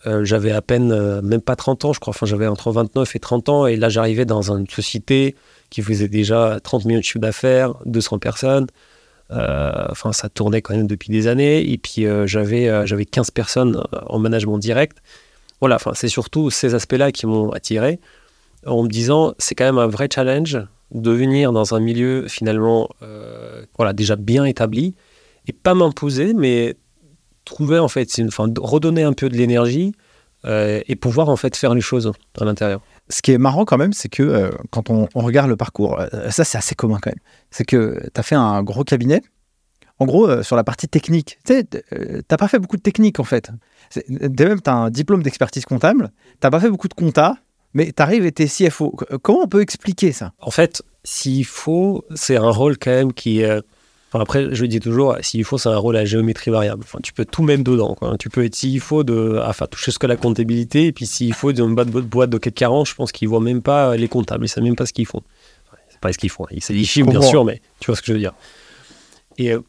[0.06, 3.16] euh, j'avais à peine, euh, même pas 30 ans, je crois, enfin, j'avais entre 29
[3.16, 5.36] et 30 ans, et là, j'arrivais dans une société
[5.70, 8.66] qui faisait déjà 30 millions de chiffre d'affaires, 200 personnes.
[9.30, 11.70] Euh, Enfin, ça tournait quand même depuis des années.
[11.70, 14.98] Et puis, euh, j'avais euh, j'avais 15 personnes en management direct.
[15.60, 17.98] Voilà, enfin, c'est surtout ces aspects-là qui m'ont attiré
[18.66, 20.58] en me disant c'est quand même un vrai challenge
[20.92, 22.90] de venir dans un milieu finalement
[23.76, 24.94] voilà, déjà bien établi
[25.46, 26.76] et pas m'imposer, mais
[27.44, 28.10] trouver en fait,
[28.58, 29.94] redonner un peu de l'énergie
[30.44, 32.82] et pouvoir en fait faire les choses à l'intérieur.
[33.08, 36.30] Ce qui est marrant quand même, c'est que euh, quand on, regarde le parcours, euh,
[36.30, 39.22] ça c'est assez commun quand même, c'est que tu as fait un gros cabinet.
[39.98, 41.64] En gros, euh, sur la partie technique, tu
[42.28, 43.50] t'as pas fait beaucoup de technique en fait.
[44.08, 47.36] Dès même, tu as un diplôme d'expertise comptable, t'as pas fait beaucoup de compta,
[47.74, 48.94] mais tu arrives et t'es CFO.
[48.98, 50.32] C- Comment on peut expliquer ça?
[50.40, 53.42] En fait, s'il faut, c'est un rôle quand même qui.
[53.44, 53.60] euh,
[54.12, 56.82] Enfin, après, je dis toujours, s'il faut, c'est un rôle à géométrie variable.
[56.84, 57.94] Enfin, tu peux tout mettre dedans.
[57.96, 58.16] Quoi.
[58.18, 61.34] Tu peux être s'il faut de, enfin, toucher ce que la comptabilité, et puis s'il
[61.34, 64.44] faut d'une boîte, boîte de CAC 40, je pense qu'ils voient même pas les comptables,
[64.44, 65.22] ils savent même pas ce qu'ils font.
[65.66, 66.46] Enfin, c'est pas ce qu'ils font.
[66.52, 68.32] Ils savent les chiffres, bien sûr, mais tu vois ce que je veux dire.
[69.38, 69.60] Et euh,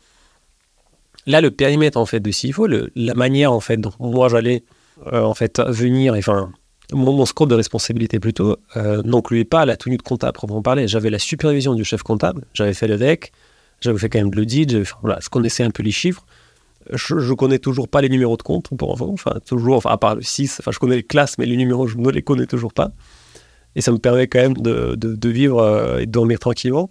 [1.25, 4.29] là, le périmètre en fait de s'il faut, le- la manière en fait dont moi
[4.29, 4.63] j'allais
[5.11, 6.51] euh, en fait venir, enfin,
[6.93, 10.87] mon, mon scope de responsabilité plutôt euh, n'incluait pas la tenue de comptable proprement parler.
[10.87, 13.31] J'avais la supervision du chef comptable, j'avais fait le DEC,
[13.81, 16.25] j'avais fait quand même de l'audit, voilà, je connaissais un peu les chiffres.
[16.93, 20.57] Je, je connais toujours pas les numéros de compte enfin toujours, à part le 6,
[20.61, 22.91] enfin je connais les classes, mais les numéros je ne les connais toujours pas.
[23.75, 26.89] Et ça me permet quand même de, de- vivre euh, et de dormir tranquillement.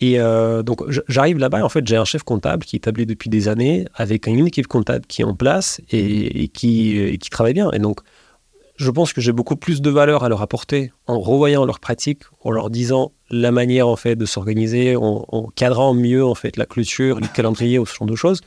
[0.00, 3.30] Et euh, donc j'arrive là-bas, en fait j'ai un chef comptable qui est établi depuis
[3.30, 7.30] des années, avec une équipe comptable qui est en place et, et qui, et qui
[7.30, 7.70] travaille bien.
[7.70, 8.00] Et donc
[8.76, 12.22] je pense que j'ai beaucoup plus de valeur à leur apporter en revoyant leurs pratiques,
[12.42, 16.66] en leur disant la manière en fait de s'organiser, en, cadrant mieux en fait la
[16.66, 18.40] clôture, le calendrier ou ce genre de choses,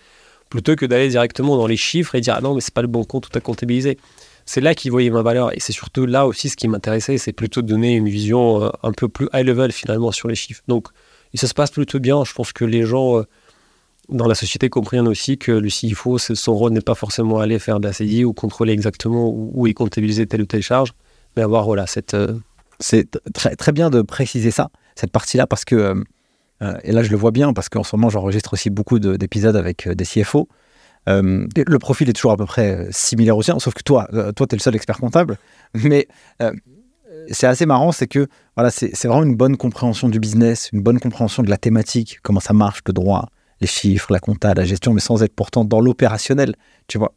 [0.49, 2.87] plutôt que d'aller directement dans les chiffres et dire ah non mais c'est pas le
[2.87, 3.97] bon compte tout à comptabiliser.
[4.45, 5.55] c'est là qu'ils voyaient ma valeur.
[5.55, 8.69] Et c'est surtout là aussi ce qui m'intéressait, c'est plutôt de donner une vision euh,
[8.83, 10.61] un peu plus high level finalement sur les chiffres.
[10.67, 10.87] Donc,
[11.33, 12.23] ça se passe plutôt bien.
[12.25, 13.23] Je pense que les gens euh,
[14.09, 17.79] dans la société comprennent aussi que le CFO, son rôle n'est pas forcément aller faire
[17.79, 20.93] de la CDI ou contrôler exactement où, est comptabilisé telle ou telle charge,
[21.35, 22.15] mais avoir voilà, cette.
[22.83, 25.95] C'est très, très bien de préciser ça, cette partie-là, parce que, euh,
[26.61, 29.15] euh, et là je le vois bien, parce qu'en ce moment j'enregistre aussi beaucoup de-
[29.15, 30.49] d'épisodes avec euh, des CFO.
[31.07, 34.55] Le profil est toujours à peu près similaire au sien, sauf que toi, toi tu
[34.55, 35.37] es le seul expert comptable.
[35.73, 36.07] Mais
[37.31, 40.99] c'est assez marrant, c'est que voilà, c'est vraiment une bonne compréhension du business, une bonne
[40.99, 43.27] compréhension de la thématique, comment ça marche, le droit,
[43.61, 46.55] les chiffres, la compta, la gestion, mais sans être pourtant dans l'opérationnel,
[46.87, 47.13] tu vois.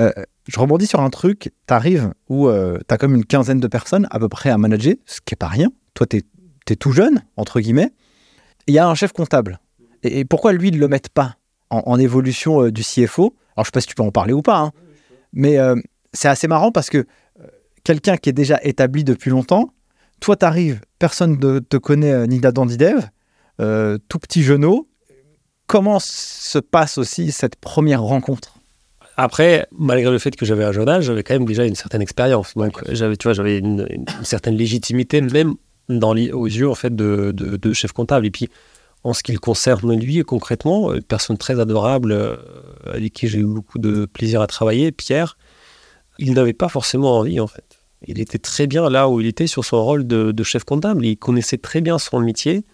[0.00, 0.12] Euh,
[0.46, 4.06] je rebondis sur un truc, tu arrives où tu as comme une quinzaine de personnes
[4.10, 5.70] à peu près à manager, ce qui est pas rien.
[5.94, 7.92] Toi, tu es, tout jeune, entre guillemets.
[8.66, 9.58] Il y a un chef comptable.
[10.02, 11.36] Et, pourquoi lui, ils ne le mettent pas
[11.70, 14.42] en, évolution euh, du CFO Alors, je sais pas si tu peux en parler ou
[14.42, 14.72] pas, hein,
[15.32, 15.74] mais euh,
[16.12, 17.46] c'est assez marrant parce que euh,
[17.84, 19.72] quelqu'un qui est déjà établi depuis longtemps,
[20.20, 23.08] toi, tu arrives, personne ne te connaît euh, ni d'Adam ni d'Ève,
[23.60, 24.88] euh, tout petit genou.
[25.66, 28.57] Comment se passe aussi cette première rencontre?
[29.20, 32.00] Après, malgré le fait que j'avais un jeune âge, j'avais quand même déjà une certaine
[32.00, 32.54] expérience.
[32.54, 33.84] Donc, j'avais, tu vois, j'avais une,
[34.22, 35.56] certaine légitimité, même
[35.88, 38.26] dans les- aux yeux en fait de, de- de chef comptable.
[38.26, 38.48] Et puis,
[39.02, 42.36] en ce qui le concerne lui, concrètement, une personne très adorable euh,
[42.86, 45.36] avec qui j'ai eu beaucoup de plaisir à travailler, Pierre,
[46.20, 47.64] il n'avait pas forcément envie en fait.
[48.06, 51.04] Il était très bien là où il était sur son rôle de, de chef comptable.
[51.04, 52.64] Il connaissait très bien son métier.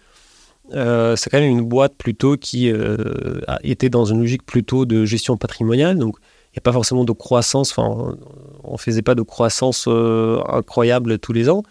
[0.73, 4.85] Euh, c'est quand même une boîte plutôt qui euh, a- était dans une logique plutôt
[4.85, 5.97] de gestion patrimoniale.
[5.97, 6.17] Donc,
[6.55, 7.71] n'y a pas forcément de croissance.
[7.71, 8.15] Enfin,
[8.63, 11.63] on ne faisait pas de croissance euh, incroyable tous les ans.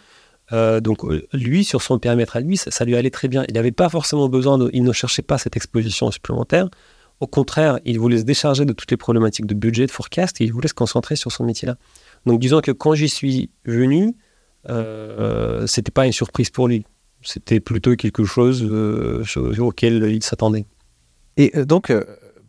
[0.52, 3.44] Euh, donc, euh, lui, sur son périmètre à lui, ça, lui allait très bien.
[3.48, 6.68] Il n'avait pas forcément besoin, de, il ne cherchait pas cette exposition supplémentaire.
[7.20, 10.44] Au contraire, il voulait se décharger de toutes les problématiques de budget, de forecast, et
[10.44, 11.76] il voulait se concentrer sur son métier-là.
[12.26, 14.14] Donc, disons que quand j'y suis venu,
[14.68, 16.84] euh, c'était pas une surprise pour lui.
[17.22, 18.62] C'était plutôt quelque chose
[19.58, 20.66] auquel il s'attendait.
[21.38, 21.90] Et donc,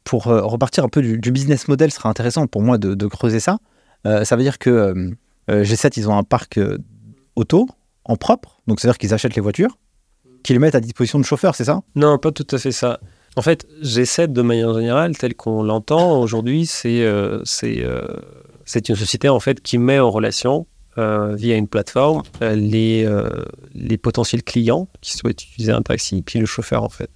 [0.06, 3.42] pour euh, repartir un peu du, business model, ce sera intéressant pour moi de, creuser
[3.42, 3.58] ça.
[4.06, 5.10] Euh, ça veut dire que euh,
[5.50, 6.60] euh, G7, ils ont un parc
[7.36, 7.68] auto
[8.06, 9.78] en propre, donc c'est-à-dire qu'ils achètent les voitures,
[10.44, 11.82] qu'ils les mettent à disposition de chauffeurs, c'est ça?
[11.96, 13.00] Non, pas tout à fait ça.
[13.36, 17.06] En fait, G7, de manière générale, tel qu'on l'entend aujourd'hui, c'est
[17.44, 23.10] c'est une société en fait qui met en relation via une plateforme les,
[23.74, 27.10] les potentiels clients qui souhaitent utiliser un taxi, puis le chauffeur en fait.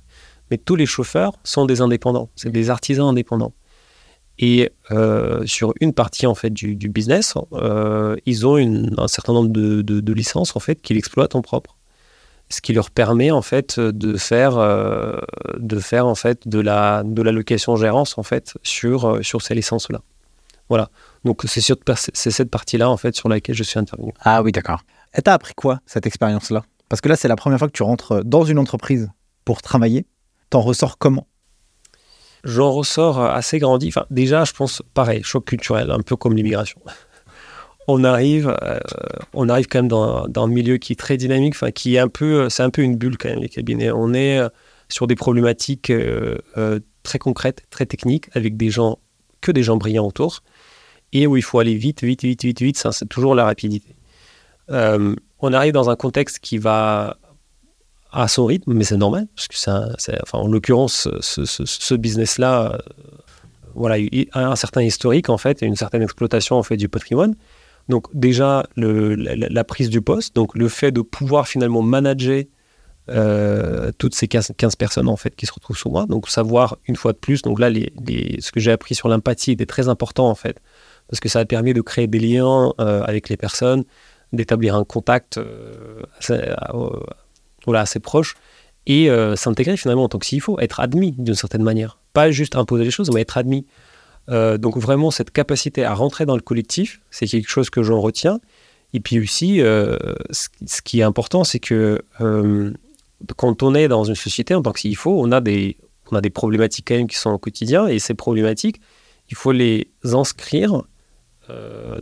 [0.51, 3.53] Mais tous les chauffeurs sont des indépendants, c'est des artisans indépendants.
[4.39, 8.55] Et euh, sur une partie en fait du, business, euh, ils ont
[8.97, 11.75] un certain nombre de, licences en fait qu'ils exploitent en propre,
[12.49, 15.17] ce qui leur permet en fait de faire euh,
[15.57, 19.55] de faire en fait de la de la location gérance en fait sur sur ces
[19.55, 20.01] licences là.
[20.69, 20.89] Voilà.
[21.25, 24.13] Donc c'est c'est cette partie là en fait sur laquelle je suis intervenu.
[24.21, 24.83] Ah oui, d'accord.
[25.17, 26.63] Et t'as appris quoi, cette expérience-là?
[26.87, 29.09] Parce que là, c'est la première fois que tu rentres dans une entreprise
[29.45, 30.05] pour travailler.
[30.49, 31.27] T'en ressors comment?
[32.43, 33.89] J'en ressors assez grandi.
[33.89, 36.79] Enfin, déjà, je pense, pareil, choc culturel, un peu comme l'immigration.
[37.91, 38.79] On arrive, euh,
[39.33, 41.99] on arrive quand même dans, dans un milieu qui est très dynamique, enfin, qui est
[41.99, 43.89] un peu, c'est un peu une bulle quand même, les cabinets.
[43.89, 44.47] On est euh,
[44.89, 46.37] sur des problématiques euh,
[47.01, 48.99] très concrètes, très techniques, avec des gens,
[49.41, 50.43] que des gens brillants autour,
[51.13, 53.95] et où il faut aller vite, vite, vite, vite, vite, c'est toujours la rapidité.
[54.67, 57.17] On arrive dans un contexte qui va
[58.11, 62.77] à son rythme, mais c'est normal, parce que c'est- enfin, en l'occurrence, ce, business-là, euh,
[63.75, 66.89] voilà, il a un certain historique en fait, et une certaine exploitation en fait du
[66.89, 67.35] patrimoine.
[67.87, 72.43] Donc déjà la, prise du poste, donc le fait de pouvoir finalement manager
[73.09, 76.77] euh, toutes ces 15, 15 personnes en fait qui se retrouvent sous moi, donc savoir
[76.87, 80.29] une fois de plus, donc là ce que j'ai appris sur l'empathie était très important
[80.29, 80.59] en fait,
[81.07, 83.83] parce que ça a permis de créer des liens euh, avec les personnes,
[84.33, 85.39] d'établir un contact
[87.65, 88.35] voilà, assez proche
[88.89, 91.99] et euh, s'intégrer finalement en tant que CFO, être admis d'une certaine manière.
[92.13, 93.65] Pas juste imposer les choses, mais être admis.
[94.29, 98.01] Euh, donc vraiment, cette capacité à rentrer dans le collectif, c'est quelque chose que j'en
[98.01, 98.39] retiens.
[98.93, 99.97] Et puis aussi, euh,
[100.31, 102.01] ce, qui est important, c'est que
[103.35, 105.77] quand on est dans une société en tant que CFO, on a des,
[106.11, 108.81] on a des problématiques quand même qui sont au quotidien, et ces problématiques,
[109.29, 110.81] il faut les inscrire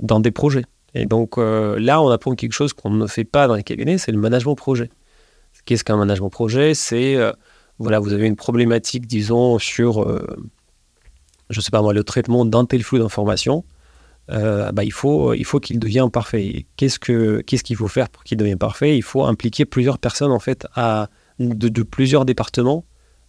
[0.02, 0.64] dans des projets.
[0.94, 4.14] Et donc là, on apprend quelque chose qu'on ne fait pas dans les cabinets, c'est
[4.14, 4.90] le management projet.
[5.68, 7.34] Qu'est-ce qu'un management projet C'est, euh,
[7.78, 10.26] voilà, vous avez une problématique, disons, sur, euh,
[11.50, 13.66] je sais pas moi, le traitement d'un tel flux d'informations.
[14.32, 16.66] Euh, bah, il faut, faut qu'il devienne parfait.
[16.78, 18.96] Qu'est-ce que, qu'est-ce qu'il faut faire pour qu'il devienne parfait?
[18.96, 20.66] Il faut impliquer plusieurs personnes en fait
[21.40, 22.86] de, plusieurs départements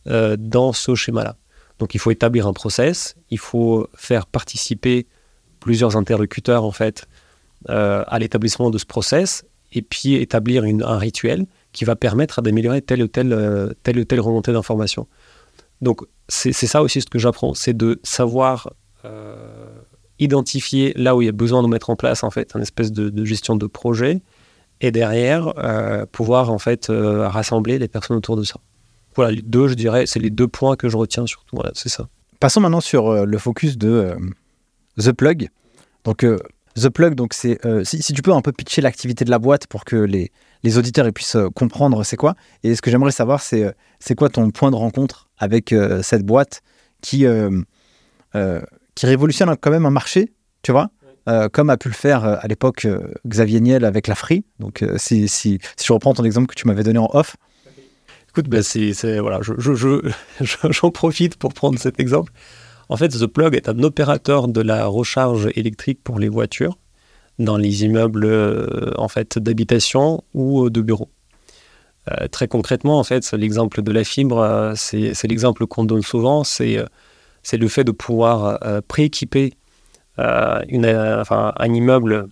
[0.07, 1.37] dans ce schéma-là.
[1.81, 5.07] Donc il faut établir un process, il faut faire participer
[5.61, 7.07] plusieurs interlocuteurs en fait
[7.69, 13.03] à l'établissement de ce process et puis établir un rituel qui va permettre d'améliorer telle
[13.03, 15.07] ou telle, telle ou telle remontée d'informations.
[15.81, 18.73] Donc c'est ça aussi ce que j'apprends, c'est de savoir
[20.19, 22.93] identifier là où il y a besoin de mettre en place en fait une espèce
[22.93, 24.21] de, gestion de projet
[24.81, 25.53] et derrière
[26.11, 28.61] pouvoir en fait rassembler les personnes autour de ça.
[29.19, 31.57] Voilà, les deux, je dirais, c'est les deux points que je retiens surtout.
[31.57, 32.09] Voilà, c'est ça.
[32.39, 34.15] Passons maintenant sur euh, le focus de euh,
[34.97, 35.49] The Plug.
[36.05, 36.39] Donc, euh,
[36.77, 39.85] The Plug, donc c'est si, tu peux un peu pitcher l'activité de la boîte pour
[39.85, 40.31] que les,
[40.63, 42.35] les auditeurs puissent comprendre c'est quoi.
[42.63, 46.63] Et ce que j'aimerais savoir, c'est c'est quoi ton point de rencontre avec cette boîte
[47.01, 47.25] qui,
[48.95, 50.33] qui révolutionne quand même un marché,
[50.63, 50.91] tu vois
[51.53, 52.87] comme a pu le faire à l'époque
[53.27, 54.47] Xavier Niel avec la Free.
[54.61, 57.37] Donc, si, si, si, je reprends ton exemple que tu m'avais donné en off,
[58.29, 59.73] Écoute, ben c'est, voilà, j'en je,
[60.41, 62.33] je, profite pour prendre cet exemple.
[62.89, 66.79] En fait, The Plug est un opérateur de la recharge électrique pour les voitures
[67.39, 71.11] dans les immeubles euh, en fait d'habitation ou de bureaux.
[72.11, 76.45] Euh, très concrètement, en fait, l'exemple de la fibre, euh, c'est, l'exemple qu'on donne souvent,
[76.45, 76.85] c'est,
[77.53, 78.59] le fait de pouvoir
[78.89, 79.55] prééquiper
[80.19, 82.29] enfin, un immeuble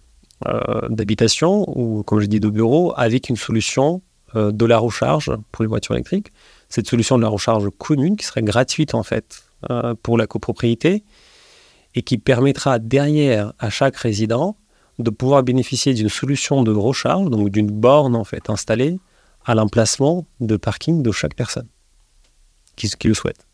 [0.90, 4.02] d'habitation ou, comme je dis, de bureau avec une solution
[4.36, 6.32] euh, de la recharge pour les voitures électriques.
[6.68, 11.04] Cette solution de la recharge commune qui serait gratuite en fait euh, pour la copropriété
[11.94, 14.57] et qui permettra derrière à chaque résident
[14.99, 18.99] de pouvoir bénéficier d'une solution de recharge, donc d'une borne en fait installée
[19.44, 21.68] à l'emplacement de parking de chaque personne
[22.76, 23.47] qui, le souhaite.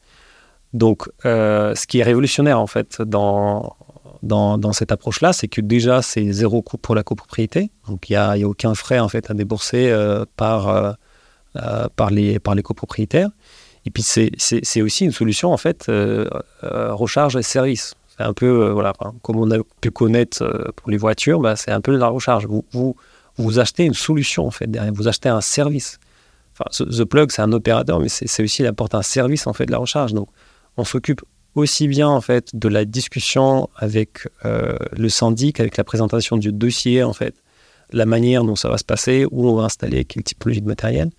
[0.72, 3.76] Donc, euh, ce qui est révolutionnaire en fait dans,
[4.22, 7.70] dans, cette approche-là, c'est que déjà, c'est zéro coût pour la copropriété.
[7.88, 12.10] Donc, il n'y a, a, aucun frais en fait, à débourser euh, par, euh, par,
[12.10, 13.30] les, par les copropriétaires.
[13.84, 15.90] Et puis, c'est aussi une solution, en fait,
[16.62, 17.94] recharge et service.
[18.22, 18.92] C'est un peu, voilà,
[19.22, 22.46] comme on a pu connaître pour les voitures, bah, c'est un peu la recharge.
[22.46, 22.94] Vous, vous,
[23.36, 24.70] vous, achetez une solution, en fait.
[24.94, 25.98] Vous achetez un service.
[26.78, 29.72] The Plug, c'est un opérateur, mais c'est aussi, il apporte un service, en fait, de
[29.72, 30.12] la recharge.
[30.12, 30.28] Donc,
[30.76, 31.22] on s'occupe
[31.54, 36.52] aussi bien en fait de la discussion avec euh, le syndic, avec la présentation du
[36.52, 37.34] dossier en fait,
[37.92, 41.10] la manière dont ça va se passer, où on va installer, quelle typologie de matériel,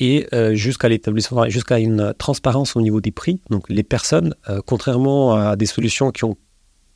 [0.00, 3.40] et euh, jusqu'à l'établissement, jusqu'à une transparence au niveau des prix.
[3.50, 6.10] Donc les personnes, euh, contrairement à des solutions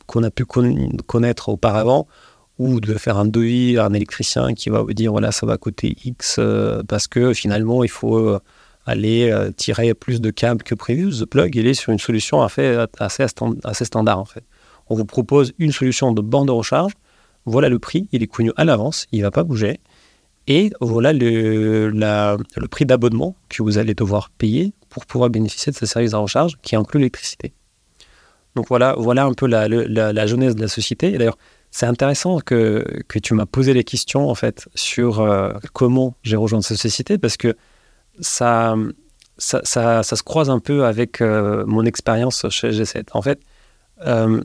[0.06, 2.08] qu'on a pu connaître auparavant,
[2.58, 5.56] ou de faire un devis à un électricien qui va vous dire voilà ça va
[5.56, 6.38] coûter X
[6.86, 8.38] parce que finalement il faut
[8.86, 11.10] aller euh, tirer plus de câbles que prévu.
[11.10, 14.44] The Plug, il est sur une solution assez, assez standard en fait.
[14.88, 16.92] On vous propose une solution de borne de recharge.
[17.46, 19.80] Voilà le prix, il est connu à l'avance, il ne va pas bouger.
[20.46, 25.76] Et voilà le, le prix d'abonnement que vous allez devoir payer pour pouvoir bénéficier de
[25.76, 27.52] ce service de recharge qui inclut l'électricité.
[28.54, 31.12] Donc voilà, voilà un peu la, la, jeunesse de la société.
[31.12, 31.38] Et d'ailleurs,
[31.70, 36.36] c'est intéressant que, que tu m'as posé les questions en fait sur euh, comment j'ai
[36.36, 37.56] rejoint cette société parce que
[38.20, 38.76] ça,
[39.38, 43.06] ça, se croise un peu avec euh, mon expérience chez G7.
[43.12, 43.40] En fait,
[44.06, 44.40] euh,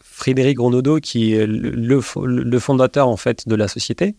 [0.00, 4.16] Frédéric Gronodo, qui est le, le, fondateur en fait de la société,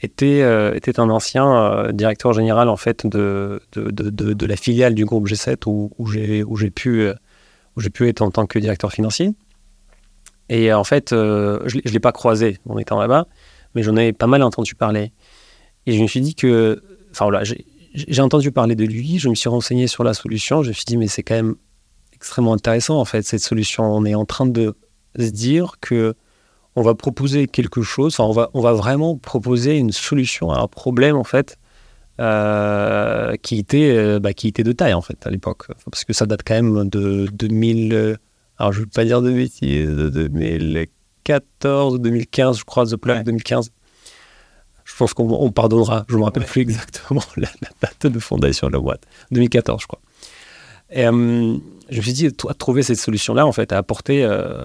[0.00, 0.40] était,
[0.76, 5.64] était un ancien directeur général en fait de, de, de, la filiale du groupe G7
[5.66, 7.10] où, où j'ai pu,
[7.92, 9.34] pu être en tant que directeur financier.
[10.48, 13.26] Et en fait, je ne l'ai pas croisé en étant là-bas,
[13.74, 15.12] mais j'en ai pas mal entendu parler.
[15.86, 17.42] Et je me suis dit que enfin voilà,
[17.94, 20.84] j'ai entendu parler de lui, je me suis renseigné sur la solution, je me suis
[20.84, 21.56] dit mais c'est quand même
[22.12, 23.84] extrêmement intéressant en fait cette solution.
[23.84, 24.74] On est en train de
[25.18, 26.14] se dire que
[26.78, 30.60] on va proposer quelque chose, enfin on va on va vraiment proposer une solution à
[30.60, 31.56] un problème en fait
[32.20, 36.12] euh, qui était euh, bah, qui était de taille en fait à l'époque parce que
[36.12, 38.18] ça date quand même de 2000
[38.58, 43.70] alors je veux pas dire de bêtises de 2014 2015 je crois The Plug 2015
[44.88, 46.06] je pense qu'on pardonnera.
[46.08, 47.48] Je ne me rappelle plus exactement la,
[47.82, 49.02] date de fondation de la boîte.
[49.32, 50.00] 2014, je crois.
[50.90, 51.56] Et euh,
[51.90, 54.64] je me suis dit, toi, trouver cette solution-là, en fait, à apporter, euh,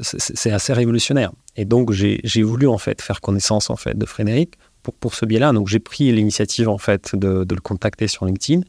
[0.00, 1.32] c'est assez révolutionnaire.
[1.56, 5.24] Et donc, j'ai voulu, en fait, faire connaissance, en fait, de Frédéric pour, pour ce
[5.24, 5.52] biais-là.
[5.52, 8.62] Donc, j'ai pris l'initiative, en fait, de, le contacter sur LinkedIn.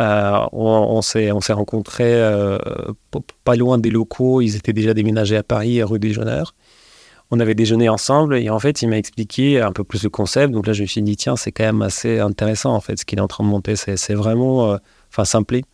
[0.00, 2.20] Euh, on, on s'est rencontrés
[3.44, 4.40] pas loin des locaux.
[4.40, 6.54] Ils étaient déjà déménagés à Paris, à rue des Jeuneurs
[7.30, 10.52] on avait déjeuné ensemble et en fait, il m'a expliqué un peu plus le concept.
[10.52, 13.04] Donc là, je me suis dit, tiens, c'est quand même assez intéressant en fait ce
[13.04, 13.76] qu'il est en train de monter.
[13.76, 14.76] C'est vraiment, euh,
[15.10, 15.64] enfin, simplé.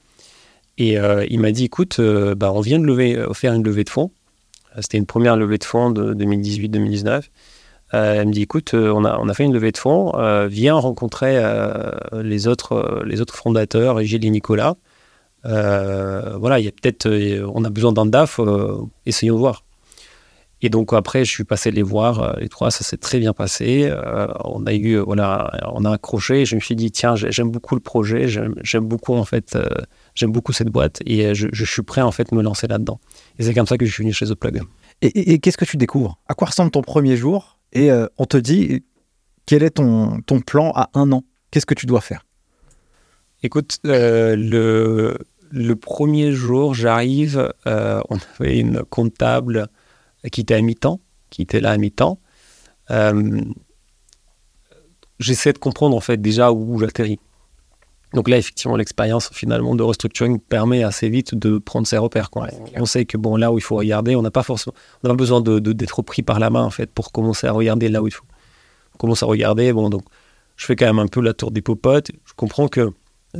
[0.79, 3.85] Et euh, il m'a dit, écoute, euh, bah, on vient de lever, faire une levée
[3.85, 4.11] de fonds.
[4.81, 7.23] C'était une première levée de fonds de 2018-2019.
[7.95, 7.99] il
[8.29, 10.13] me dit, écoute, on a, on a fait une levée de fonds.
[10.49, 11.43] viens rencontrer
[12.13, 14.77] les autres, les autres fondateurs, Gilles et Nicolas.
[15.45, 17.09] voilà, il y a peut-être,
[17.55, 18.39] on a besoin d'un DAF.
[19.07, 19.66] essayons de voir.
[20.63, 23.35] Et donc après, je suis passé les voir, euh, les trois, ça s'est très bien
[23.35, 23.89] passé.
[23.91, 26.47] Euh, on a eu, voilà, on a accroché.
[26.47, 29.69] Je me suis dit, tiens, j'ai- j'aime beaucoup le projet, j'aime beaucoup en fait, euh,
[30.15, 33.01] j'aime beaucoup cette boîte et je, je suis prêt en fait me lancer là-dedans.
[33.39, 34.63] Et c'est comme ça que je suis venu chez The Plug.
[35.03, 36.19] Et, et- et qu'est-ce que tu découvres?
[36.27, 37.59] À quoi ressemble ton premier jour?
[37.75, 38.83] Et euh, on te dit,
[39.45, 41.23] quel est ton, ton plan à un an?
[41.51, 42.25] Qu'est-ce que tu dois faire?
[43.43, 45.19] Écoute, le,
[45.51, 49.69] le premier jour, j'arrive, on avait une comptable
[50.31, 51.01] qui était à mi-temps,
[51.31, 52.19] qui était là à mi-temps.
[52.91, 53.41] Euh,
[55.19, 57.19] J'essaie de comprendre en fait déjà où j'atterris.
[58.13, 62.31] Donc là, effectivement, l'expérience finalement de restructuring permet assez vite de prendre ses repères.
[62.31, 62.49] Quoi.
[62.77, 65.15] on sait que bon, là où il faut regarder, on n'a pas forcément, on n'a
[65.15, 67.89] pas besoin de- de- d'être pris par la main en fait pour commencer à regarder
[67.89, 68.25] là où il faut.
[68.95, 69.73] On commence à regarder.
[69.73, 70.03] Bon, donc
[70.57, 72.11] je fais quand même un peu la tour des popotes.
[72.27, 72.91] Je comprends que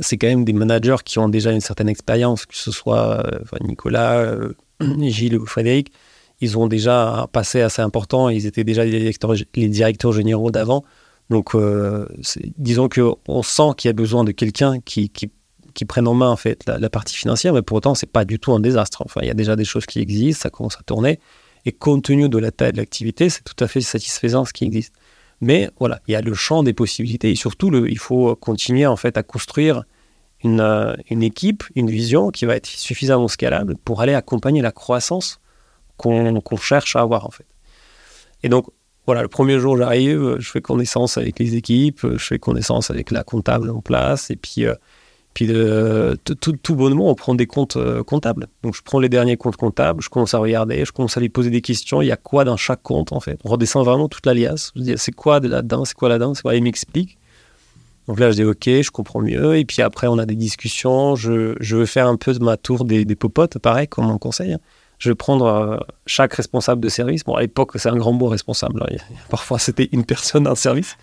[0.01, 3.39] c'est quand même des managers qui ont déjà une certaine expérience, que ce soit euh,
[3.61, 4.53] Nicolas, euh,
[5.01, 5.91] Gilles ou Frédéric.
[6.39, 8.29] Ils ont déjà un passé assez important.
[8.29, 10.83] Ils étaient déjà les directeurs, généraux d'avant.
[11.29, 12.07] Donc, euh,
[12.57, 15.29] disons qu'on sent qu'il y a besoin de quelqu'un qui, qui,
[15.85, 18.51] prenne en main en fait la, partie financière, mais pour autant, c'est pas du tout
[18.53, 19.03] un désastre.
[19.05, 21.19] Enfin, il y a déjà des choses qui existent, ça commence à tourner.
[21.65, 24.63] Et compte tenu de la taille de l'activité, c'est tout à fait satisfaisant ce qui
[24.63, 24.93] existe.
[25.41, 28.95] Mais voilà, il y a le champ des possibilités et surtout, il faut continuer en
[28.95, 29.83] fait à construire
[30.43, 34.71] une, euh, une équipe, une vision qui va être suffisamment scalable pour aller accompagner la
[34.71, 35.39] croissance
[35.97, 37.45] qu'on cherche à avoir en fait.
[38.43, 38.67] Et donc,
[39.05, 43.09] voilà, le premier jour, j'arrive, je fais connaissance avec les équipes, je fais connaissance avec
[43.11, 44.75] la comptable en place, et puis, euh,
[45.33, 45.47] puis
[46.41, 48.47] tout, bonnement, on prend des comptes euh, comptables.
[48.63, 51.29] Donc, je prends les derniers comptes comptables, je commence à regarder, je commence à lui
[51.29, 52.01] poser des questions.
[52.01, 53.39] Il y a quoi dans chaque compte, en fait?
[53.45, 54.71] On redescend vraiment toute l'alias.
[54.75, 55.85] Je dis, c'est quoi de là-dedans?
[55.85, 56.33] C'est quoi là-dedans?
[56.33, 56.55] C'est quoi?
[56.55, 57.17] Il m'explique.
[58.07, 59.57] Donc là, je dis, OK, je comprends mieux.
[59.57, 61.15] Et puis après, on a des discussions.
[61.15, 64.17] Je, je veux faire un peu de ma tour des, des popotes, pareil, comme on
[64.17, 64.57] conseille.
[64.99, 65.77] Je vais prendre euh,
[66.07, 67.23] chaque responsable de service.
[67.23, 68.83] Bon, à l'époque, c'est un grand mot responsable.
[68.83, 68.95] hein.
[69.29, 70.97] Parfois, c'était une personne, un service.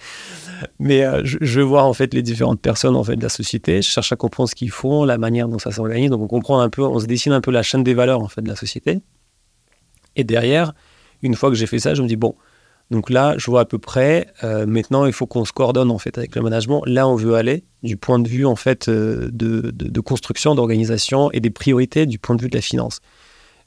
[0.79, 3.83] Mais euh, je, vais voir en fait les différentes personnes en fait de la société.
[3.83, 6.11] Je cherche à comprendre ce qu'ils font, la manière dont ça s'organise.
[6.11, 8.29] Donc, on comprend un peu, on se dessine un peu la chaîne des valeurs en
[8.29, 9.01] fait de la société.
[10.17, 10.73] Et derrière,
[11.23, 12.35] une fois que j'ai fait ça, je me dis bon,
[12.91, 14.27] donc là, je vois à peu près.
[14.43, 16.83] euh, maintenant, il faut qu'on se coordonne en fait avec le management.
[16.87, 21.51] Là, on veut aller du point de vue en fait de construction, d'organisation et des
[21.51, 23.01] priorités du point de vue de la finance.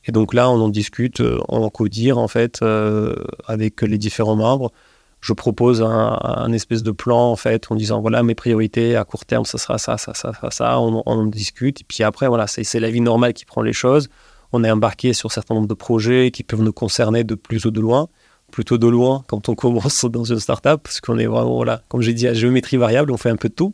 [0.07, 4.35] Et donc là, on en discute euh, en codir en fait euh, avec les différents
[4.35, 4.71] membres.
[5.19, 9.25] Je propose un, espèce de plan en fait en disant voilà mes priorités à court
[9.25, 10.79] terme, ça sera ça, ça, ça, ça.
[10.79, 11.81] On, on en discute.
[11.81, 14.09] Et puis après, voilà, c'est la vie normale qui prend les choses.
[14.53, 17.65] On est embarqué sur un certain nombre de projets qui peuvent nous concerner de plus
[17.65, 18.07] ou de loin
[18.51, 22.01] plutôt de loin quand on commence dans une startup, parce qu'on est vraiment, voilà, comme
[22.01, 23.73] j'ai dit, à géométrie variable, on fait un peu de tout.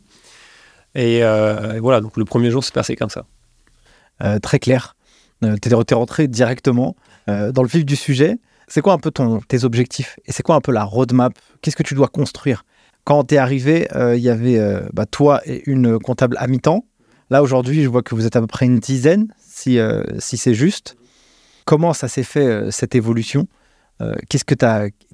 [0.96, 3.24] Et, euh, voilà, donc le premier jour, c'est passé comme ça.
[4.40, 4.96] Très clair.
[5.42, 6.96] Euh, T'es t'es rentré directement
[7.28, 8.38] euh, dans le vif du sujet.
[8.68, 9.10] C'est quoi un peu
[9.48, 11.34] tes objectifs Et c'est quoi un peu la roadmap?
[11.60, 12.64] Qu'est-ce que tu dois construire?
[13.04, 16.86] Quand t'es arrivé, euh, il y avait euh, bah, toi et une comptable à mi-temps.
[17.30, 20.36] Là, aujourd'hui, je vois que vous êtes à peu près une dizaine, si, euh, si
[20.36, 20.96] c'est juste.
[21.66, 23.46] Comment ça s'est fait, euh, cette évolution?
[24.00, 24.54] Euh, Qu'est-ce que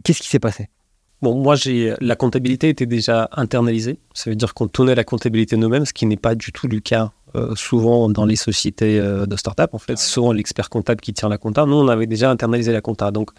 [0.05, 0.69] qui s'est passé?
[1.23, 1.57] Bon, moi,
[2.01, 3.99] la comptabilité était déjà internalisée.
[4.15, 6.81] Ça veut dire qu'on tournait la comptabilité nous-mêmes, ce qui n'est pas du tout le
[6.81, 9.73] cas euh, souvent dans les sociétés euh, de start-up.
[9.73, 11.65] En fait, c'est souvent l'expert comptable qui tient la compta.
[11.65, 13.13] Nous, on avait déjà internalisé la compta.
[13.13, 13.31] Donc,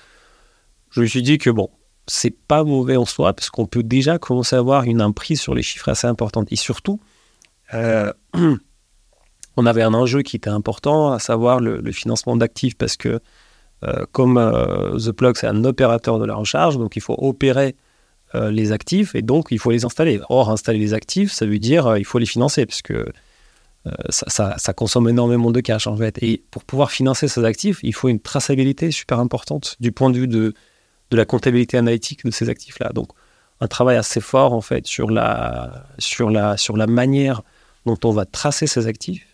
[0.91, 1.69] je me suis dit que bon,
[2.07, 5.53] c'est pas mauvais en soi, parce qu'on peut déjà commencer à avoir une emprise sur
[5.53, 6.47] les chiffres assez importante.
[6.51, 7.01] Et surtout,
[7.73, 8.13] euh,
[9.57, 13.19] on avait un enjeu qui était important, à savoir le, le financement d'actifs, parce que
[14.11, 17.75] comme The Plug, c'est un opérateur de la recharge, donc il faut opérer
[18.35, 20.21] les actifs et donc il faut les installer.
[20.29, 23.11] Or, installer les actifs, ça veut dire il faut les financer, parce que
[24.09, 26.21] ça, ça- ça consomme énormément de cash en fait.
[26.21, 30.17] Et pour pouvoir financer ces actifs, il faut une traçabilité super importante du point de
[30.19, 30.53] vue de,
[31.09, 32.91] de la comptabilité analytique de ces actifs-là.
[32.93, 33.09] Donc,
[33.59, 37.41] un travail assez fort en fait sur la, sur la, sur la manière
[37.85, 39.25] dont on va tracer ces actifs,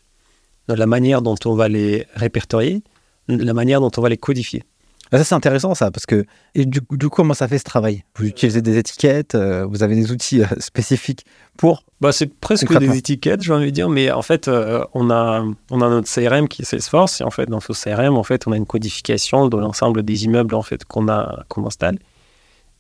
[0.68, 2.84] la manière dont on va les répertorier,
[3.28, 4.64] la manière dont on va les codifier.
[5.12, 6.26] Ah, Ça, c'est intéressant, ça, parce que.
[6.55, 8.03] Et du, coup- du coup, comment ça fait ce travail?
[8.16, 11.26] Vous utilisez des étiquettes, euh, vous avez des outils euh, spécifiques
[11.58, 11.84] pour.
[12.01, 15.43] Bah, c'est presque des étiquettes, j'ai envie de dire, mais en fait, euh, on, a,
[15.72, 18.45] on a notre CRM qui est Salesforce, et en fait, dans ce CRM, en fait,
[18.47, 21.97] on a une codification de l'ensemble des immeubles en fait, qu'on a- qu'on installe.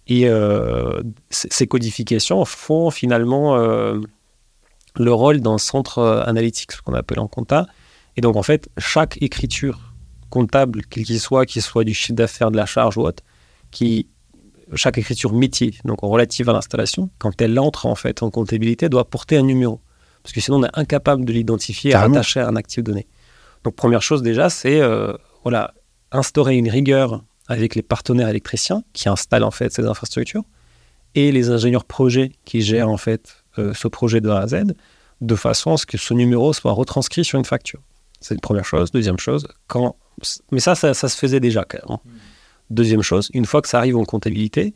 [0.09, 0.29] Et
[1.31, 7.65] ces codifications font finalement le rôle d'un centre analytique, ce qu'on appelle en compta.
[8.15, 9.93] Et donc, en fait, chaque écriture
[10.29, 13.23] comptable, quel qu'il soit, qu'il soit du chiffre d'affaires, de la charge ou autre,
[13.71, 14.07] qui,
[14.73, 19.09] chaque écriture métier, donc relative à l'installation, quand elle entre en fait en comptabilité, doit
[19.09, 19.81] porter un numéro.
[20.23, 23.07] Parce que sinon, on est incapable de l'identifier et rattacher à un actif donné.
[23.63, 25.13] Donc, première chose déjà, c'est euh,
[25.43, 25.73] voilà,
[26.11, 30.43] instaurer une rigueur avec les partenaires électriciens qui installent en fait ces infrastructures
[31.15, 34.73] et les ingénieurs projets qui gèrent en fait euh, ce projet de A à Z,
[35.21, 37.81] de façon à ce que ce numéro soit retranscrit sur une facture.
[38.19, 38.91] C'est une première chose.
[38.91, 39.95] Deuxième chose, quand
[40.51, 41.97] mais ça, ça, se faisait déjà quand même.
[41.97, 42.09] Hein.
[42.69, 44.73] Deuxième chose, une fois que ça arrive en comptabilité,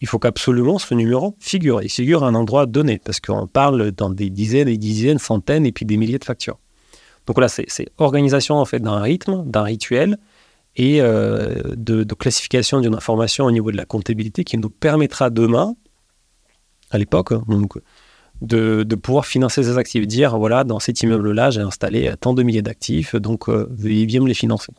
[0.00, 1.80] il faut qu'absolument ce numéro figure.
[1.82, 5.64] Il figure à un endroit donné, parce qu'on parle dans des dizaines, des dizaines, centaines
[5.64, 6.58] et puis des milliers de factures.
[7.26, 7.66] Donc là, c'est
[7.98, 10.18] organisation en fait d'un rythme, d'un rituel
[10.74, 15.76] et euh, de, classification d'une information au niveau de la comptabilité qui nous permettra demain,
[16.90, 17.44] à l'époque, hein,
[18.40, 20.06] de, de, pouvoir financer ces actifs.
[20.08, 24.20] Dire, voilà, dans cet immeuble-là, j'ai installé tant de milliers d'actifs, donc euh, veuillez bien
[24.20, 24.72] me les financer.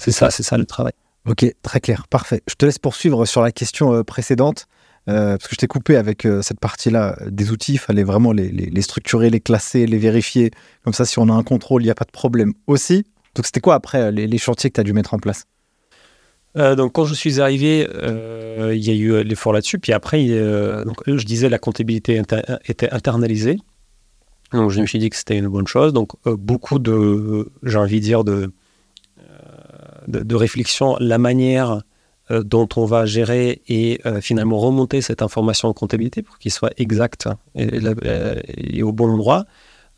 [0.00, 0.92] C'est ça, c'est ça le travail.
[1.28, 2.42] Ok, très clair, parfait.
[2.48, 4.66] Je te laisse poursuivre sur la question euh, précédente,
[5.06, 7.72] parce que je t'ai coupé avec cette partie-là des outils.
[7.72, 10.52] Il fallait vraiment les, les, structurer, les classer, les vérifier.
[10.84, 13.04] Comme ça, si on a un contrôle, il n'y a pas de problème aussi.
[13.34, 15.46] Donc c'était quoi après les, chantiers que tu as dû mettre en place?
[16.56, 19.80] Euh, donc quand je suis arrivé, euh, il y a eu l'effort là-dessus.
[19.80, 20.24] Puis après,
[20.84, 22.22] donc, je disais la comptabilité
[22.68, 23.58] était internalisée.
[24.52, 25.92] Donc je me suis dit que c'était une bonne chose.
[25.92, 28.52] Donc euh, beaucoup de, j'ai envie de dire, de,
[30.10, 31.82] de, réflexion, la manière
[32.30, 37.28] dont on va gérer et finalement remonter cette information en comptabilité pour qu'il soit exact
[37.56, 39.46] et, au bon endroit.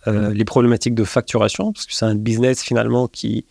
[0.08, 3.46] Euh, les problématiques de facturation, parce que c'est un business finalement qui,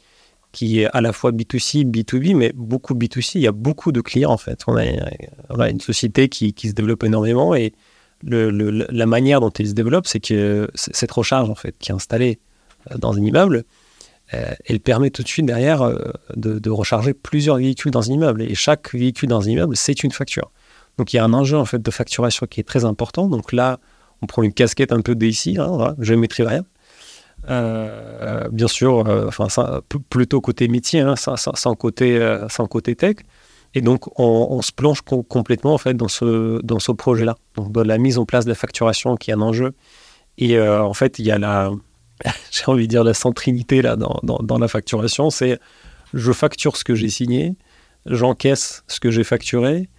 [0.51, 3.31] qui est à la fois B2C, B2B, mais beaucoup B2C.
[3.35, 4.63] Il y a beaucoup de clients en fait.
[4.67, 7.73] On a, une société qui, qui, se développe énormément et
[8.23, 12.39] la manière dont elle se développe, c'est que cette recharge en fait qui est installée
[12.91, 13.63] euh, dans un immeuble, euh,
[14.31, 15.83] elle permet tout de suite derrière
[16.35, 18.41] de, de, recharger plusieurs véhicules dans un immeuble.
[18.43, 20.51] Et chaque véhicule dans un immeuble, c'est une facture.
[20.97, 23.27] Donc il y a un enjeu en fait de facturation qui est très important.
[23.27, 23.79] Donc là,
[24.21, 26.63] on prend une casquette un peu d'ici, hein, je ne maîtrise rien.
[27.49, 29.47] Euh, bien sûr, euh, enfin,
[30.09, 33.17] plutôt côté métier, hein, sans, côté, euh, sans côté tech.
[33.73, 37.35] Et donc, on, se plonge complètement en fait dans ce, dans ce projet-là.
[37.55, 39.73] Donc, dans la mise en place de la facturation qui est un enjeu.
[40.37, 41.71] Et en fait, il y a la,
[42.51, 45.29] j'ai envie de dire la centrinité là dans, dans, la facturation.
[45.29, 45.59] C'est
[46.13, 47.55] je facture ce que j'ai signé,
[48.05, 49.89] j'encaisse ce que j'ai facturé,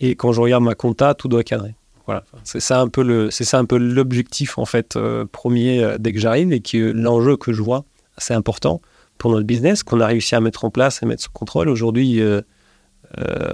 [0.00, 1.74] et quand je regarde ma compta, tout doit cadrer.
[2.06, 5.84] Voilà, c'est ça un peu le, c'est ça un peu l'objectif en fait euh, premier
[5.84, 7.84] euh, dès que j'arrive et que l'enjeu que je vois
[8.16, 8.80] assez important
[9.18, 12.20] pour notre business qu'on a réussi à mettre en place et mettre sous contrôle aujourd'hui.
[12.20, 12.42] Euh,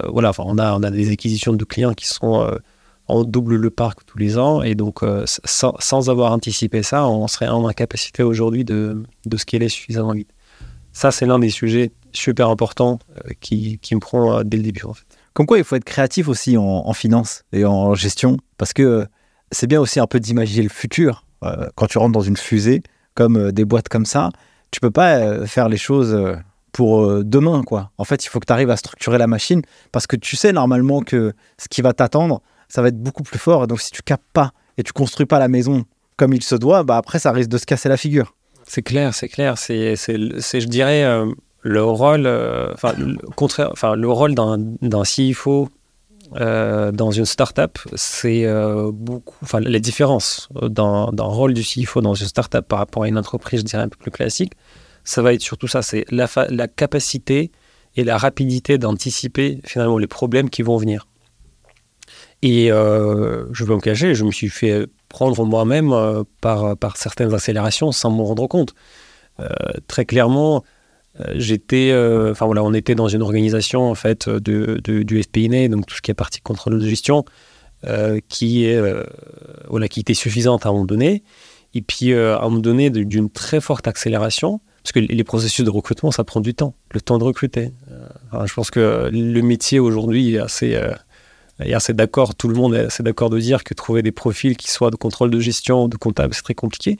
[0.07, 2.49] voilà, on a on a des acquisitions de clients qui sont
[3.09, 7.27] on double le parc tous les ans et donc sans, sans, avoir anticipé ça, on
[7.27, 10.29] serait en incapacité aujourd'hui de, de scaler suffisamment vite.
[10.93, 12.99] Ça, c'est l'un des sujets super importants
[13.39, 14.93] qui, qui me prend dès le début en.
[15.39, 19.05] Comme quoi, il faut être créatif aussi en, finance et en gestion, parce que euh,
[19.51, 21.23] c'est bien aussi un peu d'imaginer le futur.
[21.45, 22.83] Euh, quand tu rentres dans une fusée,
[23.15, 24.31] comme euh, des boîtes comme ça,
[24.71, 26.15] tu peux pas faire les choses
[26.73, 27.91] pour demain, quoi.
[27.97, 30.51] En fait, il faut que tu arrives à structurer la machine, parce que tu sais
[30.51, 33.67] normalement que ce qui va t'attendre, ça va être beaucoup plus fort.
[33.67, 35.83] Donc, si tu capes pas et tu construis pas la maison
[36.15, 38.35] comme il se doit, bah après, ça risque de se casser la figure.
[38.65, 39.57] C'est clair, c'est clair.
[39.57, 41.03] C'est, je dirais,
[41.61, 42.93] le rôle, euh, enfin,
[43.35, 45.69] contraire, le rôle d'un CFO
[46.35, 52.13] euh, dans une startup, c'est euh, beaucoup, enfin, les différences d'un rôle du CFO dans
[52.13, 54.53] une startup par rapport à une entreprise, je dirais un peu plus classique,
[55.03, 57.51] ça va être surtout ça, c'est la, la capacité
[57.95, 61.07] et la rapidité d'anticiper finalement les problèmes qui vont venir.
[62.41, 65.93] Et je vais me cacher, je me suis fait prendre moi-même
[66.41, 68.73] par, par certaines accélérations sans m'en rendre compte.
[69.87, 70.63] très clairement,
[71.19, 75.67] euh, j'étais, euh, enfin voilà, on était dans une organisation en fait de, du SPINE,
[75.69, 77.25] donc tout ce qui est partie contrôle de gestion,
[77.85, 78.81] euh, qui est
[79.67, 81.23] voilà, qui était suffisante à un moment donné,
[81.73, 85.69] et puis à un moment donné d'une très forte accélération, parce que les processus de
[85.69, 87.71] recrutement, ça prend du temps, le temps de recruter.
[88.45, 90.79] je pense que le métier aujourd'hui est assez
[91.59, 94.71] est assez d'accord, tout le monde est d'accord de dire que trouver des profils qui
[94.71, 96.97] soient de contrôle de gestion, de comptable, c'est très compliqué.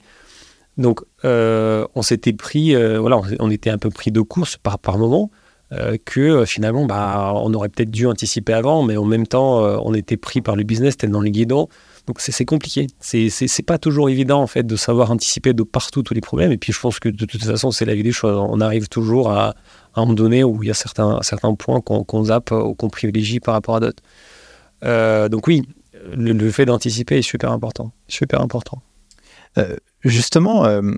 [0.76, 4.78] Donc, euh, on s'était pris, euh, voilà, on, était un peu pris de course par,
[4.78, 5.30] par moment,
[5.72, 9.94] euh, que finalement, bah, on aurait peut-être dû anticiper avant, mais en même temps, on
[9.94, 11.68] était pris par le business, c'était dans les guidons.
[12.06, 12.86] Donc, c'est compliqué.
[12.98, 16.50] C'est pas toujours évident, en fait, de savoir anticiper de partout tous les problèmes.
[16.50, 18.36] Et puis, je pense que de toute façon, c'est la vie des choses.
[18.36, 19.54] On arrive toujours à,
[19.94, 23.38] un moment donné où il y a certains, certains points qu'on zappe ou qu'on privilégie
[23.38, 24.02] par rapport à d'autres.
[24.82, 25.62] Donc, oui,
[26.14, 27.92] le, le fait d'anticiper est super important.
[28.08, 28.82] Super important.
[29.58, 30.92] Euh, justement, euh,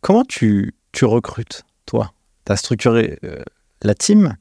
[0.00, 2.12] comment tu, tu, recrutes, toi?
[2.44, 3.42] Tu as structuré euh,
[3.82, 4.36] la team.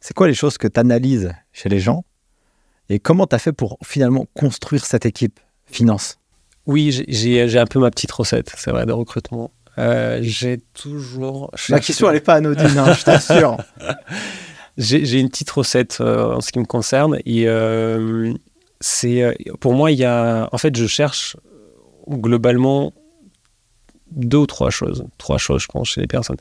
[0.00, 2.04] c'est quoi les choses que tu analyses chez les gens?
[2.88, 6.18] Et comment tu as fait pour finalement construire cette équipe finance?
[6.66, 9.50] Oui, j'ai un peu ma petite recette, c'est vrai, de recrutement.
[10.20, 11.50] j'ai toujours.
[11.68, 13.56] La question, elle n'est pas anodine, hein, je t'assure.
[14.78, 17.18] J'ai une petite recette en ce qui me concerne.
[17.26, 17.46] Et
[18.80, 20.48] c'est pour moi, il y a.
[20.52, 21.36] En fait, je cherche
[22.08, 22.92] globalement
[24.10, 25.04] deux ou trois choses.
[25.18, 26.36] Trois choses, je pense, chez les personnes.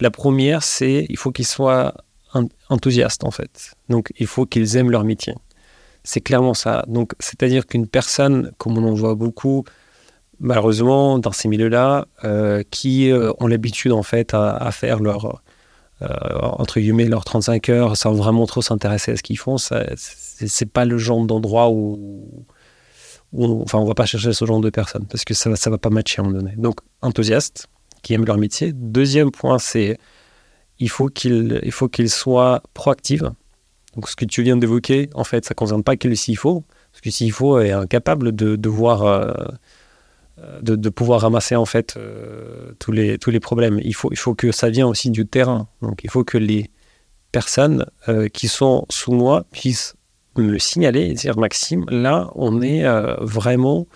[0.00, 1.94] La première, c'est il faut qu'ils soient
[2.68, 3.72] enthousiastes, en fait.
[3.88, 5.34] Donc, il faut qu'ils aiment leur métier.
[6.04, 6.84] C'est clairement ça.
[6.88, 9.64] Donc, c'est-à-dire qu'une personne, comme on en voit beaucoup,
[10.40, 15.38] malheureusement, dans ces milieux-là, euh, qui euh, ont l'habitude, en fait, à, faire leur, euh,
[16.00, 20.84] entre guillemets, leurs 35 heures sans vraiment trop s'intéresser à ce qu'ils font, c'est pas
[20.84, 22.44] le genre d'endroit où,
[23.32, 25.78] où, enfin, on va pas chercher ce genre de personnes parce que ça, ça va
[25.78, 26.54] pas matcher à un moment donné.
[26.56, 27.66] Donc, enthousiastes,
[28.02, 28.72] qui aiment leur métier.
[28.72, 29.98] Deuxième point, c'est
[30.78, 33.22] il faut qu'ils il faut soient proactifs.
[33.94, 36.64] Donc, ce que tu viens d'évoquer, en fait, ça ne concerne pas que le CFO,
[36.92, 39.32] parce que le CFO est incapable de, de voir, euh,
[40.62, 43.80] de, de, pouvoir ramasser en fait euh, tous, les, tous les problèmes.
[43.82, 45.68] Il faut, il faut que ça vienne aussi du terrain.
[45.82, 46.70] Donc, il faut que les
[47.32, 49.94] personnes euh, qui sont sous moi puissent
[50.36, 52.84] me le signaler et dire Maxime, là, on est
[53.20, 53.86] vraiment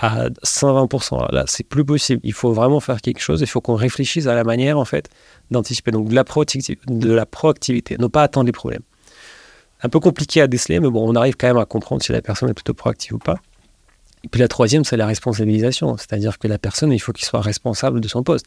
[0.00, 1.32] à 120%.
[1.32, 2.20] Là, c'est plus possible.
[2.24, 3.40] Il faut vraiment faire quelque chose.
[3.42, 5.10] Il faut qu'on réfléchisse à la manière, en fait,
[5.50, 5.90] d'anticiper.
[5.90, 8.82] Donc, de la, de la proactivité, ne pas attendre les problèmes.
[9.82, 12.22] Un peu compliqué à déceler, mais bon, on arrive quand même à comprendre si la
[12.22, 13.36] personne est plutôt proactive ou pas.
[14.24, 15.96] Et puis la troisième, c'est la responsabilisation.
[15.96, 18.46] C'est-à-dire que la personne, il faut qu'il soit responsable de son poste.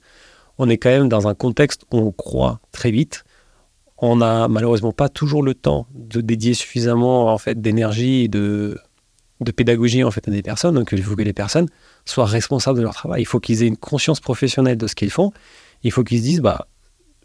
[0.58, 3.24] On est quand même dans un contexte où on croit très vite.
[3.98, 8.78] On n'a malheureusement pas toujours le temps de dédier suffisamment en fait d'énergie et de
[9.42, 10.76] de pédagogie en fait à des personnes.
[10.76, 11.68] Donc il faut que les personnes
[12.06, 13.22] soient responsables de leur travail.
[13.22, 15.32] Il faut qu'ils aient une conscience professionnelle de ce qu'ils font.
[15.84, 16.68] Il faut qu'ils se disent bah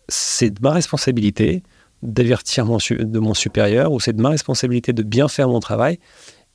[0.08, 1.62] c'est de ma responsabilité
[2.02, 5.98] d'avertir de mon supérieur ou c'est de ma responsabilité de bien faire mon travail.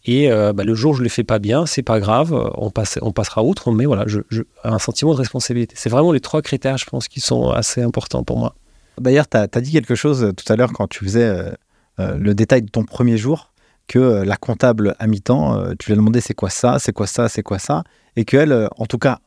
[0.06, 2.34] Et euh, bah, le jour où je ne le fais pas bien, c'est pas grave,
[2.34, 4.20] on, on passera outre, mais voilà, je,
[4.64, 5.76] un sentiment de responsabilité.
[5.78, 8.56] C'est vraiment les trois critères, je pense, qui sont assez importants pour moi.
[9.00, 11.52] D'ailleurs, tu as, dit quelque chose tout à l'heure quand tu faisais euh,
[12.00, 13.54] euh, le détail de ton premier jour
[13.88, 16.94] que euh, la comptable à mi-temps, euh, tu lui as demandé c'est quoi ça, c'est
[16.94, 17.84] quoi ça, c'est quoi ça,
[18.16, 19.20] et qu'elle, euh, en tout cas,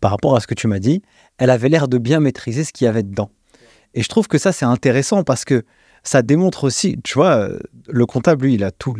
[0.00, 1.02] par rapport à ce que tu m'as dit,
[1.38, 3.30] elle avait l'air de bien maîtriser ce qu'il y avait dedans.
[3.94, 5.64] Et je trouve que ça, c'est intéressant parce que
[6.02, 7.48] ça démontre aussi, tu vois,
[7.88, 8.94] le comptable, lui, il a tout,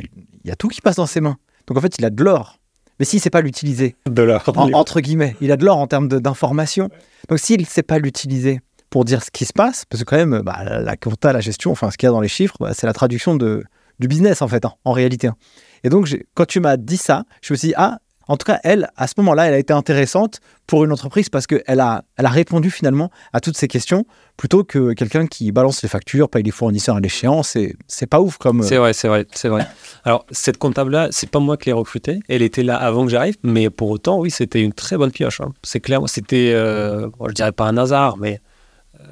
[0.49, 1.36] il y a tout qui passe dans ses mains.
[1.66, 2.59] Donc en fait, il a de l'or.
[2.99, 5.86] Mais s'il ne sait pas l'utiliser, de l'or, entre guillemets, il a de l'or en
[5.86, 6.88] termes d'information.
[7.28, 10.16] Donc s'il ne sait pas l'utiliser pour dire ce qui se passe, parce que quand
[10.16, 12.72] même, bah, la compta, la gestion, enfin ce qu'il y a dans les chiffres, bah,
[12.72, 13.62] c'est la traduction de,
[13.99, 15.26] du business en fait, hein, en réalité.
[15.26, 15.36] Hein.
[15.84, 17.99] Et donc, quand tu m'as dit ça, je me suis dit, ah,
[18.29, 21.47] en tout cas, elle, à ce moment-là, elle a été intéressante pour une entreprise parce
[21.47, 24.05] qu'elle a, elle a répondu finalement à toutes ces questions
[24.37, 27.57] plutôt que quelqu'un qui balance les factures, paye les fournisseurs à l'échéance.
[27.87, 28.62] C'est pas ouf comme.
[28.62, 29.66] C'est vrai, c'est vrai, c'est vrai.
[30.05, 32.20] Alors, cette comptable-là, c'est pas moi qui l'ai recrutée.
[32.29, 35.41] Elle était là avant que j'arrive, mais pour autant, oui, c'était une très bonne pioche.
[35.41, 35.53] Hein.
[35.62, 38.41] C'est clair, c'était, euh, je dirais pas un hasard, mais,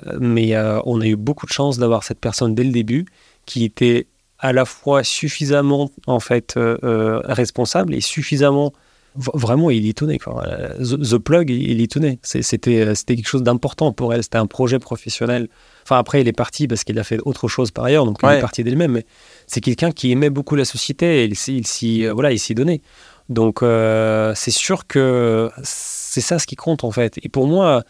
[0.06, 3.06] euh, mais euh, on a eu beaucoup de chance d'avoir cette personne dès le début
[3.46, 4.08] qui était
[4.38, 8.72] à la fois suffisamment en fait euh, responsable et suffisamment
[9.16, 10.44] vraiment il étonné quoi.
[10.78, 14.22] The, plug il étonné c'était euh, c'était quelque chose d'important pour elle.
[14.22, 15.48] C'était un projet professionnel.
[15.82, 18.28] Enfin après il est parti parce qu'il a fait autre chose par ailleurs donc il
[18.28, 18.92] est parti d'elle-même.
[18.92, 19.06] Mais
[19.46, 22.82] c'est quelqu'un qui aimait beaucoup la société et il s'y voilà il s'y donnait.
[23.28, 27.18] Donc c'est sûr que c'est ça ce qui compte en fait.
[27.22, 27.82] Et pour moi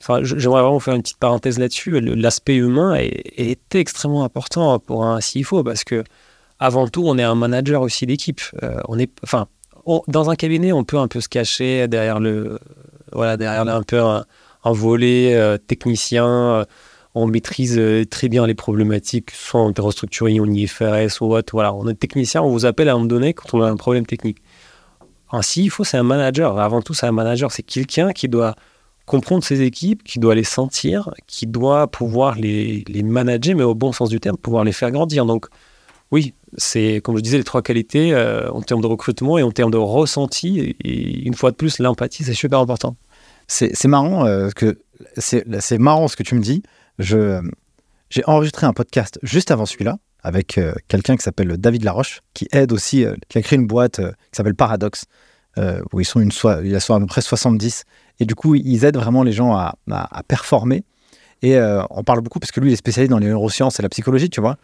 [0.00, 2.00] Enfin, j'aimerais vraiment faire une petite parenthèse là-dessus.
[2.00, 6.04] L'aspect humain est, extrêmement important pour un CFO parce que,
[6.60, 8.40] avant tout, on est un manager aussi d'équipe.
[8.62, 9.48] Euh, on est, enfin,
[10.08, 12.58] dans un cabinet, on peut un peu se cacher derrière le,
[13.12, 14.24] voilà, derrière un peu un,
[14.64, 16.26] volet euh, technicien.
[16.26, 16.64] Euh,
[17.14, 21.52] on maîtrise très bien les problématiques, soit en restructuring, en IFRS ou autre.
[21.52, 23.76] Voilà, on est technicien, on vous appelle à un moment donné quand on a un
[23.76, 24.38] problème technique.
[25.32, 26.58] Un CFO, c'est un manager.
[26.58, 27.50] Avant tout, c'est un manager.
[27.50, 28.54] C'est quelqu'un qui doit
[29.04, 33.74] comprendre ses équipes, qui doit les sentir, qui doit pouvoir les, les, manager, mais au
[33.74, 35.26] bon sens du terme, pouvoir les faire grandir.
[35.26, 35.46] Donc,
[36.10, 39.50] oui, c'est, comme je disais, les trois qualités euh, en termes de recrutement et en
[39.50, 40.74] termes de ressenti.
[40.82, 42.96] Et, une fois de plus, l'empathie, c'est super important.
[43.46, 44.78] C'est, marrant euh, que
[45.78, 46.62] marrant ce que tu me dis.
[46.98, 47.40] Je,
[48.10, 52.48] j'ai enregistré un podcast juste avant celui-là avec euh, quelqu'un qui s'appelle David Laroche, qui
[52.52, 55.04] aide aussi, qui a créé une boîte qui s'appelle Paradox,
[55.92, 57.84] où ils sont à peu près 70
[58.20, 59.74] et du coup, ils aident vraiment les gens à,
[60.26, 60.84] performer.
[61.42, 63.82] Et euh, on parle beaucoup, parce que lui, il est spécialisé dans les neurosciences et
[63.82, 64.56] la psychologie, tu vois.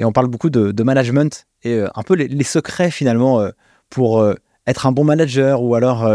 [0.00, 3.50] Et on parle beaucoup de, management et euh, un peu les, secrets finalement euh,
[3.90, 4.24] pour
[4.66, 6.08] être un bon manager ou alors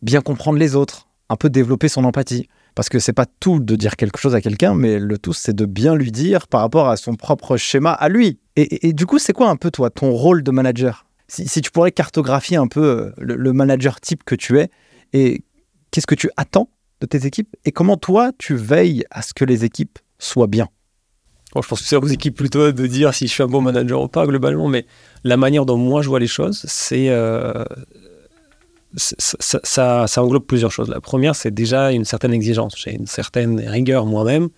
[0.00, 2.48] bien comprendre les autres, un peu développer son empathie.
[2.76, 5.56] Parce que c'est pas tout de dire quelque chose à quelqu'un, mais le tout, c'est
[5.56, 8.38] de bien lui dire par rapport à son propre schéma à lui.
[8.54, 11.06] Et, du coup, c'est quoi un peu, toi, ton rôle de manager?
[11.26, 14.70] Si, tu pourrais cartographier un peu le manager type que tu es,
[15.14, 15.42] et
[15.90, 16.68] qu'est-ce que tu attends
[17.00, 20.68] de tes équipes et comment toi tu veilles à ce que les équipes soient bien?
[21.54, 23.60] Bon, je pense que c'est aux équipes plutôt de dire si je suis un bon
[23.60, 24.84] manager ou pas globalement, mais
[25.24, 27.64] la manière dont moi je vois les choses, c'est euh,
[28.96, 30.88] ça, ça, ça, englobe plusieurs choses.
[30.88, 32.74] La première, c'est déjà une certaine exigence.
[32.76, 34.48] J'ai une certaine rigueur moi-même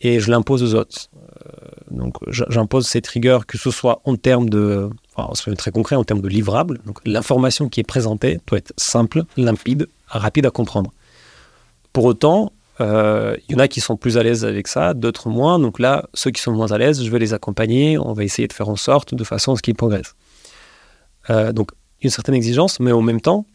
[0.00, 1.08] et je l'impose aux autres.
[1.16, 5.96] Euh, donc j'impose cette rigueur, que ce soit en termes de, enfin, soit très concret,
[5.96, 6.80] en termes de livrables.
[6.86, 10.92] Donc l'information qui est présentée doit être simple, limpide, rapide à comprendre.
[11.92, 15.58] Pour autant, il y en a qui sont plus à l'aise avec ça, d'autres moins.
[15.58, 17.98] Donc là, ceux qui sont moins à l'aise, je vais les accompagner.
[17.98, 20.14] On va essayer de faire en sorte de façon à ce qu'ils progressent.
[21.28, 21.70] Euh, donc
[22.02, 23.46] une certaine exigence, mais en même temps,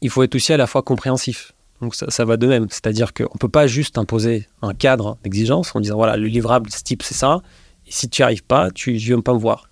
[0.00, 1.52] il faut être aussi à la fois compréhensif.
[1.80, 2.66] Donc ça, va de même.
[2.70, 6.70] C'est-à-dire qu'on ne peut pas juste imposer un cadre d'exigence en disant voilà, le livrable,
[6.70, 7.40] ce type, c'est ça.
[7.86, 9.68] Et si tu n'y arrives pas, tu ne viens pas me voir.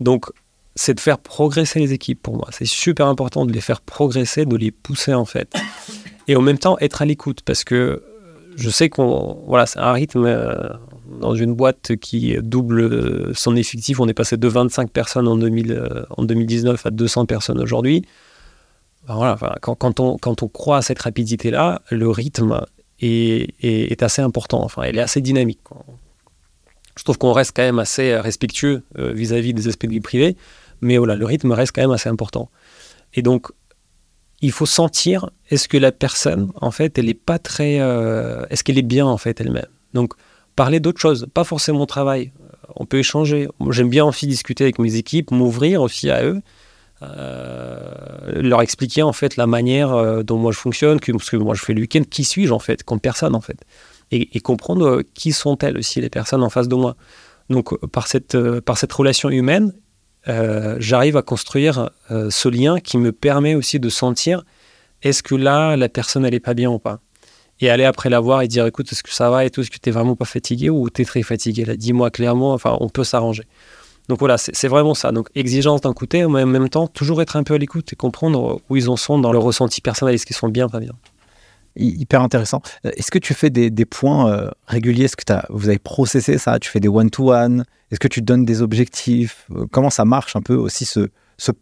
[0.00, 0.26] Donc
[0.74, 2.48] c'est de faire progresser les équipes pour moi.
[2.52, 5.54] C'est super important de les faire progresser, de les pousser en fait.
[6.28, 8.02] Et en même temps, être à l'écoute parce que
[8.56, 9.44] je sais qu'on.
[9.46, 10.24] Voilà, c'est un rythme.
[10.24, 10.68] Euh,
[11.20, 15.72] dans une boîte qui double son effectif, on est passé de 25 personnes en, 2000,
[15.72, 18.04] euh, en 2019 à 200 personnes aujourd'hui.
[19.06, 22.60] Ben voilà, quand, on, quand on croit à cette rapidité-là, le rythme
[23.00, 25.60] est, est, assez important, enfin, elle est assez dynamique.
[26.96, 30.36] Je trouve qu'on reste quand même assez respectueux euh, vis-à-vis des aspects de vie privée,
[30.80, 32.50] mais voilà, le rythme reste quand même assez important.
[33.14, 33.52] Et donc,
[34.46, 37.80] il faut sentir est-ce que la personne, en fait, elle est pas très.
[37.80, 39.66] Euh, est-ce qu'elle est bien, en fait, elle-même?
[39.94, 40.14] Donc,
[40.54, 42.32] parler d'autre chose, pas forcément au travail.
[42.76, 43.48] On peut échanger.
[43.70, 46.42] J'aime bien aussi discuter avec mes équipes, m'ouvrir aussi à eux
[47.02, 51.36] euh, leur expliquer en fait la manière euh, dont moi je fonctionne, que, parce que
[51.36, 53.58] moi je fais le week-end, qui suis-je en fait, comme personne en fait,
[54.10, 56.96] et, comprendre euh, qui sont-elles aussi les personnes en face de moi.
[57.50, 59.74] Donc par cette, par cette relation humaine,
[60.26, 64.44] j'arrive à construire ce lien qui me permet aussi de sentir
[65.02, 67.00] est-ce que là la personne elle est pas bien ou pas?
[67.60, 69.60] Et aller après la voir et dire écoute est-ce que ça va et tout?
[69.60, 71.76] Est-ce que tu vraiment pas fatigué ou tu très fatigué?
[71.76, 73.44] Dis-moi clairement enfin on peut s'arranger.
[74.08, 75.10] Donc voilà, c'est vraiment ça.
[75.10, 77.96] Donc exigence d'un côté, mais en même temps, toujours être un peu à l'écoute et
[77.96, 80.92] comprendre où ils en sont dans leur ressenti personnel, est-ce qu'ils sont bien, pas bien?
[81.76, 82.62] Hyper intéressant.
[82.84, 85.04] Euh, est-ce que tu fais des, points euh, réguliers?
[85.04, 86.58] Est-ce que vous avez processé ça?
[86.58, 87.64] Tu fais des one-to-one?
[87.90, 89.46] Est-ce que tu donnes des objectifs?
[89.54, 91.08] Euh, Comment ça marche un peu aussi ce,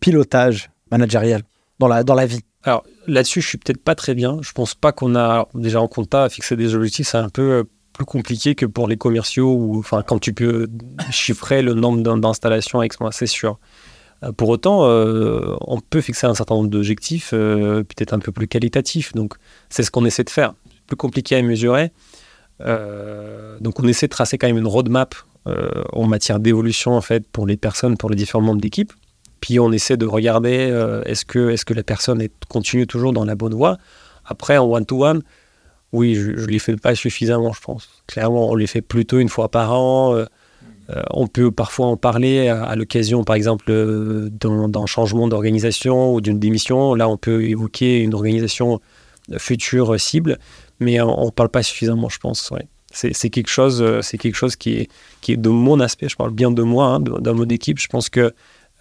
[0.01, 1.43] pilotage managérial
[1.78, 2.41] dans la, dans la vie?
[2.62, 4.39] Alors là-dessus, je suis peut-être pas très bien.
[4.41, 7.09] Je pense pas qu'on a déjà en compta fixer des objectifs.
[7.09, 10.69] C'est un peu plus compliqué que pour les commerciaux ou enfin quand tu peux
[11.11, 13.59] chiffrer le nombre d'installations avec moi, c'est sûr.
[14.25, 18.33] Euh, pour autant, euh, on peut fixer un certain nombre d'objectifs, euh, peut-être un peu
[18.33, 19.13] plus qualitatifs.
[19.15, 19.35] Donc,
[19.69, 20.55] c'est ce qu'on essaie de faire.
[20.87, 21.93] Plus compliqué à mesurer.
[23.61, 25.15] donc, on essaie de tracer quand même une roadmap
[25.93, 28.93] en matière d'évolution en fait pour les personnes, pour les différents membres d'équipe.
[29.41, 30.71] Puis, on essaie de regarder
[31.07, 33.79] est-ce que, est que la personne est, continue toujours dans la bonne voie.
[34.27, 35.23] Après, en one-to-one, one to one
[35.93, 37.89] oui, je ne les fais pas suffisamment, je pense.
[38.09, 40.25] Clairement, on les fait plutôt une fois par an.
[40.90, 46.20] Euh, on peut parfois en parler à, l'occasion, par exemple, euh, d'un changement d'organisation ou
[46.20, 46.94] d'une démission.
[46.94, 48.81] Là, on peut évoquer une organisation
[49.39, 50.39] future cible,
[50.81, 52.52] mais on ne parle pas suffisamment, je pense.
[52.93, 54.89] C'est quelque chose, c'est quelque chose qui
[55.27, 56.09] est, de mon aspect.
[56.09, 57.78] Je parle bien de moi, hein, d'un mode d'équipe.
[57.78, 58.32] Je pense que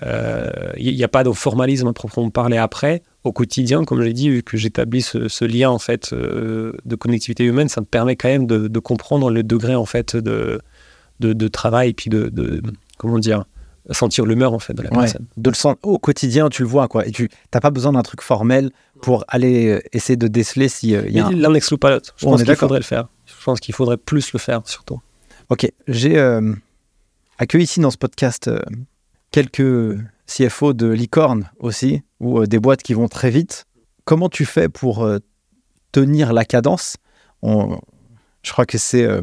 [0.02, 4.14] il n'y a pas de formalisme à proprement parler après au quotidien, comme je l'ai
[4.14, 8.16] dit, vu que j'établis ce, lien en fait euh, de connectivité humaine, ça me permet
[8.16, 10.60] quand même de, comprendre le degré en fait de,
[11.26, 12.62] de, travail et puis de,
[12.98, 13.46] comment dire
[13.92, 15.26] sentir l'humeur en fait de la personne.
[15.36, 17.06] De le sentir au quotidien, tu le vois quoi.
[17.06, 18.72] Et tu n'as pas besoin d'un truc formel
[19.02, 21.30] pour aller euh, essayer de déceler s'il y a.
[21.30, 22.14] L'un n'exclut pas l'autre.
[22.16, 23.10] Je pense qu'il faudrait le faire.
[23.26, 25.02] Je pense qu'il faudrait plus le faire surtout.
[25.50, 26.54] Ok, j'ai euh,
[27.38, 28.50] accueilli ici dans ce podcast
[29.32, 29.98] quelques
[30.28, 33.66] CFO de licorne aussi, ou euh, des boîtes qui vont très vite.
[34.06, 35.20] Comment tu fais pour euh,
[35.92, 36.98] tenir la cadence?
[37.44, 39.22] Je crois que c'est euh,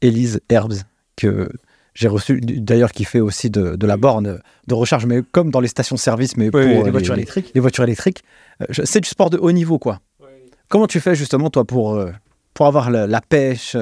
[0.00, 0.84] Elise Herbs
[1.16, 1.48] que
[1.94, 5.68] j'ai reçu, d'ailleurs, qui fait aussi de, la borne de recharge, mais comme dans les
[5.68, 7.52] stations-service, mais pour les, voitures électriques.
[7.54, 8.22] Les voitures électriques.
[8.70, 10.00] c'est du sport de haut niveau, quoi.
[10.68, 12.02] Comment tu fais justement, toi, pour,
[12.52, 13.76] pour avoir la pêche,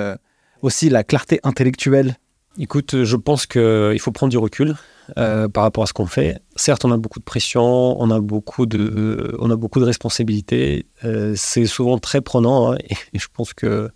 [0.61, 2.17] aussi la clarté intellectuelle?
[2.59, 4.75] Écoute, je pense qu'il faut prendre du recul.
[5.19, 6.41] Euh, par rapport à ce qu'on fait.
[6.55, 10.87] Certes, on a beaucoup de pression, on a beaucoup de, on a beaucoup de responsabilités.
[11.05, 12.79] Euh, c'est souvent très prenant hein,
[13.13, 13.91] et, je pense que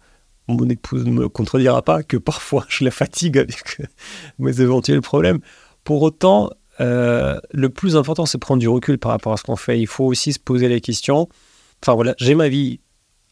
[0.48, 3.80] mon épouse ne me contredira pas que parfois je la fatigue avec
[4.38, 5.40] mes éventuels problèmes.
[5.84, 6.50] Pour autant,
[6.80, 9.80] euh, le plus important, c'est prendre du recul par rapport à ce qu'on fait.
[9.80, 11.28] Il faut aussi se poser les questions.
[11.82, 12.80] Enfin voilà, j'ai ma vie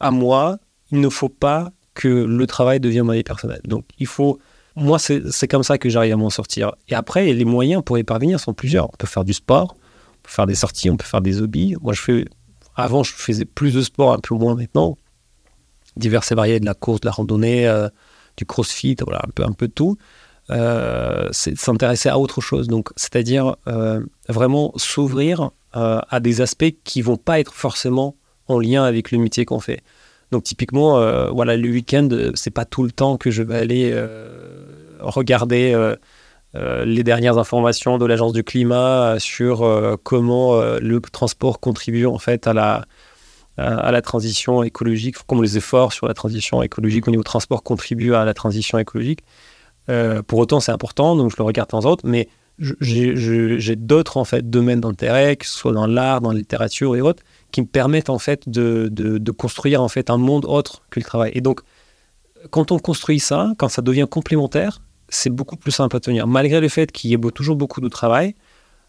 [0.01, 0.59] à moi.
[0.91, 3.63] Il ne faut pas que le travail devienne ma vie personnelle.
[3.65, 4.39] Donc il faut
[4.77, 6.73] moi, c'est comme ça que j'arrive à m'en sortir.
[6.89, 8.87] Et après, les moyens pour y parvenir sont plusieurs.
[8.87, 11.77] On peut faire du sport, on peut faire des sorties, on peut faire des hobbies.
[11.81, 12.25] Moi, je fais.
[12.75, 14.99] Avant, je faisais plus de sport, un peu moins maintenant.
[15.97, 17.89] Divers et variés, de la course, de la randonnée, euh,
[18.37, 19.97] du crossfit, voilà, un peu, un peu tout.
[20.51, 22.69] Euh, c'est s'intéresser à autre chose.
[22.69, 28.17] Donc, c'est-à-dire euh, vraiment s'ouvrir euh, à des aspects qui vont pas être forcément
[28.49, 29.83] en lien avec le métier qu'on fait.
[30.31, 30.99] Donc, typiquement,
[31.33, 34.07] voilà, le week-end, c'est pas tout le temps que je vais aller
[34.99, 35.95] regarder
[36.55, 42.53] les dernières informations de l'agence du climat sur comment le transport contribue en fait à
[42.53, 42.85] la
[43.57, 48.15] à la transition écologique, comment les efforts sur la transition écologique au niveau transport contribuent
[48.15, 49.21] à la transition écologique.
[49.89, 52.29] Euh, pour autant, c'est important, donc je le regarde de temps en temps, mais
[52.59, 57.01] j'ai d'autres en fait domaines d'intérêt, que ce soit dans l'art, dans la littérature et
[57.01, 61.01] autres, qui me permettent en fait de, de, construire en fait un monde autre que
[61.01, 61.33] le travail.
[61.35, 61.61] Et donc,
[62.51, 66.27] quand on construit ça, quand ça devient complémentaire, c'est beaucoup plus simple à tenir.
[66.27, 68.35] Malgré le fait qu'il y ait toujours beaucoup de travail,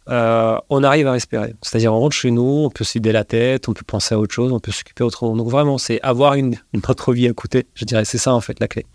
[0.10, 1.56] euh, on arrive à respirer.
[1.61, 4.34] C'est-à-dire, on rentre chez nous, on peut s'aider la tête, on peut penser à autre
[4.34, 5.36] chose, on peut s'occuper autrement.
[5.36, 6.56] Donc vraiment, c'est avoir une,
[6.88, 7.65] autre vie à côté.
[7.73, 8.86] Je dirais, c'est ça en fait la clé.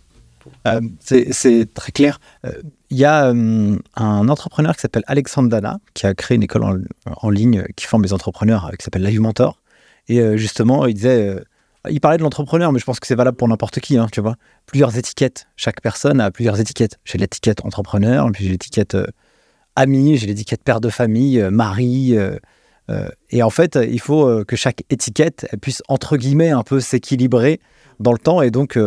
[0.66, 2.20] Euh, c'est très clair.
[2.44, 6.86] Il euh, y a un entrepreneur qui s'appelle Alexandre Dana, qui a créé une école
[7.06, 9.58] en, ligne qui forme les entrepreneurs, qui s'appelle Live Mentor.
[10.08, 11.36] Et justement, il disait,
[11.88, 14.20] il parlait de l'entrepreneur, mais je pense que c'est valable pour n'importe qui, hein, tu
[14.20, 14.36] vois.
[14.66, 15.46] Plusieurs étiquettes.
[15.56, 16.98] Chaque personne a plusieurs étiquettes.
[17.04, 18.96] J'ai l'étiquette entrepreneur, puis j'ai l'étiquette
[19.76, 22.16] ami, j'ai l'étiquette père de famille, mari.
[23.30, 27.60] et en fait, il faut que chaque étiquette puisse, entre guillemets, un peu s'équilibrer
[27.98, 28.42] dans le temps.
[28.42, 28.78] Et donc,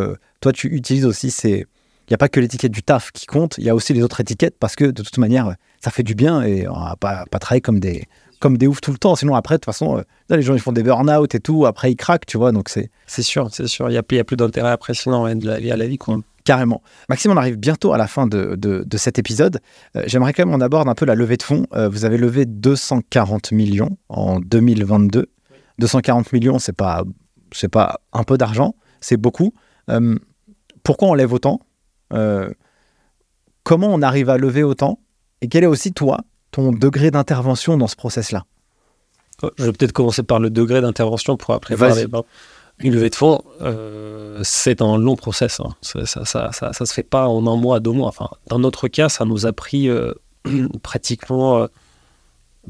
[0.41, 1.65] toi, tu utilises aussi ces.
[2.07, 4.03] Il n'y a pas que l'étiquette du taf qui compte, il y a aussi les
[4.03, 7.23] autres étiquettes parce que de toute manière, ça fait du bien et on va pas,
[7.31, 8.07] pas travailler comme des,
[8.43, 9.15] comme des oufs tout le temps.
[9.15, 11.93] Sinon, après, de toute façon, euh, les gens ils font des burn-out et tout, après
[11.93, 12.51] ils craquent, tu vois.
[12.51, 12.91] Donc c'est.
[13.07, 13.87] C'est sûr, c'est sûr.
[13.89, 16.17] Il n'y a, a, plus d'intérêt après, sinon, la vie à la vie, quoi.
[16.45, 16.81] Carrément.
[17.09, 19.59] Maxime, on arrive bientôt à la fin de, de, cet épisode.
[19.95, 21.65] Euh, j'aimerais quand même qu'on aborde un peu la levée de fonds.
[21.73, 25.27] Euh, vous avez levé 240 millions en 2022.
[25.79, 27.03] 240 millions, c'est pas,
[27.51, 29.53] c'est pas un peu d'argent, c'est beaucoup
[30.83, 31.61] pourquoi on lève autant?
[32.13, 32.49] Euh,
[33.63, 34.99] Comment on arrive à lever autant?
[35.41, 36.19] Et quel est aussi, toi,
[36.51, 38.43] ton degré d'intervention dans ce process-là?
[39.41, 42.05] Oh, Je vais peut-être commencer par le degré d'intervention pour après parler.
[42.79, 45.59] Une levée de fonds, euh, c'est un long process.
[45.59, 45.75] Hein.
[45.81, 48.09] Ça, ça, ça, se fait pas en un mois, deux mois.
[48.09, 50.13] Enfin, dans notre cas, ça nous a pris euh,
[50.83, 51.67] pratiquement,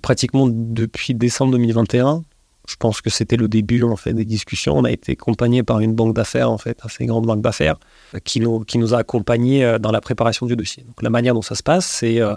[0.01, 2.23] pratiquement depuis décembre 2021
[2.67, 4.77] je pense que c'était le début en fait des discussions.
[4.77, 7.77] On a été accompagné par une banque d'affaires en fait, assez grande banque d'affaires,
[8.23, 10.83] qui nous qui nous a accompagnés euh, dans la préparation du dossier.
[10.83, 12.35] Donc la manière dont ça se passe, c'est euh,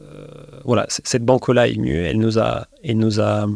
[0.00, 0.26] euh,
[0.64, 3.46] voilà, cette banque-là est venue, elle nous a, elle nous a,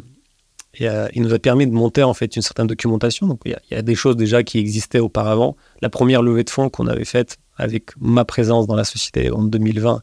[0.78, 3.26] il nous a permis de monter en fait une certaine documentation.
[3.26, 5.56] Donc il y, a, des choses déjà qui existaient auparavant.
[5.82, 9.42] La première levée de fonds qu'on avait faite avec ma présence dans la société en
[9.42, 10.02] 2020,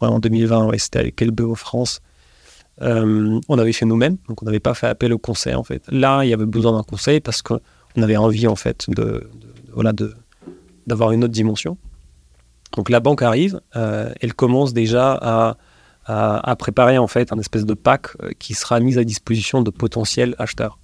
[0.00, 2.00] en 2020, ouais, c'était avec LBO France
[2.82, 5.82] euh, on avait fait nous-mêmes, donc on n'avait pas fait appel au conseil en fait.
[5.88, 7.58] Là, il y avait besoin d'un conseil parce qu'on
[7.96, 9.30] avait envie en fait de,
[9.72, 9.92] voilà
[10.86, 11.78] d'avoir une autre dimension.
[12.76, 15.56] Donc la banque arrive, euh, elle commence déjà à,
[16.06, 19.70] à, préparer en fait un espèce de pack euh, qui sera mis à disposition de
[19.70, 20.78] potentiels acheteurs.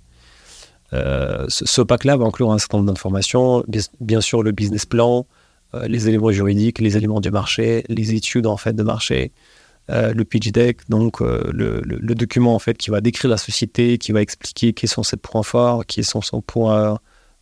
[0.93, 3.65] ce, pack-là va inclure un certain nombre d'informations,
[4.01, 5.27] bien, sûr le business plan,
[5.87, 9.33] les éléments juridiques, les éléments du marché, les études en fait de marché,
[9.91, 13.99] euh, le pitch deck, donc euh, le, document en fait qui va décrire la société,
[13.99, 17.01] qui va expliquer quels sont ses points forts, quels sont son points,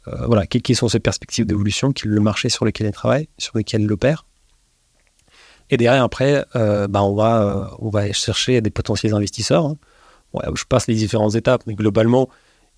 [0.08, 3.82] euh, voilà, quelles sont ses perspectives d'évolution, le marché sur lequel elle travaille, sur lequel
[3.82, 4.24] elle opère.
[5.70, 9.66] Et derrière, après, bah, on, va, on va chercher des potentiels investisseurs.
[9.66, 9.76] Hein.
[10.54, 12.28] je passe les différentes étapes, mais globalement,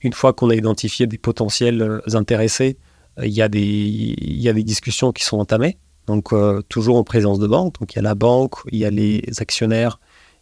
[0.02, 2.76] une fois qu'on a identifié des potentiels intéressés,
[3.22, 5.78] il y, a des, y a des discussions qui sont entamées.
[6.06, 7.78] Donc, euh, toujours en présence de banque.
[7.80, 10.00] Donc, il y a la banque, il y a les actionnaires,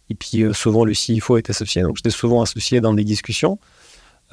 [0.09, 1.81] et puis euh, souvent le CFO est associé.
[1.83, 3.59] Donc, j'étais souvent associé dans des discussions.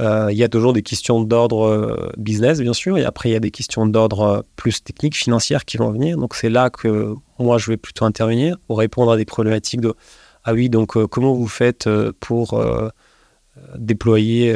[0.01, 3.37] Euh, il y a toujours des questions d'ordre business, bien sûr, et après, il y
[3.37, 6.17] a des questions d'ordre plus technique, financière qui vont venir.
[6.17, 9.95] Donc, c'est là que moi, je vais plutôt intervenir pour répondre à des problématiques de
[10.45, 11.89] Ah oui, donc comment vous faites
[12.21, 12.61] pour
[13.77, 14.55] déployer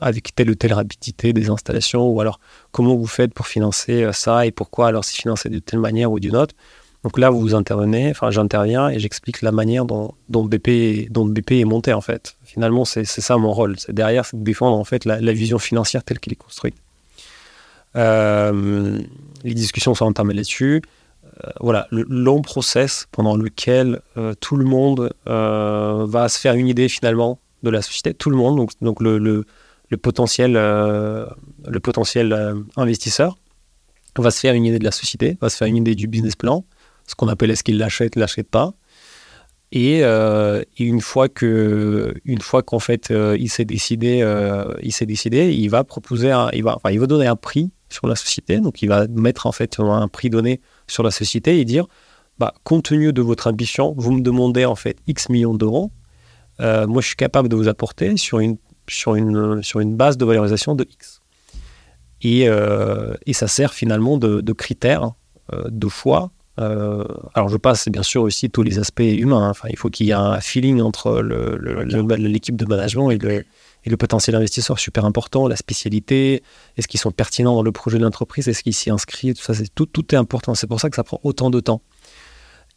[0.00, 2.40] avec telle ou telle rapidité des installations ou alors
[2.70, 4.88] comment vous faites pour financer euh, ça et pourquoi?
[4.88, 6.54] Alors c'est financé de telle manière ou d'une autre.
[7.04, 11.64] Donc là, vous intervenez, enfin j'interviens et j'explique la manière dont, BP, dont BP est
[11.64, 12.36] monté en fait.
[12.44, 13.78] Finalement, c'est ça mon rôle.
[13.78, 16.74] C'est derrière, c'est de défendre en fait la, vision financière telle qu'elle est construite.
[17.96, 18.98] Euh,
[19.44, 20.82] les discussions sont entamées là-dessus.
[21.44, 24.00] Euh, voilà, le long process pendant lequel
[24.40, 28.12] tout le monde va se faire une idée finalement de la société.
[28.12, 29.44] Tout le monde, donc, donc le,
[29.90, 31.26] le potentiel, euh,
[31.66, 33.38] le potentiel euh, investisseur
[34.16, 36.34] va se faire une idée de la société, va se faire une idée du business
[36.34, 36.64] plan,
[37.08, 38.74] ce qu'on appelle est-ce qu'il l'achète, l'achète pas.
[39.72, 44.24] Et, euh, une fois que, une fois qu'en fait il s'est décidé,
[44.82, 48.16] il s'est décidé, il va proposer, il va, il va donner un prix sur la
[48.16, 48.60] société.
[48.60, 51.86] Donc, il va mettre en fait un prix donné sur la société et dire,
[52.38, 55.90] bah, compte tenu de votre ambition, vous me demandez en fait X millions d'euros.
[56.60, 58.58] Euh, moi, je suis capable de vous apporter sur une,
[58.88, 61.20] sur une, sur une base de valorisation de X.
[62.22, 65.12] Et, euh, et ça sert finalement de, de critère
[65.52, 66.30] euh, de choix.
[66.58, 67.04] Euh,
[67.34, 69.46] alors, je passe bien sûr aussi tous les aspects humains.
[69.46, 69.50] hein.
[69.50, 73.30] Enfin, il faut qu'il y ait un feeling entre l'équipe de management et le,
[73.84, 76.42] et le potentiel investisseur super important, la spécialité,
[76.76, 79.54] est-ce qu'ils sont pertinents dans le projet de l'entreprise, est-ce qu'ils s'y inscrivent, tout ça,
[79.54, 80.54] c'est tout, tout est important.
[80.56, 81.80] C'est pour ça que ça prend autant de temps.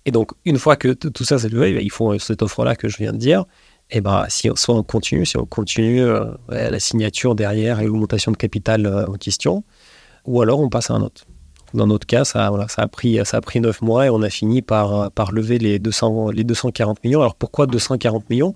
[0.05, 2.87] Et donc, une fois que tout ça s'est levé, ils font euh, cette offre-là que
[2.87, 3.45] je viens de dire.
[3.89, 7.85] Et ben, si on- soit on continue, si on continue euh, la signature derrière et
[7.85, 9.63] l'augmentation de capital euh, en question,
[10.25, 11.25] ou alors on passe à un autre.
[11.73, 14.61] Dans notre cas, ça, a pris, ça a pris 9 mois et on a fini
[14.61, 17.21] par, par lever les, 200, les 240 millions.
[17.21, 18.55] Alors pourquoi 240 millions?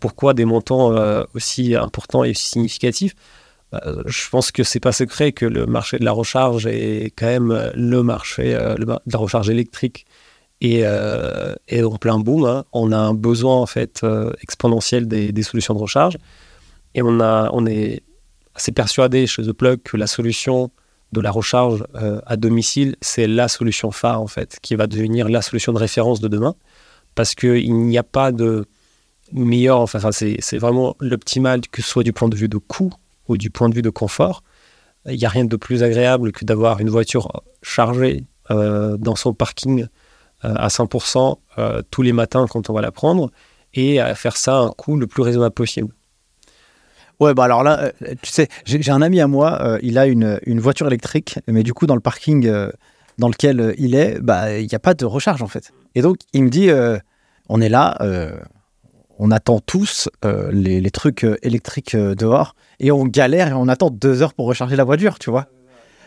[0.00, 3.14] Pourquoi des montants euh, aussi importants et aussi significatifs?
[3.72, 7.26] Bah, Je pense que c'est pas secret que le marché de la recharge est quand
[7.26, 10.06] même euh, le marché euh, de la recharge électrique
[10.62, 12.44] est en plein boom.
[12.46, 12.64] hein.
[12.72, 14.04] On a un besoin en fait
[14.42, 16.16] exponentiel des, des solutions de recharge
[16.94, 18.02] et on, a, on est
[18.54, 20.70] assez persuadé chez The Plug que la solution
[21.12, 25.28] de la recharge euh, à domicile, c'est la solution phare en fait, qui va devenir
[25.28, 26.54] la solution de référence de demain,
[27.14, 28.66] parce qu'il n'y a pas de
[29.32, 32.92] meilleur, enfin, c'est vraiment l'optimal, que ce soit du point de vue de coût
[33.28, 34.42] ou du point de vue de confort.
[35.08, 39.34] Il n'y a rien de plus agréable que d'avoir une voiture chargée euh, dans son
[39.34, 39.86] parking
[40.44, 43.30] euh, à 100% euh, tous les matins quand on va la prendre
[43.74, 45.92] et à faire ça à un coût le plus raisonnable possible.
[47.18, 50.06] Ouais, bah alors là, euh, tu sais, j'ai un ami à moi, euh, il a
[50.06, 52.70] une, une voiture électrique, mais du coup, dans le parking euh,
[53.16, 55.72] dans lequel il est, bah, il n'y a pas de recharge en fait.
[55.94, 56.68] Et donc, il me dit,
[57.48, 57.96] on est là,
[59.18, 60.10] on attend tous
[60.52, 64.84] les, trucs électriques dehors, et on galère et on attend deux heures pour recharger la
[64.84, 65.46] voiture, tu vois.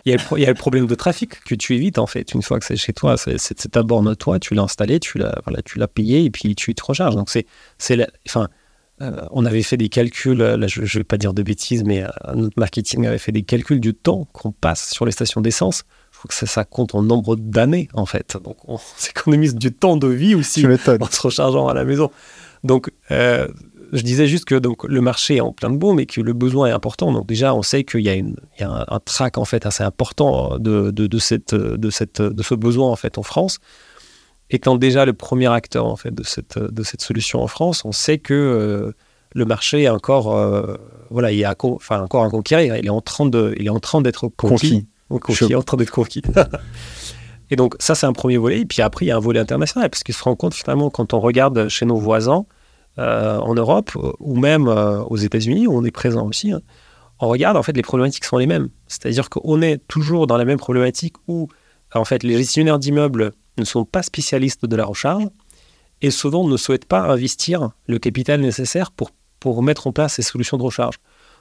[0.06, 2.66] Il y, a le, problème de trafic que tu évites en fait une fois que
[2.66, 3.18] c'est chez toi.
[3.18, 6.76] C'est ta borne toi, tu l'as installé, tu l'as voilà, tu payé et puis tu
[6.76, 7.16] te recharges.
[7.16, 7.46] Donc c'est
[8.28, 8.48] enfin
[9.02, 10.38] euh, on avait fait des calculs.
[10.38, 13.44] Là, je, je vais pas dire de bêtises, mais euh, notre marketing avait fait des
[13.44, 15.84] calculs du temps qu'on passe sur les stations d'essence.
[16.12, 18.38] Je crois que ça, ça compte en nombre d'années en fait.
[18.44, 22.12] Donc on s'économise du temps de vie aussi en se rechargeant à la maison.
[22.64, 23.48] Donc, euh,
[23.94, 26.34] je disais juste que donc, le marché est en plein de boom et que le
[26.34, 27.12] besoin est important.
[27.14, 29.46] Donc, déjà, on sait qu'il y a, une, il y a un, un track en
[29.46, 33.24] fait, assez important de, de, de, cette, de, cette, de ce besoin en, fait, en
[33.24, 33.60] France.
[34.50, 37.92] Étant déjà le premier acteur en fait, de, cette, de cette solution en France, on
[37.92, 38.92] sait que euh,
[39.36, 40.76] le marché est encore, euh,
[41.12, 42.76] voilà, il est à enfin, encore à conquérir.
[42.78, 44.88] Il est en train de- il est en train d'être conquis.
[45.56, 46.24] En train d'être conquis.
[47.52, 48.62] Et donc, ça, c'est un premier volet.
[48.62, 50.90] Et puis après, il y a un volet international, parce qu'il se rend compte finalement,
[50.90, 52.46] quand on regarde chez nos voisins
[53.00, 56.62] euh, en Europe, ou même aux États-Unis, où on est présent aussi, hein,
[57.20, 58.70] on regarde, en fait, les problématiques sont les mêmes.
[58.88, 61.48] C'est-à-dire qu'on est toujours dans la même problématique où,
[61.94, 65.28] en fait, les gestionnaires d'immeubles ne sont pas spécialistes de la recharge
[66.02, 70.22] et souvent ne souhaitent pas investir le capital nécessaire pour, pour mettre en place ces
[70.22, 70.96] solutions de recharge.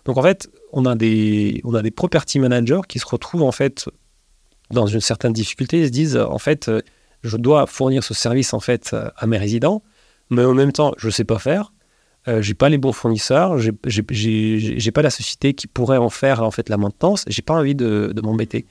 [0.04, 3.52] Donc, en fait, on a des, on a des property managers qui se retrouvent, en
[3.52, 3.88] fait,
[4.70, 6.70] dans une certaine difficulté, ils se disent en fait,
[7.22, 9.82] je dois fournir ce service en fait à mes résidents,
[10.30, 11.72] mais en même temps, je ne sais pas faire,
[12.26, 16.50] euh, j'ai pas les bons fournisseurs, j'ai pas la société qui pourrait en faire en
[16.50, 18.66] fait la maintenance, j'ai pas envie de, de m'embêter.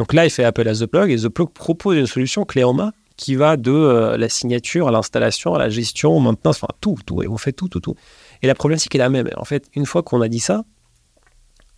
[0.00, 2.64] Donc là, il fait appel à The Plug et The Plug propose une solution clé
[2.64, 6.72] en main qui va de euh, la signature à l'installation, à la gestion, maintenance, enfin
[6.80, 7.94] tout, tout, et on fait tout, tout, tout.
[8.40, 9.28] Et la problématique est la même.
[9.36, 10.64] En fait, une fois qu'on a dit ça,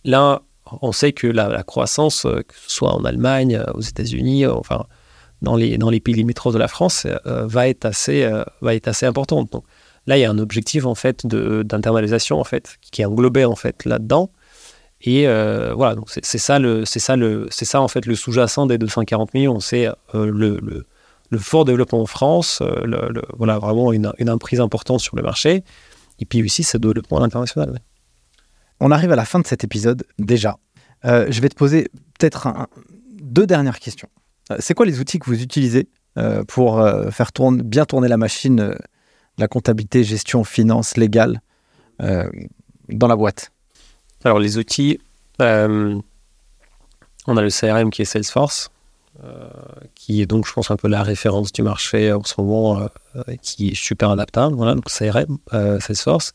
[0.05, 0.41] là,
[0.81, 4.85] on sait que la, croissance, euh, que ce soit en Allemagne, euh, aux États-Unis, enfin
[5.41, 8.25] dans les, dans les pays limitrophes de la France, va, être assez,
[8.61, 9.51] va être assez importante.
[9.51, 9.65] Donc
[10.07, 13.57] là, il y a un objectif en fait d'internalisation en fait qui est englobé en
[13.57, 14.31] fait là-dedans.
[15.05, 18.05] Et euh, voilà, donc c'est c'est ça le, c'est ça le, c'est ça en fait
[18.05, 19.59] le sous-jacent des 240 millions.
[19.59, 19.93] C'est euh,
[20.25, 20.85] le, le,
[21.29, 25.15] le fort développement en France, euh, le- le- voilà vraiment une, une emprise importante sur
[25.17, 25.63] le marché,
[26.19, 27.71] et puis aussi ce développement à l'international.
[27.71, 27.79] ouais.
[28.79, 30.57] On arrive à la fin de cet épisode déjà.
[31.05, 32.47] Euh, je vais te poser peut-être
[33.21, 34.07] deux dernières questions.
[34.59, 35.87] C'est quoi les outils que vous utilisez
[36.47, 38.75] pour faire tourne- bien tourner la machine,
[39.37, 41.41] la comptabilité, gestion, finance, légale
[41.99, 43.52] dans la boîte?
[44.23, 44.99] Alors les outils,
[45.41, 45.99] euh,
[47.27, 48.71] on a le CRM qui est Salesforce,
[49.23, 49.49] euh,
[49.95, 53.21] qui est donc je pense un peu la référence du marché en ce moment, euh,
[53.41, 54.55] qui est super adaptable.
[54.55, 55.37] Voilà, donc CRM,
[55.79, 56.33] Salesforce.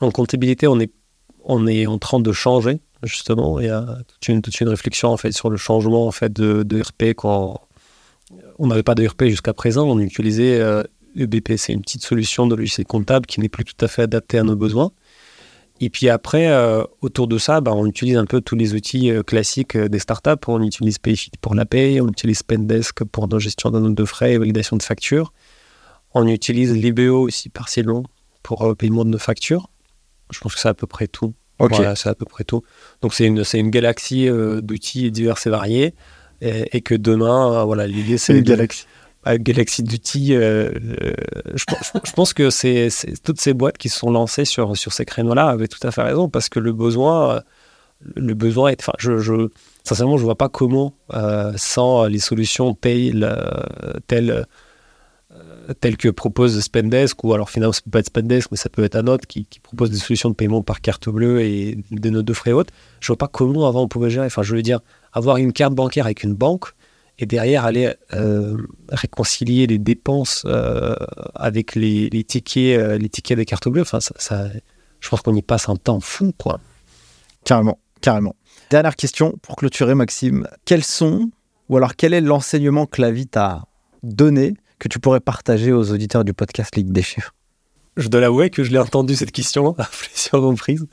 [0.00, 0.92] En comptabilité, on est,
[1.44, 3.58] on est en train de changer justement.
[3.60, 6.32] Il y a toute une, toute une réflexion en fait sur le changement en fait
[6.32, 7.14] de, de RP
[8.58, 10.60] on n'avait pas de RP jusqu'à présent, on utilisait
[11.16, 14.38] EBP, c'est une petite solution de logiciel comptable qui n'est plus tout à fait adaptée
[14.38, 14.92] à nos besoins.
[15.80, 19.10] Et puis après, euh, autour de ça, bah, on utilise un peu tous les outils
[19.10, 20.30] euh, classiques euh, des startups.
[20.48, 24.04] On utilise Payfit pour la paye, on utilise Spendesk pour la gestion de notes de
[24.04, 25.32] frais et validation de factures.
[26.14, 28.02] On utilise Libeo aussi partiellement
[28.42, 29.70] pour euh, paiement de nos factures.
[30.32, 31.34] Je pense que c'est à peu près tout.
[31.60, 32.62] Voilà, c'est à peu près tout.
[33.02, 34.28] Donc c'est une, une galaxie
[34.62, 35.94] d'outils divers et variés.
[36.40, 38.86] Et, et que demain, voilà, l'idée c'est une de- galaxie.
[39.28, 40.34] À galaxie d'outils.
[40.34, 40.70] euh,
[41.02, 41.12] euh,
[41.54, 41.64] je,
[42.14, 42.88] pense- que c'est
[43.22, 46.02] toutes ces boîtes qui se sont lancées sur, sur ces créneaux-là avaient tout à fait
[46.02, 47.40] raison parce que le besoin, euh,
[48.16, 48.80] le besoin est.
[48.80, 49.48] Enfin, je, je,
[49.84, 50.94] sincèrement, je vois pas comment,
[51.56, 53.36] sans les solutions pay le-
[54.06, 54.46] telles,
[55.80, 58.82] telles que propose Spendesk, ou alors finalement, ça peut pas être Spendesk, mais ça peut
[58.82, 62.10] être un autre qui, qui propose des solutions de paiement par carte bleue et des
[62.10, 62.70] notes de frais hautes.
[63.00, 64.26] Je vois pas comment avant on pouvait gérer.
[64.26, 64.80] Enfin, je veux dire,
[65.12, 66.72] avoir une carte bancaire avec une banque
[67.18, 68.56] et derrière aller euh,
[68.90, 70.94] réconcilier les dépenses euh,
[71.34, 73.82] avec les, les tickets, euh, les tickets des cartes bleues.
[73.82, 74.48] Enfin, ça, ça-
[75.00, 76.60] je pense qu'on y passe un temps fou, quoi.
[77.44, 78.34] Carrément, carrément.
[78.70, 80.46] Dernière question pour clôturer, Maxime.
[80.64, 81.30] Quels sont,
[81.68, 83.64] ou alors quel est l'enseignement que la vie t'a
[84.02, 87.34] donné que tu pourrais partager aux auditeurs du podcast Ligue des chiffres?
[87.96, 90.86] Je dois l'avouer que je l'ai entendu cette question à plusieurs reprises.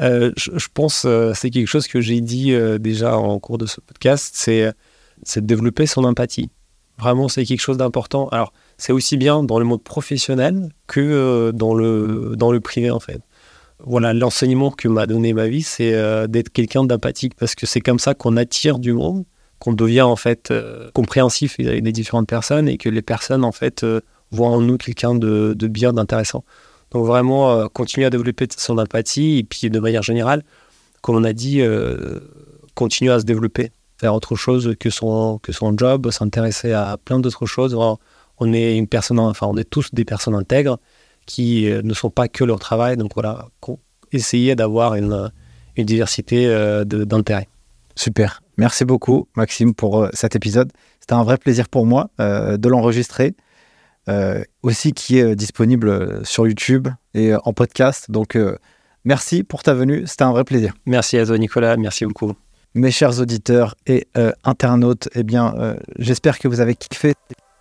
[0.00, 3.56] Euh, je, je pense euh, c'est quelque chose que j'ai dit euh, déjà en cours
[3.56, 4.70] de ce podcast, c'est
[5.22, 6.50] c'est de développer son empathie.
[6.98, 8.28] Vraiment, c'est quelque chose d'important.
[8.28, 12.90] Alors, c'est aussi bien dans le monde professionnel que euh, dans le dans le privé
[12.90, 13.20] en fait.
[13.84, 17.80] Voilà, l'enseignement que m'a donné ma vie, c'est euh, d'être quelqu'un d'empathique parce que c'est
[17.80, 19.24] comme ça qu'on attire du monde,
[19.58, 23.52] qu'on devient en fait euh, compréhensif vis-à-vis des différentes personnes et que les personnes en
[23.52, 23.84] fait
[24.30, 26.44] voient en nous quelqu'un de, de bien, d'intéressant.
[26.92, 30.42] Donc vraiment, continuer à développer son empathie et puis de manière générale,
[31.02, 31.60] comme on a dit,
[32.74, 37.18] continuer à se développer, faire autre chose que son, que son job, s'intéresser à plein
[37.20, 37.74] d'autres choses.
[37.74, 37.98] On-
[38.38, 40.76] On est une personne, enfin on est tous des personnes intègres
[41.24, 42.98] qui euh, ne sont pas que leur travail.
[42.98, 43.46] Donc voilà,
[44.12, 45.30] essayer d'avoir une,
[45.76, 47.48] une diversité euh, d'intérêts.
[47.94, 48.42] Super.
[48.58, 50.70] Merci beaucoup, Maxime, pour euh, cet épisode.
[51.00, 53.34] C'était un vrai plaisir pour moi euh, de l'enregistrer.
[54.08, 58.10] Euh, aussi qui est disponible sur YouTube et en podcast.
[58.10, 58.38] Donc,
[59.04, 60.06] merci pour ta venue.
[60.06, 60.74] C'était un vrai plaisir.
[60.84, 62.45] Merci à toi Nicolas, merci beaucoup.
[62.76, 67.14] Mes chers auditeurs et euh, internautes, eh bien, euh, j'espère que vous avez kiffé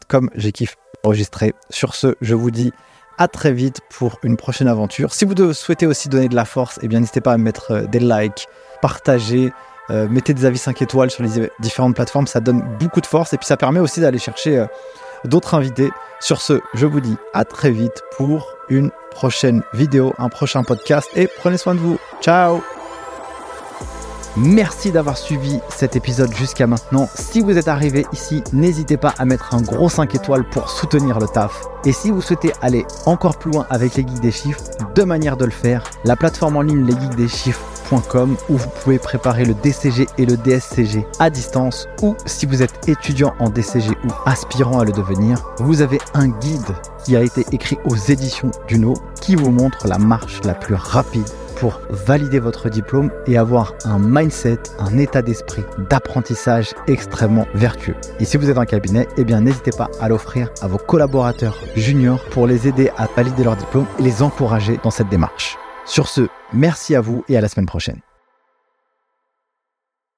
[0.10, 0.76] comme j'ai kiffé
[1.06, 1.54] enregistrer.
[1.70, 2.74] Sur ce, je vous dis
[3.18, 5.14] à très vite pour une prochaine aventure.
[5.14, 7.86] Si vous souhaitez aussi donner de la force, eh bien, n'hésitez pas à mettre euh,
[7.86, 8.50] des likes,
[8.82, 9.54] partager,
[9.90, 12.28] euh, mettez des avis 5 étoiles sur les différentes plateformes.
[12.28, 14.66] Ça donne beaucoup de force et puis ça permet aussi d'aller chercher
[15.24, 15.92] d'autres invités.
[16.20, 21.08] Sur ce, je vous dis à très vite pour une prochaine vidéo, un prochain podcast
[21.16, 21.98] et prenez soin de vous.
[22.20, 22.62] Ciao
[24.38, 27.07] Merci d'avoir suivi cet épisode jusqu'à maintenant.
[27.16, 31.20] Si vous êtes arrivé ici, n'hésitez pas à mettre un gros 5 étoiles pour soutenir
[31.20, 31.62] le taf.
[31.86, 34.62] Et si vous souhaitez aller encore plus loin avec les geeks des chiffres,
[34.94, 35.84] deux manières de le faire.
[36.03, 36.86] La plateforme en ligne
[38.49, 42.88] où vous pouvez préparer le DCG et le DSCG à distance ou si vous êtes
[42.88, 47.45] étudiant en DCG ou aspirant à le devenir, vous avez un guide qui a été
[47.52, 52.70] écrit aux éditions Duno qui vous montre la marche la plus rapide pour valider votre
[52.70, 57.95] diplôme et avoir un mindset, un état d'esprit d'apprentissage extrêmement vertueux.
[58.20, 61.57] Et si vous êtes un cabinet, eh bien n'hésitez pas à l'offrir à vos collaborateurs
[61.76, 65.57] juniors pour les aider à valider leur diplôme et les encourager dans cette démarche.
[65.86, 68.05] Sur ce, merci à vous et à la semaine prochaine.